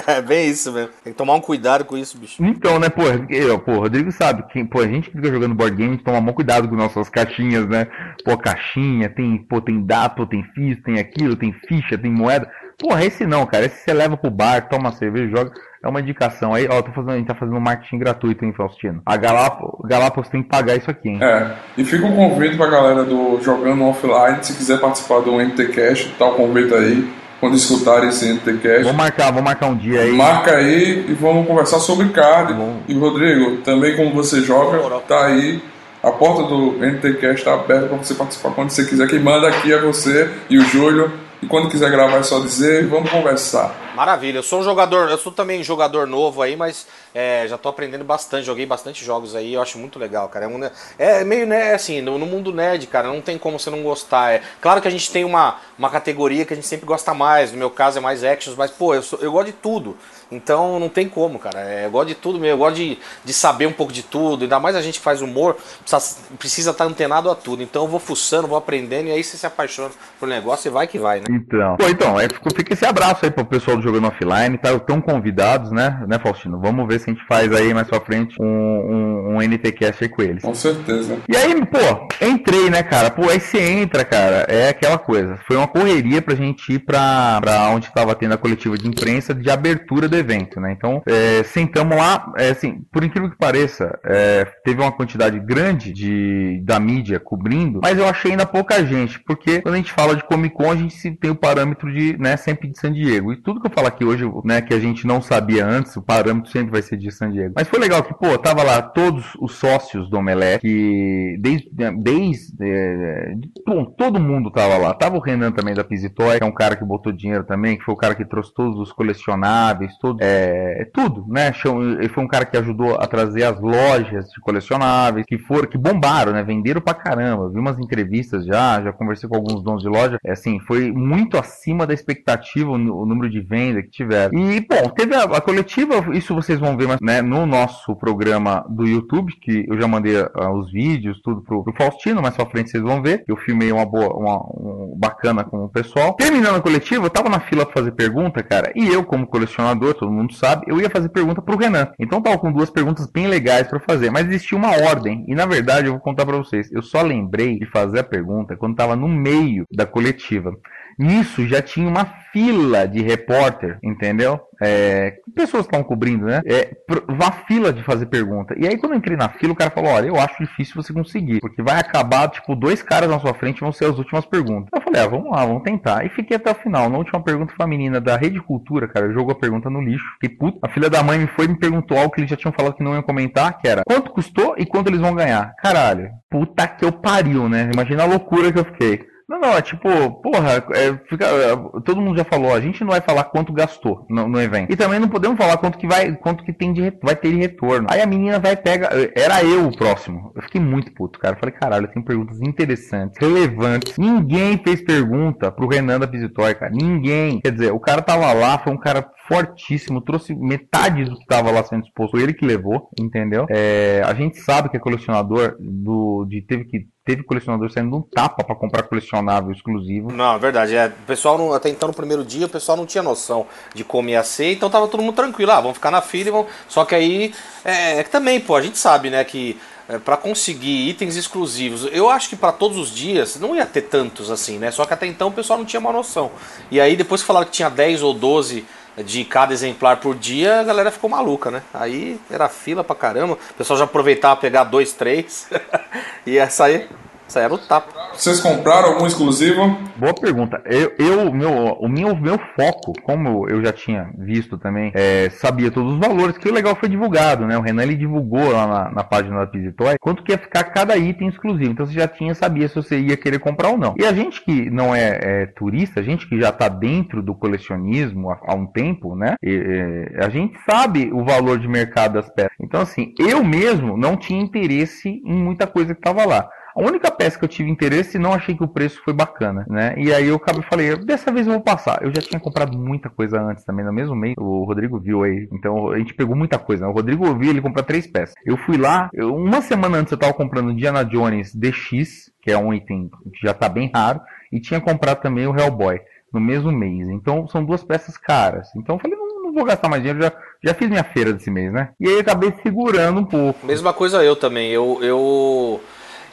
é 0.08 0.22
bem 0.26 0.50
isso 0.50 0.72
mesmo. 0.72 0.92
Tem 1.04 1.14
que 1.14 1.18
tomar 1.18 1.36
um 1.36 1.42
cuidado 1.42 1.86
com 1.86 1.98
isso, 1.98 2.18
bicho. 2.18 2.44
Então, 2.44 2.80
né, 2.80 2.90
pô, 2.90 3.04
eu, 3.30 3.60
pô, 3.60 3.74
o 3.74 3.80
Rodrigo 3.80 4.12
sabe 4.12 4.44
que, 4.52 4.64
pô, 4.64 4.82
a 4.82 4.88
gente 4.88 5.10
fica 5.10 5.32
jogando 5.32 5.56
board 5.56 5.76
game, 5.76 5.90
a 5.90 5.94
gente 5.94 6.04
toma 6.04 6.22
muito 6.22 6.36
cuidado 6.36 6.68
com 6.68 6.76
nossas 6.76 7.10
caixinhas, 7.10 7.68
né? 7.68 7.88
Pô, 8.24 8.38
caixinha, 8.38 9.10
tem, 9.10 9.38
pô, 9.38 9.62
tem 9.62 9.86
dado, 9.86 10.26
tem 10.28 10.44
fiz, 10.54 10.82
tem 10.84 11.00
aquilo, 11.00 11.36
tem 11.36 11.54
ficha, 11.68 11.98
tem 11.98 12.12
moeda. 12.12 12.50
Porra, 12.78 13.04
esse 13.04 13.26
não, 13.26 13.46
cara. 13.46 13.66
Esse 13.66 13.84
você 13.84 13.94
leva 13.94 14.16
pro 14.16 14.30
bar, 14.30 14.70
toma 14.70 14.92
cerveja, 14.92 15.36
joga. 15.36 15.52
É 15.84 15.88
uma 15.88 16.00
indicação 16.00 16.54
aí. 16.54 16.68
Ó, 16.70 16.82
tô 16.82 16.92
fazendo, 16.92 17.12
a 17.12 17.18
gente 17.18 17.28
tá 17.28 17.36
fazendo 17.36 17.60
marketing 17.60 17.98
gratuito, 17.98 18.46
hein, 18.46 18.54
Faustino? 18.56 19.02
A 19.06 19.18
Galápagos, 19.18 19.80
Galápagos 19.88 20.30
tem 20.30 20.44
que 20.44 20.50
pagar 20.50 20.76
isso 20.76 20.90
aqui, 20.90 21.10
hein? 21.10 21.20
É. 21.22 21.54
E 21.78 21.84
fica 21.84 22.06
um 22.06 22.16
convite 22.16 22.56
pra 22.56 22.68
galera 22.68 23.04
do 23.04 23.42
Jogando 23.42 23.84
Offline. 23.84 24.44
Se 24.44 24.54
quiser 24.54 24.80
participar 24.80 25.22
do 25.22 25.42
NTCast, 25.42 26.16
tá 26.20 26.26
o 26.26 26.36
convite 26.36 26.74
aí 26.74 27.10
quando 27.40 27.56
escutarem 27.56 28.10
esse 28.10 28.32
NTCast. 28.32 28.84
Vamos 28.84 28.98
marcar, 28.98 29.26
vamos 29.28 29.44
marcar 29.44 29.68
um 29.68 29.76
dia 29.76 30.02
aí. 30.02 30.12
Marca 30.12 30.52
aí 30.56 31.06
e 31.10 31.14
vamos 31.14 31.48
conversar 31.48 31.80
sobre 31.80 32.10
card. 32.10 32.54
Bom. 32.54 32.82
E 32.88 32.94
Rodrigo, 32.94 33.58
também 33.58 33.96
como 33.96 34.14
você 34.14 34.42
joga, 34.42 34.78
tá 35.08 35.26
aí. 35.26 35.62
A 36.04 36.12
porta 36.12 36.44
do 36.44 36.74
NTCast 36.80 37.40
está 37.40 37.56
aberta 37.56 37.88
para 37.88 37.98
você 37.98 38.14
participar 38.14 38.52
quando 38.52 38.70
você 38.70 38.86
quiser. 38.86 39.08
Quem 39.08 39.20
manda 39.20 39.48
aqui 39.48 39.74
é 39.74 39.80
você 39.80 40.30
e 40.50 40.58
o 40.58 40.62
Júlio. 40.62 41.12
E 41.42 41.46
quando 41.48 41.70
quiser 41.70 41.92
gravar 41.92 42.18
é 42.18 42.24
só 42.24 42.40
dizer, 42.40 42.88
vamos 42.88 43.10
conversar. 43.10 43.87
Maravilha, 43.98 44.38
eu 44.38 44.44
sou 44.44 44.60
um 44.60 44.64
jogador, 44.64 45.10
eu 45.10 45.18
sou 45.18 45.32
também 45.32 45.64
jogador 45.64 46.06
novo 46.06 46.44
aí, 46.44 46.56
mas 46.56 46.86
é, 47.16 47.48
já 47.48 47.56
estou 47.56 47.72
aprendendo 47.72 48.04
bastante, 48.04 48.46
joguei 48.46 48.64
bastante 48.64 49.04
jogos 49.04 49.34
aí, 49.34 49.56
eu 49.56 49.60
acho 49.60 49.80
muito 49.80 49.98
legal, 49.98 50.30
cara. 50.30 50.46
É, 50.46 50.48
um, 50.48 50.70
é 51.00 51.24
meio, 51.24 51.48
né, 51.48 51.74
assim, 51.74 52.00
no, 52.00 52.20
no, 52.20 52.28
mundo 52.28 52.54
nerd, 52.54 52.86
cara, 52.86 53.08
não 53.08 53.22
tem 53.22 53.40
como 53.40 53.58
você 53.58 53.72
não 53.72 53.82
gostar. 53.82 54.34
É, 54.34 54.42
claro 54.62 54.84
que 54.84 54.88
a 54.88 54.92
gente 54.92 55.12
tem 55.12 55.26
uma, 55.26 55.56
uma 55.80 55.90
categoria 55.90 56.46
que 56.46 56.54
a 56.54 56.56
gente 56.56 56.68
sempre 56.68 56.86
gosta 56.86 57.12
mais, 57.12 57.52
no 57.52 57.58
meu 57.58 57.72
caso 57.72 57.98
é 57.98 58.00
mais 58.00 58.24
actions, 58.24 58.56
mas, 58.56 58.70
pô, 58.70 58.94
eu, 58.94 59.02
sou, 59.02 59.18
eu 59.18 59.32
gosto 59.32 59.48
de 59.48 59.54
tudo. 59.54 59.98
Então 60.32 60.80
não 60.80 60.90
tem 60.90 61.08
como, 61.08 61.40
cara. 61.40 61.60
É, 61.62 61.86
eu 61.86 61.92
gosto 61.92 62.10
de 62.10 62.16
tudo 62.16 62.40
mesmo, 62.40 62.54
eu 62.54 62.58
gosto 62.58 62.76
de, 62.76 63.00
de 63.24 63.34
saber 63.34 63.66
um 63.66 63.72
pouco 63.72 63.94
de 63.94 64.04
tudo. 64.04 64.44
Ainda 64.44 64.60
mais 64.60 64.76
a 64.76 64.82
gente 64.82 65.00
faz 65.00 65.22
humor, 65.22 65.56
precisa, 65.80 66.18
precisa 66.38 66.72
estar 66.72 66.86
antenado 66.86 67.30
a 67.30 67.36
tudo. 67.36 67.64
Então 67.64 67.84
eu 67.84 67.88
vou 67.88 68.00
fuçando, 68.00 68.48
vou 68.48 68.58
aprendendo 68.58 69.08
e 69.08 69.12
aí 69.12 69.24
você 69.24 69.38
se 69.38 69.46
apaixona 69.46 69.90
por 70.20 70.28
negócio 70.28 70.68
e 70.68 70.72
vai 70.72 70.88
que 70.88 71.00
vai, 71.00 71.20
né? 71.20 71.26
Então, 71.30 71.78
Pô, 71.78 71.88
então 71.88 72.16
fica 72.56 72.74
esse 72.74 72.86
abraço 72.86 73.26
aí 73.26 73.32
pro 73.32 73.46
pessoal 73.46 73.78
do 73.78 73.84
Jogando 73.88 74.08
Offline, 74.08 74.58
tá? 74.58 74.78
Tão 74.80 75.00
convidados, 75.00 75.72
né, 75.72 76.04
né, 76.08 76.20
Faustino? 76.20 76.60
Vamos 76.60 76.88
ver 76.88 77.00
se 77.00 77.10
a 77.10 77.14
gente 77.14 77.26
faz 77.26 77.52
aí 77.54 77.74
mais 77.74 77.88
pra 77.88 78.02
frente 78.02 78.36
um, 78.40 78.46
um, 78.46 79.36
um 79.36 79.42
NTCast 79.42 80.04
aí 80.04 80.10
com 80.10 80.22
eles. 80.22 80.44
Com 80.44 80.54
certeza. 80.54 81.18
E 81.28 81.36
aí, 81.36 81.66
pô, 81.66 82.26
entrei, 82.26 82.70
né, 82.70 82.84
cara? 82.84 83.10
Pô, 83.10 83.30
aí 83.30 83.40
você 83.40 83.60
entra, 83.60 84.04
cara, 84.04 84.46
é 84.50 84.70
aquela 84.70 84.98
coisa. 84.98 85.40
Foi 85.48 85.56
uma 85.56 85.68
correria 85.68 86.22
pra 86.22 86.36
gente 86.36 86.74
ir 86.74 86.80
pra, 86.80 87.40
pra 87.42 87.70
onde 87.70 87.92
tava 87.94 88.14
tendo 88.14 88.34
a 88.34 88.38
coletiva 88.38 88.78
de 88.78 88.88
imprensa 88.88 89.34
de 89.34 89.50
abertura 89.50 90.10
do 90.10 90.18
evento, 90.18 90.60
né? 90.60 90.74
Então, 90.76 91.02
é, 91.08 91.44
sentamos 91.44 91.96
lá, 91.96 92.32
é, 92.38 92.50
assim, 92.50 92.82
por 92.92 93.04
incrível 93.04 93.30
que 93.30 93.38
pareça, 93.38 93.98
é, 94.06 94.46
teve 94.66 94.82
uma 94.82 94.92
quantidade 94.92 95.40
grande 95.40 95.94
de, 95.94 96.62
da 96.66 96.80
mídia 96.80 97.20
cobrindo, 97.20 97.80
mas 97.82 97.98
eu 97.98 98.08
achei 98.08 98.32
ainda 98.32 98.46
pouca 98.46 98.86
gente, 98.86 99.20
porque 99.20 99.62
quando 99.62 99.76
a 99.76 99.78
gente 99.78 99.92
fala 99.92 100.16
de 100.16 100.24
Comic 100.24 100.56
Con, 100.56 100.72
a 100.72 100.76
gente 100.76 101.12
tem 101.12 101.32
o 101.32 101.36
parâmetro 101.36 101.92
de, 101.92 102.18
né, 102.18 102.36
sempre 102.36 102.68
de 102.68 102.78
San 102.80 102.92
Diego. 102.92 103.32
E 103.32 103.42
tudo 103.42 103.62
que 103.62 103.68
eu 103.68 103.72
falo 103.78 103.88
aqui 103.88 104.04
hoje, 104.04 104.26
né, 104.44 104.60
que 104.60 104.74
a 104.74 104.80
gente 104.80 105.06
não 105.06 105.22
sabia 105.22 105.64
antes, 105.64 105.96
o 105.96 106.02
parâmetro 106.02 106.52
sempre 106.52 106.72
vai 106.72 106.82
ser 106.82 106.98
de 106.98 107.12
San 107.12 107.32
Diego. 107.32 107.54
Mas 107.56 107.68
foi 107.68 107.80
legal 107.80 108.02
que, 108.02 108.14
pô, 108.14 108.36
tava 108.40 108.64
lá 108.64 108.82
todos 108.82 109.36
os 109.40 109.54
sócios 109.54 110.10
do 110.10 110.18
Omelete, 110.18 110.62
que 110.62 111.38
desde, 111.40 111.70
desde 111.98 112.56
é, 112.60 113.36
bom, 113.66 113.86
todo 113.86 114.20
mundo 114.20 114.50
tava 114.50 114.78
lá. 114.78 114.94
Tava 114.96 115.18
o 115.18 115.20
Renan 115.20 115.52
também 115.52 115.76
da 115.76 115.84
Pizitoy, 115.84 116.38
que 116.38 116.44
é 116.44 116.48
um 116.48 116.54
cara 116.54 116.76
que 116.76 116.84
botou 116.84 117.12
dinheiro 117.12 117.44
também, 117.44 117.78
que 117.78 117.84
foi 117.84 117.94
o 117.94 117.98
cara 117.98 118.16
que 118.16 118.26
trouxe 118.26 118.52
todos 118.54 118.80
os 118.80 118.92
colecionáveis, 118.92 119.96
tudo. 120.00 120.18
É, 120.22 120.90
tudo, 120.92 121.26
né? 121.28 121.52
Ele 122.00 122.10
foi 122.10 122.24
um 122.24 122.28
cara 122.28 122.46
que 122.46 122.58
ajudou 122.58 122.96
a 122.96 123.06
trazer 123.06 123.44
as 123.44 123.60
lojas 123.60 124.26
de 124.30 124.42
colecionáveis, 124.42 125.26
que 125.28 125.38
foram, 125.38 125.68
que 125.68 125.78
bombaram, 125.78 126.32
né? 126.32 126.44
Venderam 126.44 126.82
pra 126.82 126.96
caramba. 126.96 127.50
vi 127.50 127.60
umas 127.60 127.78
entrevistas 127.78 128.46
já, 128.46 128.82
já 128.82 128.92
conversei 128.92 129.30
com 129.30 129.36
alguns 129.36 129.62
donos 129.62 129.84
de 129.84 129.90
loja. 129.90 130.18
É, 130.26 130.32
assim, 130.32 130.60
foi 130.62 130.92
muito 130.92 131.38
acima 131.38 131.86
da 131.86 131.94
expectativa 131.94 132.72
o, 132.72 133.06
número 133.06 133.30
de 133.30 133.42
que 133.76 133.90
tiveram. 133.90 134.38
E, 134.38 134.62
bom, 134.62 134.90
teve 134.90 135.16
a, 135.16 135.24
a 135.24 135.42
coletiva, 135.42 136.16
isso 136.16 136.34
vocês 136.34 136.60
vão 136.60 136.78
ver 136.78 136.88
né, 137.02 137.22
no 137.22 137.46
nosso 137.46 137.96
programa 137.96 138.66
do 138.70 138.86
YouTube, 138.86 139.34
que 139.42 139.66
eu 139.68 139.80
já 139.80 139.88
mandei 139.88 140.18
uh, 140.20 140.52
os 140.54 140.72
vídeos, 140.72 141.20
tudo 141.22 141.42
pro, 141.42 141.64
pro 141.64 141.74
Faustino, 141.74 142.22
mais 142.22 142.36
pra 142.36 142.46
frente 142.46 142.70
vocês 142.70 142.84
vão 142.84 143.02
ver. 143.02 143.24
Eu 143.28 143.38
filmei 143.38 143.72
uma 143.72 143.86
boa, 143.86 144.14
uma, 144.16 144.38
um, 144.38 144.96
bacana 144.98 145.44
com 145.44 145.66
o 145.66 145.70
pessoal. 145.70 146.14
Terminando 146.14 146.56
a 146.56 146.62
coletiva, 146.62 147.06
eu 147.06 147.10
tava 147.10 147.30
na 147.30 147.40
fila 147.40 147.66
pra 147.66 147.74
fazer 147.74 147.92
pergunta, 147.92 148.42
cara, 148.44 148.72
e 148.76 148.88
eu, 148.88 149.04
como 149.04 149.28
colecionador, 149.28 149.94
todo 149.94 150.12
mundo 150.12 150.34
sabe, 150.34 150.66
eu 150.68 150.80
ia 150.80 150.90
fazer 150.90 151.10
pergunta 151.10 151.42
pro 151.42 151.58
Renan. 151.58 151.90
Então 152.00 152.22
tava 152.22 152.38
com 152.38 152.52
duas 152.52 152.70
perguntas 152.70 153.08
bem 153.08 153.28
legais 153.28 153.68
para 153.68 153.80
fazer, 153.80 154.10
mas 154.10 154.28
existia 154.28 154.58
uma 154.58 154.72
ordem. 154.72 155.26
E 155.28 155.36
na 155.36 155.46
verdade 155.46 155.88
eu 155.88 155.94
vou 155.94 156.02
contar 156.02 156.26
para 156.26 156.38
vocês, 156.38 156.72
eu 156.72 156.82
só 156.82 157.02
lembrei 157.02 157.60
de 157.60 157.66
fazer 157.66 158.00
a 158.00 158.04
pergunta 158.04 158.56
quando 158.56 158.76
tava 158.76 158.96
no 158.96 159.08
meio 159.08 159.66
da 159.72 159.86
coletiva. 159.86 160.52
Nisso 160.98 161.48
já 161.48 161.62
tinha 161.62 161.88
uma 161.88 162.06
fila 162.32 162.88
de 162.88 163.02
repórter, 163.02 163.78
entendeu? 163.84 164.40
É, 164.62 165.18
pessoas 165.36 165.66
estavam 165.66 165.86
cobrindo, 165.86 166.26
né? 166.26 166.42
É, 166.46 166.76
uma 167.08 167.32
fila 167.32 167.72
de 167.72 167.84
fazer 167.84 168.08
pergunta. 168.08 168.56
E 168.58 168.68
aí, 168.68 168.78
quando 168.78 168.94
eu 168.94 168.98
entrei 168.98 169.16
na 169.16 169.30
fila, 169.30 169.54
o 169.54 169.56
cara 169.56 169.72
falou: 169.72 169.92
Olha, 169.92 170.08
eu 170.08 170.16
acho 170.16 170.44
difícil 170.44 170.76
você 170.76 170.92
conseguir, 170.94 171.40
porque 171.40 171.62
vai 171.62 171.80
acabar, 171.80 172.30
tipo, 172.30 172.56
dois 172.56 172.82
caras 172.82 173.10
na 173.10 173.20
sua 173.20 173.34
frente 173.34 173.62
vão 173.62 173.72
ser 173.72 173.86
as 173.86 173.98
últimas 173.98 174.26
perguntas. 174.26 174.70
Eu 174.74 174.82
falei: 174.82 175.02
Ah, 175.02 175.08
vamos 175.08 175.32
lá, 175.32 175.46
vamos 175.46 175.64
tentar. 175.64 176.06
E 176.06 176.10
fiquei 176.10 176.38
até 176.38 176.52
o 176.52 176.56
final. 176.56 176.90
Na 176.90 176.98
última 176.98 177.22
pergunta 177.22 177.54
foi 177.56 177.66
a 177.66 177.70
menina 177.70 178.02
da 178.02 178.18
Rede 178.18 178.42
Cultura, 178.42 178.88
cara, 178.88 179.12
jogou 179.12 179.32
a 179.32 179.40
pergunta 179.40 179.70
no 179.70 179.82
lixo. 179.82 180.06
E 180.24 180.30
puta, 180.30 180.60
a 180.64 180.70
filha 180.70 180.90
da 180.90 181.04
mãe 181.04 181.20
me 181.20 181.28
foi 181.28 181.46
e 181.46 181.50
me 181.50 181.60
perguntou 181.60 181.98
algo 181.98 182.12
que 182.12 182.22
eles 182.22 182.30
já 182.30 182.36
tinham 182.36 182.54
falado 182.54 182.76
que 182.76 182.84
não 182.84 182.94
iam 182.94 183.04
comentar, 183.04 183.58
que 183.60 183.68
era 183.68 183.84
quanto 183.86 184.12
custou 184.12 184.56
e 184.58 184.66
quanto 184.66 184.88
eles 184.88 185.02
vão 185.02 185.14
ganhar. 185.14 185.54
Caralho, 185.62 186.10
puta 186.30 186.68
que 186.68 186.86
eu 186.86 186.92
pariu, 186.92 187.48
né? 187.48 187.70
Imagina 187.74 188.04
a 188.04 188.08
loucura 188.08 188.52
que 188.52 188.60
eu 188.60 188.66
fiquei. 188.66 189.17
Não, 189.30 189.42
não, 189.42 189.58
é 189.58 189.62
tipo, 189.62 189.90
porra, 190.22 190.64
é, 190.74 190.98
fica, 191.10 191.26
é, 191.26 191.56
todo 191.82 192.00
mundo 192.00 192.18
já 192.18 192.24
falou, 192.24 192.54
a 192.54 192.62
gente 192.62 192.82
não 192.82 192.92
vai 192.92 193.02
falar 193.02 193.26
quanto 193.26 193.52
gastou 193.52 194.06
no, 194.10 194.26
no, 194.26 194.42
evento. 194.42 194.72
E 194.72 194.76
também 194.78 195.02
não 195.02 195.10
podemos 195.10 195.38
falar 195.38 195.58
quanto 195.58 195.78
que 195.78 195.86
vai, 195.86 196.16
quanto 196.16 196.46
que 196.46 196.54
tem 196.54 196.72
de, 196.72 196.94
vai 197.04 197.14
ter 197.14 197.32
de 197.32 197.38
retorno. 197.38 197.88
Aí 197.92 198.02
a 198.02 198.06
menina 198.06 198.40
vai 198.40 198.56
pegar, 198.56 198.90
era 199.14 199.44
eu 199.44 199.68
o 199.68 199.78
próximo. 199.78 200.32
Eu 200.34 200.42
fiquei 200.44 200.62
muito 200.62 200.94
puto, 200.94 201.20
cara. 201.20 201.36
Eu 201.36 201.40
falei, 201.42 201.54
caralho, 201.56 201.90
tem 201.90 202.02
perguntas 202.02 202.42
interessantes, 202.42 203.18
relevantes. 203.20 203.98
Ninguém 203.98 204.58
fez 204.64 204.82
pergunta 204.82 205.52
pro 205.52 205.68
Renan 205.68 206.00
da 206.00 206.06
Visitoy, 206.06 206.56
cara. 206.56 206.72
Ninguém. 206.72 207.42
Quer 207.42 207.52
dizer, 207.52 207.74
o 207.74 207.80
cara 207.82 208.02
tava 208.02 208.32
lá, 208.32 208.58
foi 208.60 208.72
um 208.72 208.80
cara 208.80 209.06
fortíssimo, 209.28 210.02
trouxe 210.02 210.34
metade 210.34 211.04
do 211.04 211.16
que 211.16 211.22
estava 211.22 211.52
lá 211.52 211.64
sendo 211.64 211.86
exposto, 211.86 212.18
ele 212.18 212.34
que 212.34 212.46
levou, 212.46 212.90
entendeu? 213.00 213.46
É, 213.50 214.02
a 214.06 214.14
gente 214.14 214.40
sabe 214.40 214.70
que 214.70 214.78
é 214.78 214.80
colecionador 214.80 215.56
do, 215.60 216.26
de 216.26 216.42
teve 216.42 216.66
que 216.66 216.88
teve 217.04 217.24
colecionador 217.24 217.72
saindo 217.72 217.96
um 217.96 218.02
tapa 218.02 218.44
para 218.44 218.54
comprar 218.54 218.84
colecionável 218.84 219.52
exclusivo. 219.54 220.12
Não, 220.12 220.36
é 220.36 220.40
verdade. 220.40 220.76
É, 220.76 220.88
o 220.88 221.06
pessoal, 221.06 221.38
não, 221.38 221.54
até 221.54 221.70
então, 221.70 221.88
no 221.88 221.94
primeiro 221.94 222.24
dia, 222.26 222.46
o 222.46 222.50
pessoal 222.50 222.78
não 222.78 222.86
tinha 222.86 223.02
noção 223.02 223.48
de 223.74 223.86
como 223.86 224.10
ia 224.10 224.22
ser, 224.24 224.52
então 224.52 224.70
tava 224.70 224.90
todo 224.90 225.02
mundo 225.02 225.16
tranquilo. 225.16 225.52
Ah, 225.52 225.62
vamos 225.62 225.78
ficar 225.78 225.90
na 225.90 226.02
fila 226.02 226.28
e 226.28 226.32
vão. 226.32 226.46
Só 226.68 226.84
que 226.84 226.94
aí, 226.94 227.34
é, 227.64 228.00
é 228.00 228.04
que 228.04 228.10
também, 228.10 228.42
pô, 228.42 228.58
a 228.58 228.62
gente 228.62 228.78
sabe, 228.78 229.10
né, 229.10 229.24
que 229.24 229.58
é, 229.88 229.98
para 229.98 230.18
conseguir 230.18 230.90
itens 230.90 231.16
exclusivos, 231.16 231.88
eu 231.94 232.10
acho 232.10 232.28
que 232.28 232.36
para 232.36 232.52
todos 232.52 232.78
os 232.78 232.94
dias 232.94 233.40
não 233.40 233.56
ia 233.56 233.66
ter 233.66 233.84
tantos 233.84 234.30
assim, 234.30 234.60
né? 234.60 234.70
Só 234.70 234.86
que 234.86 234.94
até 234.94 235.08
então 235.08 235.30
o 235.30 235.32
pessoal 235.32 235.58
não 235.58 235.66
tinha 235.66 235.80
uma 235.80 235.94
noção. 235.94 236.30
E 236.70 236.82
aí, 236.82 236.98
depois 236.98 237.22
que 237.22 237.28
falaram 237.28 237.46
que 237.46 237.54
tinha 237.54 237.70
10 237.70 238.04
ou 238.04 238.14
12 238.14 238.66
de 239.04 239.24
cada 239.26 239.54
exemplar 239.54 239.98
por 239.98 240.16
dia, 240.16 240.60
a 240.60 240.64
galera 240.64 240.92
ficou 240.92 241.10
maluca, 241.10 241.52
né? 241.52 241.62
Aí 241.74 242.20
era 242.30 242.50
fila 242.50 242.84
pra 242.84 242.96
caramba, 242.96 243.34
o 243.34 243.54
pessoal 243.54 243.78
já 243.78 243.86
aproveitava 243.86 244.40
pegar 244.40 244.64
dois, 244.64 244.94
três 244.94 245.48
e 246.26 246.32
ia 246.32 246.50
sair 246.50 246.90
isso 247.28 247.38
aí 247.38 247.46
era 247.46 247.54
o 247.54 247.58
tapa. 247.58 248.08
Vocês 248.14 248.40
compraram 248.40 248.94
algum 248.94 249.06
exclusivo? 249.06 249.78
Boa 249.98 250.14
pergunta. 250.14 250.62
Eu, 250.66 250.94
eu 250.98 251.32
meu, 251.32 251.52
o 251.74 251.88
meu, 251.88 252.16
meu 252.16 252.40
foco, 252.56 252.94
como 253.04 253.48
eu 253.48 253.64
já 253.64 253.72
tinha 253.72 254.10
visto 254.18 254.58
também, 254.58 254.92
é, 254.96 255.30
sabia 255.30 255.70
todos 255.70 255.94
os 255.94 256.00
valores, 256.00 256.38
que 256.38 256.50
o 256.50 256.54
legal 256.54 256.76
foi 256.76 256.90
divulgado, 256.90 257.46
né? 257.46 257.58
O 257.58 257.62
Renan 257.62 257.84
ele 257.84 257.96
divulgou 257.96 258.52
lá 258.52 258.66
na, 258.66 258.92
na 258.92 259.04
página 259.04 259.40
da 259.40 259.48
Pizitoy 259.48 259.96
quanto 260.00 260.24
que 260.24 260.32
ia 260.32 260.38
ficar 260.38 260.64
cada 260.66 260.98
item 260.98 261.28
exclusivo. 261.28 261.72
Então 261.72 261.86
você 261.86 261.94
já 261.94 262.08
tinha, 262.08 262.34
sabia 262.34 262.68
se 262.68 262.76
você 262.76 263.00
ia 263.00 263.18
querer 263.18 263.40
comprar 263.40 263.70
ou 263.70 263.78
não. 263.78 263.96
E 263.98 264.06
a 264.06 264.14
gente 264.14 264.44
que 264.44 264.70
não 264.70 264.96
é, 264.96 265.20
é 265.22 265.46
turista, 265.48 266.00
a 266.00 266.04
gente 266.04 266.28
que 266.28 266.40
já 266.40 266.50
está 266.50 266.68
dentro 266.68 267.22
do 267.22 267.36
colecionismo 267.36 268.32
há, 268.32 268.40
há 268.48 268.56
um 268.56 268.66
tempo, 268.66 269.16
né? 269.16 269.36
E, 269.44 270.08
a 270.20 270.30
gente 270.30 270.58
sabe 270.66 271.12
o 271.12 271.24
valor 271.24 271.60
de 271.60 271.68
mercado 271.68 272.14
das 272.14 272.30
peças. 272.30 272.56
Então, 272.62 272.82
assim, 272.82 273.14
eu 273.20 273.44
mesmo 273.44 273.98
não 273.98 274.16
tinha 274.18 274.42
interesse 274.42 275.10
em 275.10 275.36
muita 275.36 275.68
coisa 275.68 275.94
que 275.94 276.00
estava 276.00 276.26
lá. 276.26 276.50
A 276.78 276.82
única 276.82 277.10
peça 277.10 277.40
que 277.40 277.44
eu 277.44 277.50
tive 277.50 277.72
interesse 277.72 278.20
não 278.20 278.34
achei 278.34 278.56
que 278.56 278.64
o 278.64 278.68
preço 278.68 279.02
foi 279.04 279.12
bacana, 279.12 279.66
né? 279.68 279.96
E 279.98 280.14
aí 280.14 280.28
eu 280.28 280.36
acabei 280.36 280.62
falei, 280.62 280.96
dessa 280.96 281.32
vez 281.32 281.48
eu 281.48 281.54
vou 281.54 281.62
passar. 281.62 282.04
Eu 282.04 282.14
já 282.14 282.22
tinha 282.22 282.40
comprado 282.40 282.78
muita 282.78 283.10
coisa 283.10 283.42
antes 283.42 283.64
também, 283.66 283.84
no 283.84 283.92
mesmo 283.92 284.16
mês. 284.16 284.36
O 284.38 284.64
Rodrigo 284.64 285.00
viu 285.00 285.24
aí. 285.24 285.50
Então 285.52 285.90
a 285.90 285.98
gente 285.98 286.14
pegou 286.14 286.36
muita 286.36 286.60
coisa. 286.60 286.86
Né? 286.86 286.92
O 286.92 286.94
Rodrigo 286.94 287.34
viu 287.36 287.50
ele 287.50 287.62
comprar 287.62 287.82
três 287.82 288.06
peças. 288.06 288.36
Eu 288.46 288.58
fui 288.58 288.78
lá, 288.78 289.10
eu, 289.12 289.36
uma 289.36 289.60
semana 289.60 289.98
antes 289.98 290.12
eu 290.12 290.20
tava 290.20 290.36
comprando 290.36 290.76
Diana 290.76 291.04
Jones 291.04 291.56
DX, 291.56 292.32
que 292.40 292.52
é 292.52 292.58
um 292.60 292.72
item 292.72 293.10
que 293.34 293.42
já 293.42 293.56
tá 293.56 293.68
bem 293.68 293.90
raro, 293.92 294.22
e 294.52 294.60
tinha 294.60 294.80
comprado 294.80 295.20
também 295.20 295.48
o 295.48 295.60
Hellboy 295.60 296.00
no 296.32 296.40
mesmo 296.40 296.72
mês. 296.72 297.10
Então 297.10 297.48
são 297.48 297.66
duas 297.66 297.84
peças 297.84 298.18
caras. 298.18 298.70
Então 298.76 298.98
eu 298.98 299.00
falei, 299.00 299.18
não, 299.18 299.46
não 299.46 299.54
vou 299.54 299.66
gastar 299.66 299.90
mais 299.90 300.04
dinheiro, 300.04 300.22
já, 300.22 300.32
já 300.64 300.76
fiz 300.76 300.88
minha 300.90 301.04
feira 301.04 301.34
desse 301.34 301.50
mês, 301.50 301.74
né? 301.74 301.90
E 302.00 302.08
aí 302.08 302.20
acabei 302.20 302.54
segurando 302.62 303.20
um 303.20 303.26
pouco. 303.26 303.66
Mesma 303.66 303.94
coisa 303.94 304.24
eu 304.24 304.36
também. 304.36 304.70
Eu, 304.70 305.00
eu 305.02 305.82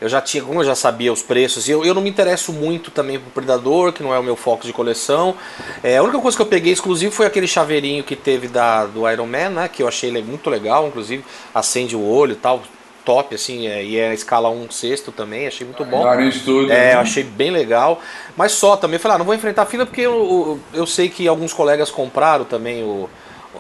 eu 0.05 0.09
já 0.11 0.21
tinha, 0.21 0.45
como 0.45 0.61
eu 0.61 0.65
já 0.65 0.75
sabia 0.75 1.11
os 1.11 1.23
preços, 1.23 1.67
e 1.67 1.71
eu, 1.71 1.83
eu 1.83 1.95
não 1.95 2.03
me 2.03 2.11
interesso 2.11 2.53
muito 2.53 2.91
também 2.91 3.19
pro 3.19 3.31
Predador, 3.31 3.91
que 3.91 4.03
não 4.03 4.13
é 4.13 4.19
o 4.19 4.23
meu 4.23 4.37
foco 4.37 4.67
de 4.67 4.73
coleção. 4.73 5.35
É, 5.83 5.97
a 5.97 6.03
única 6.03 6.19
coisa 6.19 6.37
que 6.37 6.43
eu 6.43 6.47
peguei 6.47 6.75
exclusivo 6.75 7.11
foi 7.11 7.25
aquele 7.25 7.47
chaveirinho 7.47 8.05
que 8.05 8.15
teve 8.15 8.47
da, 8.47 8.85
do 8.85 9.11
Iron 9.11 9.27
Man, 9.27 9.49
né? 9.49 9.67
Que 9.67 9.83
eu 9.83 9.89
achei 9.89 10.13
muito 10.23 10.51
legal, 10.51 10.87
inclusive 10.87 11.25
acende 11.55 11.97
o 11.97 12.07
olho 12.07 12.33
e 12.33 12.37
tal. 12.37 12.63
Top, 13.03 13.35
assim, 13.35 13.67
é, 13.67 13.83
e 13.83 13.97
é 13.97 14.11
a 14.11 14.15
escala 14.15 14.51
1 14.51 14.71
sexto 14.71 15.11
também, 15.11 15.47
achei 15.47 15.67
muito 15.67 15.85
bom. 15.87 16.03
Tudo, 16.45 16.71
é, 16.71 16.75
né? 16.75 16.95
eu 16.95 16.99
achei 16.99 17.23
bem 17.23 17.51
legal. 17.51 17.99
Mas 18.37 18.53
só 18.53 18.77
também, 18.77 18.99
falei, 18.99 19.15
ah, 19.15 19.19
não 19.19 19.25
vou 19.25 19.35
enfrentar 19.35 19.63
a 19.63 19.67
fila 19.67 19.87
porque 19.87 20.03
eu, 20.03 20.61
eu 20.75 20.87
sei 20.87 21.09
que 21.09 21.27
alguns 21.27 21.55
colegas 21.55 21.91
compraram 21.91 22.45
também 22.45 22.83
o, 22.83 23.09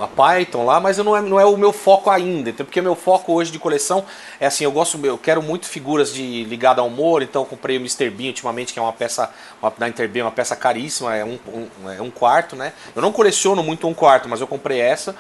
a 0.01 0.07
Python 0.07 0.65
lá, 0.65 0.81
mas 0.81 0.99
não 0.99 1.17
é, 1.17 1.21
não 1.21 1.41
é 1.41 1.45
o 1.45 1.57
meu 1.57 1.73
foco 1.73 2.11
ainda, 2.11 2.51
então, 2.51 2.65
porque 2.65 2.81
meu 2.81 2.95
foco 2.95 3.33
hoje 3.33 3.51
de 3.51 3.59
coleção 3.59 4.05
é 4.41 4.47
assim, 4.47 4.65
eu 4.65 4.73
gosto, 4.73 4.99
eu 5.05 5.19
quero 5.19 5.43
muito 5.43 5.67
figuras 5.67 6.13
de 6.13 6.45
ligada 6.45 6.81
ao 6.81 6.87
humor, 6.87 7.23
então 7.23 7.45
comprei 7.45 7.77
o 7.77 7.81
Mr. 7.81 8.11
Bean 8.11 8.29
ultimamente, 8.29 8.73
que 8.73 8.79
é 8.79 8.83
uma 8.83 8.93
peça 8.93 9.31
uma, 9.61 9.73
da 9.77 9.89
Interbeam, 9.89 10.27
uma 10.27 10.33
peça 10.33 10.57
caríssima, 10.57 11.15
é 11.15 11.25
um, 11.25 11.39
um, 11.49 11.91
é 11.91 12.03
um 12.03 12.11
quarto, 12.11 12.57
né? 12.57 12.73
Eu 12.95 13.03
não 13.03 13.13
coleciono 13.13 13.63
muito 13.63 13.87
um 13.87 13.95
quarto, 13.95 14.29
mas 14.29 14.41
eu 14.41 14.47
comprei 14.47 14.81
essa 14.81 15.15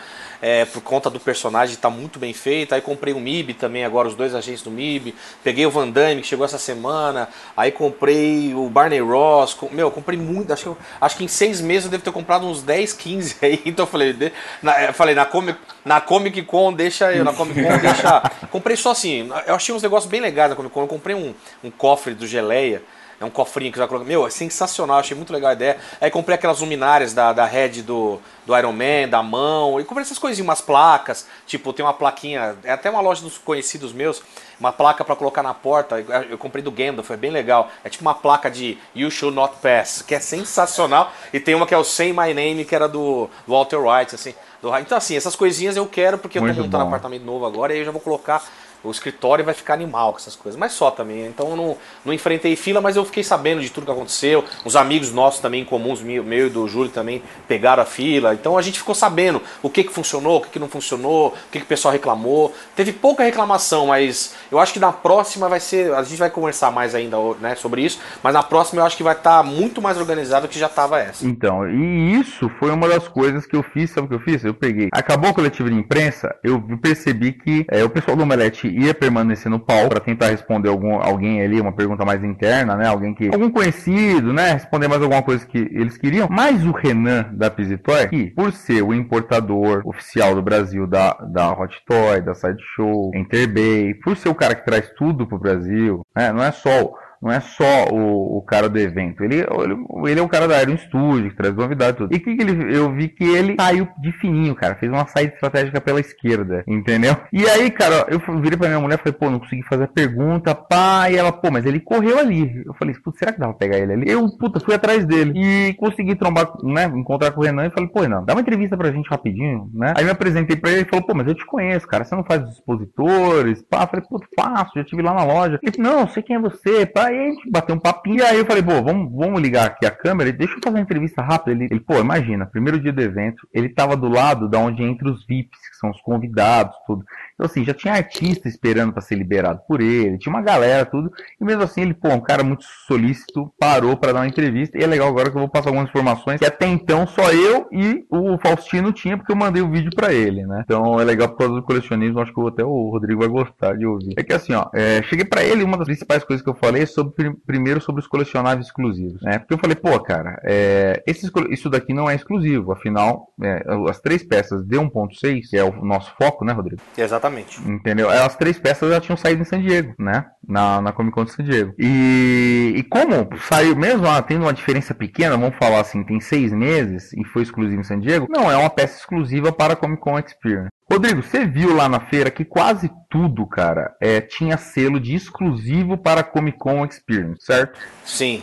é, 0.44 0.66
por 0.66 0.82
conta 0.82 1.08
do 1.08 1.18
personagem, 1.18 1.74
tá 1.74 1.88
muito 1.88 2.18
bem 2.18 2.34
feito. 2.34 2.74
Aí 2.74 2.80
comprei 2.82 3.14
o 3.14 3.18
MIB 3.18 3.54
também, 3.54 3.82
agora 3.82 4.06
os 4.06 4.14
dois 4.14 4.34
agentes 4.34 4.60
do 4.60 4.70
MIB. 4.70 5.14
Peguei 5.42 5.64
o 5.64 5.70
Van 5.70 5.88
Damme, 5.88 6.20
que 6.20 6.26
chegou 6.26 6.44
essa 6.44 6.58
semana. 6.58 7.30
Aí 7.56 7.72
comprei 7.72 8.54
o 8.54 8.68
Barney 8.68 9.00
Ross. 9.00 9.54
Com, 9.54 9.70
meu, 9.70 9.90
comprei 9.90 10.18
muito. 10.18 10.52
Acho 10.52 10.74
que, 10.74 10.82
acho 11.00 11.16
que 11.16 11.24
em 11.24 11.28
seis 11.28 11.62
meses 11.62 11.86
eu 11.86 11.90
devo 11.92 12.04
ter 12.04 12.12
comprado 12.12 12.44
uns 12.44 12.62
10, 12.62 12.92
15 12.92 13.36
aí. 13.40 13.62
Então 13.64 13.84
eu 13.84 13.90
falei, 13.90 14.12
de, 14.12 14.30
na, 14.62 14.84
eu 14.84 14.92
falei, 14.92 15.14
na 15.14 15.24
Comic, 15.24 15.58
na 15.82 15.98
Comic 16.02 16.42
Con 16.42 16.74
deixa 16.74 17.10
eu, 17.10 17.24
na 17.24 17.32
Comic 17.32 17.62
Con 17.62 17.78
deixa. 17.78 18.30
comprei 18.52 18.76
só 18.76 18.90
assim, 18.90 19.30
eu 19.46 19.54
achei 19.54 19.74
uns 19.74 19.82
negócios 19.82 20.10
bem 20.10 20.20
legais 20.20 20.50
na 20.50 20.56
Comic 20.56 20.74
Con. 20.74 20.82
Eu 20.82 20.88
comprei 20.88 21.16
um, 21.16 21.32
um 21.64 21.70
cofre 21.70 22.12
do 22.12 22.26
Geleia. 22.26 22.82
É 23.20 23.24
um 23.24 23.30
cofrinho 23.30 23.72
que 23.72 23.78
já 23.78 23.86
coloca. 23.86 24.04
Meu, 24.04 24.26
é 24.26 24.30
sensacional, 24.30 24.98
achei 24.98 25.16
muito 25.16 25.32
legal 25.32 25.50
a 25.50 25.54
ideia. 25.54 25.78
Aí 26.00 26.10
comprei 26.10 26.34
aquelas 26.34 26.60
luminárias 26.60 27.12
da, 27.12 27.32
da 27.32 27.44
head 27.44 27.82
do, 27.82 28.20
do 28.44 28.56
Iron 28.56 28.72
Man, 28.72 29.08
da 29.08 29.22
mão. 29.22 29.80
E 29.80 29.84
comprei 29.84 30.02
essas 30.02 30.18
coisinhas, 30.18 30.46
umas 30.46 30.60
placas. 30.60 31.26
Tipo, 31.46 31.72
tem 31.72 31.84
uma 31.84 31.94
plaquinha. 31.94 32.56
É 32.64 32.72
até 32.72 32.90
uma 32.90 33.00
loja 33.00 33.22
dos 33.22 33.38
conhecidos 33.38 33.92
meus. 33.92 34.22
Uma 34.58 34.72
placa 34.72 35.04
para 35.04 35.16
colocar 35.16 35.42
na 35.42 35.54
porta. 35.54 35.98
Eu 36.28 36.38
comprei 36.38 36.62
do 36.62 36.70
Gandalf, 36.70 37.06
foi 37.06 37.16
bem 37.16 37.30
legal. 37.30 37.70
É 37.82 37.88
tipo 37.88 38.02
uma 38.02 38.14
placa 38.14 38.50
de 38.50 38.78
You 38.94 39.10
Should 39.10 39.34
Not 39.34 39.56
Pass, 39.62 40.02
que 40.02 40.14
é 40.14 40.20
sensacional. 40.20 41.12
E 41.32 41.40
tem 41.40 41.54
uma 41.54 41.66
que 41.66 41.74
é 41.74 41.78
o 41.78 41.84
Say 41.84 42.12
My 42.12 42.32
Name, 42.32 42.64
que 42.64 42.74
era 42.74 42.88
do, 42.88 43.28
do 43.46 43.52
Walter 43.52 43.78
White, 43.78 44.14
assim. 44.14 44.34
Do, 44.62 44.76
então, 44.78 44.96
assim, 44.96 45.16
essas 45.16 45.36
coisinhas 45.36 45.76
eu 45.76 45.86
quero, 45.86 46.18
porque 46.18 46.40
muito 46.40 46.52
eu 46.52 46.56
tô 46.56 46.62
montando 46.64 46.84
um 46.84 46.88
apartamento 46.88 47.24
novo 47.24 47.44
agora. 47.44 47.72
E 47.72 47.76
aí 47.76 47.80
eu 47.80 47.84
já 47.84 47.90
vou 47.90 48.00
colocar 48.00 48.42
o 48.84 48.90
escritório 48.90 49.44
vai 49.44 49.54
ficar 49.54 49.74
animal 49.74 50.12
com 50.12 50.18
essas 50.18 50.36
coisas. 50.36 50.58
Mas 50.58 50.72
só 50.72 50.90
também. 50.90 51.26
Então 51.26 51.50
eu 51.50 51.56
não, 51.56 51.76
não 52.04 52.12
enfrentei 52.12 52.54
fila, 52.54 52.80
mas 52.80 52.96
eu 52.96 53.04
fiquei 53.04 53.24
sabendo 53.24 53.60
de 53.60 53.70
tudo 53.70 53.86
que 53.86 53.92
aconteceu. 53.92 54.44
Os 54.64 54.76
amigos 54.76 55.10
nossos 55.10 55.40
também, 55.40 55.64
comuns, 55.64 56.02
meu 56.02 56.46
e 56.46 56.50
do 56.50 56.68
Júlio 56.68 56.90
também, 56.90 57.22
pegaram 57.48 57.82
a 57.82 57.86
fila. 57.86 58.34
Então 58.34 58.58
a 58.58 58.62
gente 58.62 58.78
ficou 58.78 58.94
sabendo 58.94 59.42
o 59.62 59.70
que, 59.70 59.82
que 59.82 59.92
funcionou, 59.92 60.38
o 60.38 60.40
que, 60.42 60.50
que 60.50 60.58
não 60.58 60.68
funcionou, 60.68 61.28
o 61.28 61.50
que, 61.50 61.58
que 61.58 61.64
o 61.64 61.68
pessoal 61.68 61.92
reclamou. 61.92 62.54
Teve 62.76 62.92
pouca 62.92 63.24
reclamação, 63.24 63.86
mas 63.86 64.34
eu 64.50 64.58
acho 64.58 64.72
que 64.72 64.80
na 64.80 64.92
próxima 64.92 65.48
vai 65.48 65.60
ser. 65.60 65.92
A 65.94 66.02
gente 66.02 66.18
vai 66.18 66.30
conversar 66.30 66.70
mais 66.70 66.94
ainda 66.94 67.16
né, 67.40 67.54
sobre 67.54 67.82
isso. 67.82 67.98
Mas 68.22 68.34
na 68.34 68.42
próxima 68.42 68.82
eu 68.82 68.86
acho 68.86 68.96
que 68.96 69.02
vai 69.02 69.14
estar 69.14 69.38
tá 69.38 69.42
muito 69.42 69.80
mais 69.80 69.96
organizado 69.98 70.46
que 70.48 70.58
já 70.58 70.66
estava 70.66 71.00
essa. 71.00 71.26
Então, 71.26 71.68
e 71.68 72.20
isso 72.20 72.50
foi 72.58 72.70
uma 72.70 72.88
das 72.88 73.08
coisas 73.08 73.46
que 73.46 73.56
eu 73.56 73.62
fiz. 73.62 73.90
Sabe 73.90 74.06
o 74.06 74.08
que 74.08 74.14
eu 74.14 74.20
fiz? 74.20 74.44
Eu 74.44 74.54
peguei. 74.54 74.88
Acabou 74.92 75.30
o 75.30 75.34
coletivo 75.34 75.70
de 75.70 75.76
imprensa, 75.76 76.34
eu 76.42 76.60
percebi 76.80 77.32
que 77.32 77.64
é, 77.70 77.84
o 77.84 77.90
pessoal 77.90 78.16
do 78.16 78.22
Omelete 78.22 78.68
ia 78.74 78.94
permanecer 78.94 79.50
no 79.50 79.58
palco 79.58 79.90
para 79.90 80.00
tentar 80.00 80.28
responder 80.28 80.68
algum, 80.68 80.94
alguém 80.96 81.42
ali, 81.42 81.60
uma 81.60 81.72
pergunta 81.72 82.04
mais 82.04 82.22
interna, 82.22 82.76
né? 82.76 82.86
Alguém 82.88 83.14
que. 83.14 83.28
Algum 83.28 83.50
conhecido, 83.50 84.32
né? 84.32 84.52
Responder 84.52 84.88
mais 84.88 85.02
alguma 85.02 85.22
coisa 85.22 85.46
que 85.46 85.58
eles 85.58 85.96
queriam. 85.96 86.28
Mas 86.30 86.64
o 86.64 86.72
Renan 86.72 87.30
da 87.32 87.50
Pizitoy, 87.50 88.08
que 88.08 88.30
por 88.30 88.52
ser 88.52 88.82
o 88.82 88.94
importador 88.94 89.82
oficial 89.84 90.34
do 90.34 90.42
Brasil 90.42 90.86
da, 90.86 91.12
da 91.32 91.52
Hot 91.52 91.76
Toy, 91.86 92.20
da 92.20 92.34
Sideshow, 92.34 93.10
Interbay, 93.14 93.94
por 93.94 94.16
ser 94.16 94.28
o 94.28 94.34
cara 94.34 94.54
que 94.54 94.64
traz 94.64 94.90
tudo 94.96 95.26
pro 95.26 95.38
Brasil, 95.38 96.02
né? 96.14 96.32
Não 96.32 96.42
é 96.42 96.50
só 96.50 96.92
não 97.24 97.32
é 97.32 97.40
só 97.40 97.86
o, 97.90 98.36
o 98.36 98.42
cara 98.42 98.68
do 98.68 98.78
evento. 98.78 99.24
Ele, 99.24 99.36
ele, 99.36 100.10
ele, 100.10 100.20
é 100.20 100.22
o 100.22 100.28
cara 100.28 100.46
da 100.46 100.60
Iron 100.60 100.76
Studio, 100.76 101.30
que 101.30 101.36
traz 101.36 101.54
novidade 101.54 101.92
e 101.92 101.96
tudo. 101.96 102.14
E 102.14 102.20
que, 102.20 102.36
que 102.36 102.42
ele, 102.42 102.76
eu 102.76 102.94
vi 102.94 103.08
que 103.08 103.24
ele 103.24 103.56
saiu 103.58 103.88
de 103.98 104.12
fininho, 104.12 104.54
cara. 104.54 104.74
Fez 104.74 104.92
uma 104.92 105.06
saída 105.06 105.32
estratégica 105.32 105.80
pela 105.80 106.00
esquerda, 106.00 106.62
entendeu? 106.68 107.16
E 107.32 107.48
aí, 107.48 107.70
cara, 107.70 108.06
eu 108.10 108.20
virei 108.42 108.58
pra 108.58 108.68
minha 108.68 108.78
mulher 108.78 108.96
e 108.96 108.98
falei, 108.98 109.14
pô, 109.14 109.30
não 109.30 109.38
consegui 109.38 109.62
fazer 109.62 109.84
a 109.84 109.88
pergunta, 109.88 110.54
pá. 110.54 111.08
E 111.10 111.16
ela, 111.16 111.32
pô, 111.32 111.50
mas 111.50 111.64
ele 111.64 111.80
correu 111.80 112.18
ali. 112.18 112.62
Eu 112.66 112.74
falei, 112.74 112.94
putz, 113.02 113.18
será 113.18 113.32
que 113.32 113.40
dá 113.40 113.46
pra 113.46 113.54
pegar 113.54 113.78
ele 113.78 113.94
ali? 113.94 114.10
Eu, 114.10 114.28
puta, 114.36 114.60
fui 114.60 114.74
atrás 114.74 115.06
dele. 115.06 115.32
E 115.34 115.72
consegui 115.74 116.14
trombar, 116.16 116.52
né, 116.62 116.84
encontrar 116.94 117.30
com 117.30 117.40
o 117.40 117.44
Renan 117.44 117.68
e 117.68 117.70
falei, 117.70 117.88
pô, 117.88 118.06
não, 118.06 118.22
dá 118.22 118.34
uma 118.34 118.42
entrevista 118.42 118.76
pra 118.76 118.92
gente 118.92 119.08
rapidinho, 119.08 119.70
né? 119.72 119.94
Aí 119.96 120.04
me 120.04 120.10
apresentei 120.10 120.56
pra 120.56 120.70
ele 120.70 120.82
e 120.82 120.88
falou, 120.90 121.06
pô, 121.06 121.14
mas 121.14 121.26
eu 121.26 121.34
te 121.34 121.46
conheço, 121.46 121.86
cara. 121.86 122.04
Você 122.04 122.14
não 122.14 122.24
faz 122.24 122.46
expositores? 122.50 123.62
Pá, 123.62 123.84
eu 123.84 123.86
falei, 123.86 124.04
pô, 124.06 124.20
faço, 124.38 124.72
já 124.76 124.84
tive 124.84 125.00
lá 125.00 125.14
na 125.14 125.24
loja. 125.24 125.58
Ele, 125.62 125.78
não, 125.78 126.06
sei 126.06 126.22
quem 126.22 126.36
é 126.36 126.38
você, 126.38 126.84
pá. 126.84 127.13
Aí 127.14 127.28
a 127.28 127.30
gente 127.30 127.50
bateu 127.50 127.74
um 127.76 127.78
papinho. 127.78 128.18
E 128.18 128.22
aí 128.22 128.38
eu 128.38 128.46
falei, 128.46 128.62
pô, 128.62 128.82
vamos, 128.82 129.12
vamos 129.12 129.40
ligar 129.40 129.66
aqui 129.66 129.86
a 129.86 129.90
câmera. 129.90 130.32
Deixa 130.32 130.54
eu 130.54 130.60
fazer 130.62 130.76
uma 130.76 130.82
entrevista 130.82 131.22
rápida. 131.22 131.52
Ele, 131.52 131.68
ele, 131.70 131.80
pô, 131.80 131.98
imagina, 131.98 132.46
primeiro 132.46 132.80
dia 132.80 132.92
do 132.92 133.00
evento, 133.00 133.46
ele 133.52 133.68
tava 133.68 133.96
do 133.96 134.08
lado 134.08 134.48
da 134.48 134.58
onde 134.58 134.82
entra 134.82 135.08
os 135.08 135.24
VIPs, 135.26 135.68
que 135.70 135.76
são 135.76 135.90
os 135.90 136.00
convidados, 136.00 136.76
tudo. 136.86 137.04
Então, 137.34 137.46
assim, 137.46 137.64
já 137.64 137.74
tinha 137.74 137.94
artista 137.94 138.48
esperando 138.48 138.92
para 138.92 139.02
ser 139.02 139.16
liberado 139.16 139.60
por 139.66 139.80
ele, 139.80 140.18
tinha 140.18 140.32
uma 140.32 140.42
galera, 140.42 140.86
tudo. 140.86 141.10
E 141.40 141.44
mesmo 141.44 141.62
assim, 141.62 141.82
ele, 141.82 141.94
pô, 141.94 142.08
um 142.08 142.20
cara 142.20 142.44
muito 142.44 142.64
solícito, 142.86 143.52
parou 143.58 143.96
para 143.96 144.12
dar 144.12 144.20
uma 144.20 144.28
entrevista. 144.28 144.78
E 144.78 144.82
é 144.82 144.86
legal 144.86 145.08
agora 145.08 145.30
que 145.30 145.36
eu 145.36 145.40
vou 145.40 145.48
passar 145.48 145.70
algumas 145.70 145.88
informações 145.88 146.38
que 146.38 146.46
até 146.46 146.66
então 146.66 147.06
só 147.06 147.32
eu 147.32 147.66
e 147.72 148.04
o 148.08 148.38
Faustino 148.38 148.92
tinha, 148.92 149.16
porque 149.16 149.32
eu 149.32 149.36
mandei 149.36 149.62
o 149.62 149.70
vídeo 149.70 149.90
para 149.94 150.12
ele, 150.12 150.46
né? 150.46 150.62
Então 150.64 151.00
é 151.00 151.04
legal 151.04 151.28
por 151.28 151.38
causa 151.38 151.54
do 151.54 151.62
colecionismo, 151.62 152.20
acho 152.20 152.32
que 152.32 152.40
até 152.46 152.64
o 152.64 152.90
Rodrigo 152.90 153.20
vai 153.20 153.28
gostar 153.28 153.76
de 153.76 153.84
ouvir. 153.84 154.14
É 154.16 154.22
que 154.22 154.32
assim, 154.32 154.54
ó, 154.54 154.66
é, 154.72 155.02
cheguei 155.02 155.24
para 155.24 155.42
ele, 155.42 155.64
uma 155.64 155.76
das 155.76 155.86
principais 155.86 156.22
coisas 156.22 156.42
que 156.42 156.50
eu 156.50 156.54
falei 156.54 156.82
é 156.82 156.86
sobre, 156.86 157.34
primeiro 157.46 157.80
sobre 157.80 158.00
os 158.00 158.06
colecionáveis 158.06 158.66
exclusivos, 158.66 159.20
né? 159.22 159.38
Porque 159.38 159.54
eu 159.54 159.58
falei, 159.58 159.74
pô, 159.76 159.98
cara, 160.00 160.40
é, 160.44 161.02
esse, 161.06 161.30
isso 161.50 161.68
daqui 161.68 161.92
não 161.92 162.08
é 162.08 162.14
exclusivo, 162.14 162.72
afinal, 162.72 163.28
é, 163.42 163.64
as 163.88 164.00
três 164.00 164.22
peças 164.22 164.64
de 164.64 164.76
1.6, 164.76 165.40
que 165.50 165.56
é 165.56 165.64
o 165.64 165.84
nosso 165.84 166.12
foco, 166.16 166.44
né, 166.44 166.52
Rodrigo? 166.52 166.80
Exatamente. 166.96 167.23
Exatamente. 167.24 167.60
Entendeu? 167.66 168.10
As 168.10 168.36
três 168.36 168.58
peças 168.58 168.90
já 168.90 169.00
tinham 169.00 169.16
saído 169.16 169.42
em 169.42 169.44
San 169.44 169.60
Diego, 169.60 169.94
né? 169.98 170.26
Na, 170.46 170.80
na 170.82 170.92
Comic 170.92 171.14
Con 171.14 171.24
de 171.24 171.32
San 171.32 171.44
Diego. 171.44 171.74
E, 171.78 172.74
e 172.76 172.82
como 172.82 173.28
saiu, 173.38 173.74
mesmo 173.74 174.06
ah, 174.06 174.20
tendo 174.20 174.42
uma 174.42 174.52
diferença 174.52 174.94
pequena, 174.94 175.36
vamos 175.36 175.56
falar 175.56 175.80
assim, 175.80 176.04
tem 176.04 176.20
seis 176.20 176.52
meses 176.52 177.12
e 177.14 177.24
foi 177.24 177.42
exclusivo 177.42 177.80
em 177.80 177.84
San 177.84 177.98
Diego, 177.98 178.26
não 178.28 178.50
é 178.50 178.56
uma 178.56 178.70
peça 178.70 178.98
exclusiva 178.98 179.50
para 179.52 179.72
a 179.72 179.76
Comic 179.76 180.02
Con 180.02 180.18
Experience. 180.18 180.68
Rodrigo, 180.90 181.22
você 181.22 181.46
viu 181.46 181.74
lá 181.74 181.88
na 181.88 182.00
feira 182.00 182.30
que 182.30 182.44
quase 182.44 182.90
tudo, 183.08 183.46
cara, 183.46 183.94
é, 184.00 184.20
tinha 184.20 184.58
selo 184.58 185.00
de 185.00 185.14
exclusivo 185.14 185.96
para 185.96 186.20
a 186.20 186.24
Comic 186.24 186.58
Con 186.58 186.84
Experience, 186.84 187.44
certo? 187.44 187.78
Sim, 188.04 188.42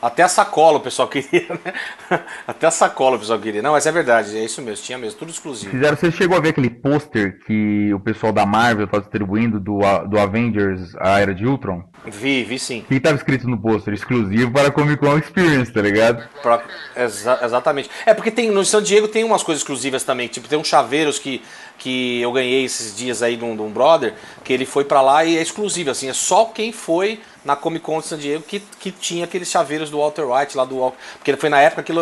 até 0.00 0.22
a 0.22 0.28
sacola 0.28 0.78
o 0.78 0.80
pessoal 0.80 1.06
queria, 1.08 1.46
né? 1.64 2.22
Até 2.46 2.66
a 2.66 2.70
sacola 2.70 3.16
o 3.16 3.18
pessoal 3.18 3.38
queria. 3.38 3.62
Não, 3.62 3.72
mas 3.72 3.86
é 3.86 3.92
verdade, 3.92 4.36
é 4.36 4.44
isso 4.44 4.62
mesmo, 4.62 4.84
tinha 4.84 4.98
mesmo, 4.98 5.18
tudo 5.18 5.30
exclusivo. 5.30 5.70
Fizeram, 5.70 5.96
você 5.96 6.10
chegou 6.10 6.36
a 6.36 6.40
ver 6.40 6.50
aquele 6.50 6.70
pôster 6.70 7.38
que 7.46 7.92
o 7.92 8.00
pessoal 8.00 8.32
da 8.32 8.46
Marvel 8.46 8.86
tá 8.86 8.98
distribuindo 8.98 9.60
do, 9.60 9.80
do 10.08 10.18
Avengers, 10.18 10.94
a 10.98 11.20
Era 11.20 11.34
de 11.34 11.46
Ultron? 11.46 11.82
Vi, 12.06 12.44
vi 12.44 12.58
sim. 12.58 12.84
Que 12.88 12.98
tava 12.98 13.16
escrito 13.16 13.48
no 13.48 13.60
pôster, 13.60 13.92
exclusivo 13.92 14.50
para 14.50 14.70
Comic 14.70 14.98
Con 14.98 15.18
Experience, 15.18 15.72
tá 15.72 15.82
ligado? 15.82 16.26
Pra, 16.42 16.62
exa 16.96 17.38
exatamente. 17.42 17.90
É 18.06 18.14
porque 18.14 18.30
tem, 18.30 18.50
no 18.50 18.64
San 18.64 18.82
Diego 18.82 19.08
tem 19.08 19.22
umas 19.22 19.42
coisas 19.42 19.60
exclusivas 19.60 20.02
também, 20.02 20.28
tipo, 20.28 20.48
tem 20.48 20.58
uns 20.58 20.68
chaveiros 20.68 21.18
que, 21.18 21.42
que 21.80 22.20
eu 22.20 22.30
ganhei 22.30 22.62
esses 22.62 22.94
dias 22.94 23.22
aí 23.22 23.36
de 23.36 23.44
um, 23.44 23.56
de 23.56 23.62
um 23.62 23.70
brother, 23.70 24.14
que 24.44 24.52
ele 24.52 24.66
foi 24.66 24.84
para 24.84 25.00
lá 25.00 25.24
e 25.24 25.38
é 25.38 25.40
exclusivo, 25.40 25.90
assim, 25.90 26.10
é 26.10 26.12
só 26.12 26.44
quem 26.44 26.72
foi 26.72 27.20
na 27.42 27.56
Comic 27.56 27.82
Con 27.82 28.00
de 28.00 28.06
San 28.06 28.18
Diego 28.18 28.44
que, 28.44 28.60
que 28.60 28.92
tinha 28.92 29.24
aqueles 29.24 29.48
chaveiros 29.50 29.88
do 29.88 29.98
Walter 29.98 30.30
White 30.30 30.56
lá 30.58 30.66
do. 30.66 30.92
Porque 31.16 31.34
foi 31.36 31.48
na 31.48 31.58
época 31.60 31.82
que 31.82 31.92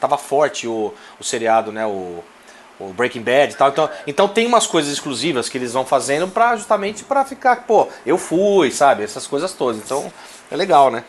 tava 0.00 0.18
forte 0.18 0.66
o, 0.66 0.92
o 1.20 1.24
seriado, 1.24 1.70
né? 1.70 1.86
O, 1.86 2.22
o 2.80 2.92
Breaking 2.92 3.22
Bad 3.22 3.52
e 3.52 3.56
tal. 3.56 3.68
Então, 3.68 3.90
então 4.08 4.28
tem 4.28 4.44
umas 4.44 4.66
coisas 4.66 4.92
exclusivas 4.92 5.48
que 5.48 5.56
eles 5.56 5.72
vão 5.72 5.84
fazendo 5.84 6.26
para 6.26 6.56
justamente 6.56 7.04
para 7.04 7.24
ficar, 7.24 7.64
pô, 7.64 7.88
eu 8.04 8.18
fui, 8.18 8.72
sabe? 8.72 9.04
Essas 9.04 9.26
coisas 9.26 9.52
todas. 9.52 9.80
Então 9.80 10.12
é 10.50 10.56
legal, 10.56 10.90
né? 10.90 11.04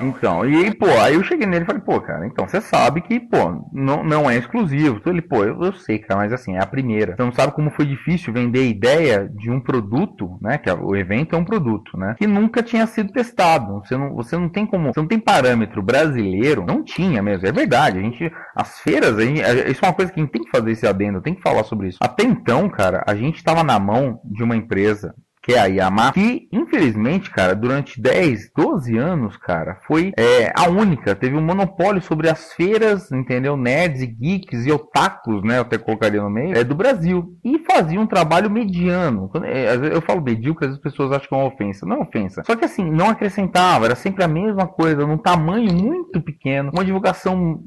Então, 0.00 0.44
e 0.44 0.74
pô, 0.74 0.86
aí 0.86 1.14
eu 1.14 1.22
cheguei 1.22 1.46
nele 1.46 1.64
e 1.64 1.66
falei, 1.66 1.80
pô, 1.80 2.00
cara, 2.00 2.26
então 2.26 2.46
você 2.46 2.60
sabe 2.60 3.00
que, 3.00 3.18
pô, 3.18 3.66
não, 3.72 4.04
não 4.04 4.30
é 4.30 4.36
exclusivo. 4.36 4.96
Então 4.96 5.12
ele, 5.12 5.22
pô, 5.22 5.44
eu, 5.44 5.62
eu 5.62 5.72
sei, 5.72 5.98
cara, 5.98 6.20
mas 6.20 6.32
assim, 6.32 6.56
é 6.56 6.62
a 6.62 6.66
primeira. 6.66 7.16
Você 7.16 7.22
não 7.22 7.32
sabe 7.32 7.52
como 7.52 7.70
foi 7.70 7.86
difícil 7.86 8.32
vender 8.32 8.60
a 8.60 8.66
ideia 8.66 9.28
de 9.28 9.50
um 9.50 9.60
produto, 9.60 10.38
né? 10.40 10.58
Que 10.58 10.70
o 10.70 10.94
evento 10.94 11.34
é 11.34 11.38
um 11.38 11.44
produto, 11.44 11.96
né? 11.96 12.14
Que 12.18 12.26
nunca 12.26 12.62
tinha 12.62 12.86
sido 12.86 13.12
testado. 13.12 13.80
Você 13.80 13.96
não, 13.96 14.14
você 14.14 14.36
não 14.36 14.48
tem 14.48 14.66
como, 14.66 14.92
você 14.92 15.00
não 15.00 15.08
tem 15.08 15.18
parâmetro 15.18 15.82
brasileiro, 15.82 16.64
não 16.66 16.82
tinha 16.82 17.22
mesmo, 17.22 17.46
é 17.46 17.52
verdade. 17.52 17.98
A 17.98 18.02
gente, 18.02 18.32
as 18.54 18.78
feiras, 18.80 19.16
a 19.16 19.22
gente, 19.22 19.40
isso 19.70 19.84
é 19.84 19.88
uma 19.88 19.94
coisa 19.94 20.12
que 20.12 20.20
a 20.20 20.22
gente 20.22 20.32
tem 20.32 20.44
que 20.44 20.50
fazer 20.50 20.72
esse 20.72 20.86
adendo, 20.86 21.22
tem 21.22 21.34
que 21.34 21.42
falar 21.42 21.64
sobre 21.64 21.88
isso. 21.88 21.98
Até 22.00 22.24
então, 22.24 22.68
cara, 22.68 23.02
a 23.06 23.14
gente 23.14 23.36
estava 23.36 23.62
na 23.62 23.78
mão 23.78 24.20
de 24.24 24.42
uma 24.42 24.56
empresa 24.56 25.14
que 25.48 25.54
é 25.54 25.60
a 25.60 25.64
Yamaha, 25.64 26.12
que 26.12 26.46
infelizmente, 26.52 27.30
cara, 27.30 27.54
durante 27.54 27.98
10, 27.98 28.52
12 28.54 28.98
anos, 28.98 29.34
cara, 29.38 29.78
foi 29.86 30.12
é, 30.18 30.52
a 30.54 30.68
única, 30.68 31.14
teve 31.14 31.36
um 31.36 31.40
monopólio 31.40 32.02
sobre 32.02 32.28
as 32.28 32.52
feiras, 32.52 33.10
entendeu? 33.10 33.56
Nerds 33.56 34.02
e 34.02 34.06
geeks 34.06 34.66
e 34.66 34.70
otakus, 34.70 35.42
né? 35.42 35.56
Eu 35.56 35.62
até 35.62 35.78
colocaria 35.78 36.20
no 36.20 36.28
meio, 36.28 36.54
é 36.54 36.62
do 36.62 36.74
Brasil. 36.74 37.34
E 37.42 37.60
fazia 37.60 37.98
um 37.98 38.06
trabalho 38.06 38.50
mediano. 38.50 39.30
É, 39.42 39.74
eu 39.90 40.02
falo 40.02 40.20
medíocre, 40.20 40.68
as 40.68 40.78
pessoas 40.78 41.12
acham 41.12 41.26
que 41.26 41.34
é 41.34 41.38
uma 41.38 41.46
ofensa. 41.46 41.86
Não 41.86 41.96
é 41.96 42.00
ofensa. 42.00 42.42
Só 42.44 42.54
que 42.54 42.66
assim, 42.66 42.84
não 42.84 43.08
acrescentava, 43.08 43.86
era 43.86 43.94
sempre 43.94 44.22
a 44.22 44.28
mesma 44.28 44.66
coisa, 44.66 45.06
num 45.06 45.16
tamanho 45.16 45.72
muito 45.72 46.20
pequeno, 46.20 46.70
uma 46.74 46.84
divulgação 46.84 47.62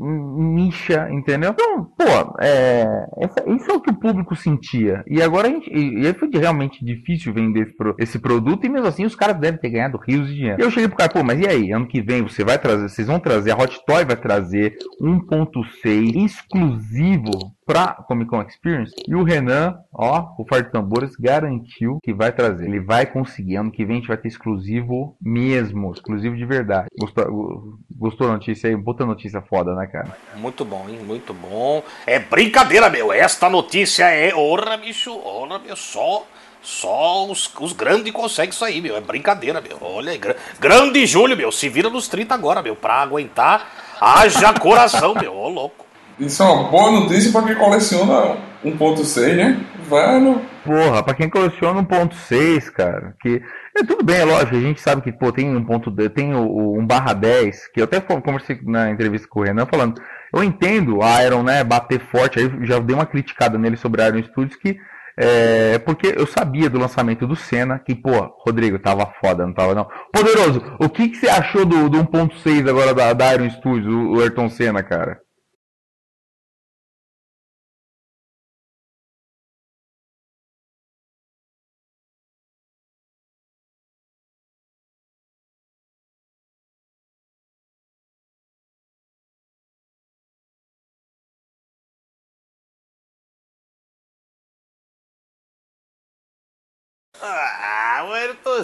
nicha, 0.54 1.10
entendeu? 1.12 1.50
Então, 1.50 1.86
pô, 1.98 2.38
é, 2.40 2.86
essa, 3.18 3.44
isso 3.50 3.72
é 3.72 3.74
o 3.74 3.82
que 3.82 3.90
o 3.90 4.00
público 4.00 4.36
sentia. 4.36 5.04
E 5.08 5.20
agora 5.20 5.48
a 5.48 5.52
gente, 5.52 5.68
e, 5.72 6.06
e 6.06 6.14
foi 6.14 6.30
realmente 6.32 6.86
difícil 6.86 7.34
vender 7.34 7.71
esse, 7.72 7.94
esse 8.00 8.20
produto 8.20 8.66
e 8.66 8.70
mesmo 8.70 8.88
assim 8.88 9.06
os 9.06 9.16
caras 9.16 9.38
devem 9.40 9.60
ter 9.60 9.70
ganhado 9.70 9.98
rios 9.98 10.28
de 10.28 10.36
dinheiro. 10.36 10.62
E 10.62 10.64
eu 10.64 10.72
cheguei 10.72 10.88
pro 10.88 10.98
cara, 10.98 11.12
pô, 11.12 11.24
mas 11.24 11.40
e 11.40 11.48
aí? 11.48 11.72
Ano 11.72 11.88
que 11.88 12.02
vem 12.02 12.22
você 12.22 12.44
vai 12.44 12.58
trazer, 12.58 12.90
vocês 12.90 13.08
vão 13.08 13.20
trazer, 13.20 13.52
a 13.52 13.56
Hot 13.56 13.80
Toy 13.86 14.06
vai 14.06 14.16
trazer 14.16 14.78
1.6 15.02 16.26
exclusivo 16.26 17.32
pra 17.72 17.94
Comic 18.06 18.30
Con 18.30 18.42
Experience. 18.42 18.94
E 19.08 19.16
o 19.16 19.24
Renan, 19.24 19.78
ó, 19.94 20.34
o 20.38 20.46
Far 20.46 20.64
de 20.64 20.72
Tambores, 20.72 21.16
garantiu 21.16 22.00
que 22.04 22.14
vai 22.14 22.32
trazer. 22.32 22.66
Ele 22.66 22.82
vai 22.82 23.06
conseguir. 23.06 23.56
Ano 23.56 23.72
que 23.72 23.86
vem 23.86 23.96
a 23.96 24.00
gente 24.00 24.08
vai 24.10 24.18
ter 24.18 24.28
exclusivo 24.28 25.16
mesmo. 25.22 25.94
Exclusivo 25.94 26.36
de 26.36 26.46
verdade. 26.46 26.88
Gostou, 27.00 27.80
gostou 27.90 28.28
da 28.28 28.34
notícia 28.34 28.70
aí? 28.70 28.78
Puta 28.78 29.06
notícia 29.06 29.42
foda, 29.42 29.74
né, 29.74 29.88
cara? 29.88 30.18
Muito 30.36 30.66
bom, 30.66 30.86
hein? 30.90 31.00
Muito 31.06 31.34
bom. 31.34 31.82
É 32.06 32.20
brincadeira, 32.20 32.90
meu. 32.90 33.14
Esta 33.14 33.50
notícia 33.50 34.04
é. 34.10 34.34
Ora, 34.36 34.76
bicho, 34.76 35.18
ora, 35.24 35.58
meu, 35.58 35.76
só. 35.78 36.26
Só 36.62 37.26
os, 37.26 37.52
os 37.60 37.74
grandes 37.74 38.14
conseguem 38.14 38.52
isso 38.52 38.64
aí, 38.64 38.82
meu. 38.82 38.96
É 38.96 39.02
brincadeira, 39.02 39.60
meu. 39.62 39.78
Olha 39.82 40.12
aí. 40.12 40.20
Grande 40.60 41.06
Júlio, 41.06 41.36
meu. 41.36 41.52
Se 41.52 41.68
vira 41.68 41.90
nos 41.90 42.08
30 42.08 42.34
agora, 42.34 42.62
meu. 42.62 42.76
Pra 42.76 42.96
aguentar. 42.96 43.68
Haja 44.00 44.54
coração, 44.60 45.16
meu. 45.16 45.34
Ô, 45.36 45.50
louco. 45.50 45.86
Isso 46.20 46.44
é 46.44 46.46
uma 46.46 46.70
boa 46.70 46.92
notícia 46.92 47.32
pra 47.32 47.42
quem 47.42 47.56
coleciona 47.56 48.38
1.6, 48.64 49.36
né? 49.36 49.66
Velho. 49.90 50.42
Porra, 50.64 51.02
pra 51.02 51.16
quem 51.16 51.30
coleciona 51.30 51.82
1.6, 51.82 52.72
cara, 52.72 53.16
que. 53.20 53.42
É 53.76 53.84
tudo 53.84 54.04
bem, 54.04 54.18
é 54.18 54.26
lógico, 54.26 54.56
a 54.56 54.60
gente 54.60 54.82
sabe 54.82 55.02
que, 55.02 55.14
pô, 55.14 55.32
tem 55.32 55.56
um 55.56 55.64
ponto, 55.64 55.90
tem 56.10 56.36
o, 56.36 56.78
um 56.78 56.86
barra 56.86 57.14
10, 57.14 57.70
que 57.74 57.80
eu 57.80 57.86
até 57.86 58.02
conversei 58.02 58.60
na 58.64 58.92
entrevista 58.92 59.28
com 59.30 59.40
o 59.40 59.44
Renan 59.44 59.66
falando, 59.66 60.00
eu 60.34 60.44
entendo 60.44 61.02
a 61.02 61.24
Iron, 61.24 61.42
né, 61.42 61.64
bater 61.64 62.02
forte, 62.02 62.38
aí 62.38 62.52
já 62.64 62.80
dei 62.80 62.94
uma 62.94 63.06
criticada 63.06 63.58
nele 63.58 63.78
sobre 63.78 64.02
a 64.02 64.10
Iron 64.10 64.22
Studios 64.24 64.58
que 64.58 64.78
é, 65.24 65.78
porque 65.78 66.16
eu 66.18 66.26
sabia 66.26 66.68
do 66.68 66.80
lançamento 66.80 67.28
do 67.28 67.36
Senna 67.36 67.78
que, 67.78 67.94
pô, 67.94 68.10
Rodrigo, 68.44 68.80
tava 68.80 69.06
foda, 69.22 69.46
não 69.46 69.54
tava 69.54 69.76
não. 69.76 69.88
Poderoso, 70.12 70.64
o 70.80 70.90
que, 70.90 71.10
que 71.10 71.18
você 71.18 71.30
achou 71.30 71.64
do, 71.64 71.88
do 71.88 72.04
1.6 72.04 72.68
agora 72.68 72.92
da, 72.92 73.14
da 73.14 73.34
Iron 73.36 73.50
Studios, 73.52 73.86
o, 73.86 74.14
o 74.14 74.22
Ayrton 74.22 74.50
Senna, 74.50 74.82
cara? 74.82 75.20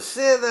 Senna. 0.02 0.48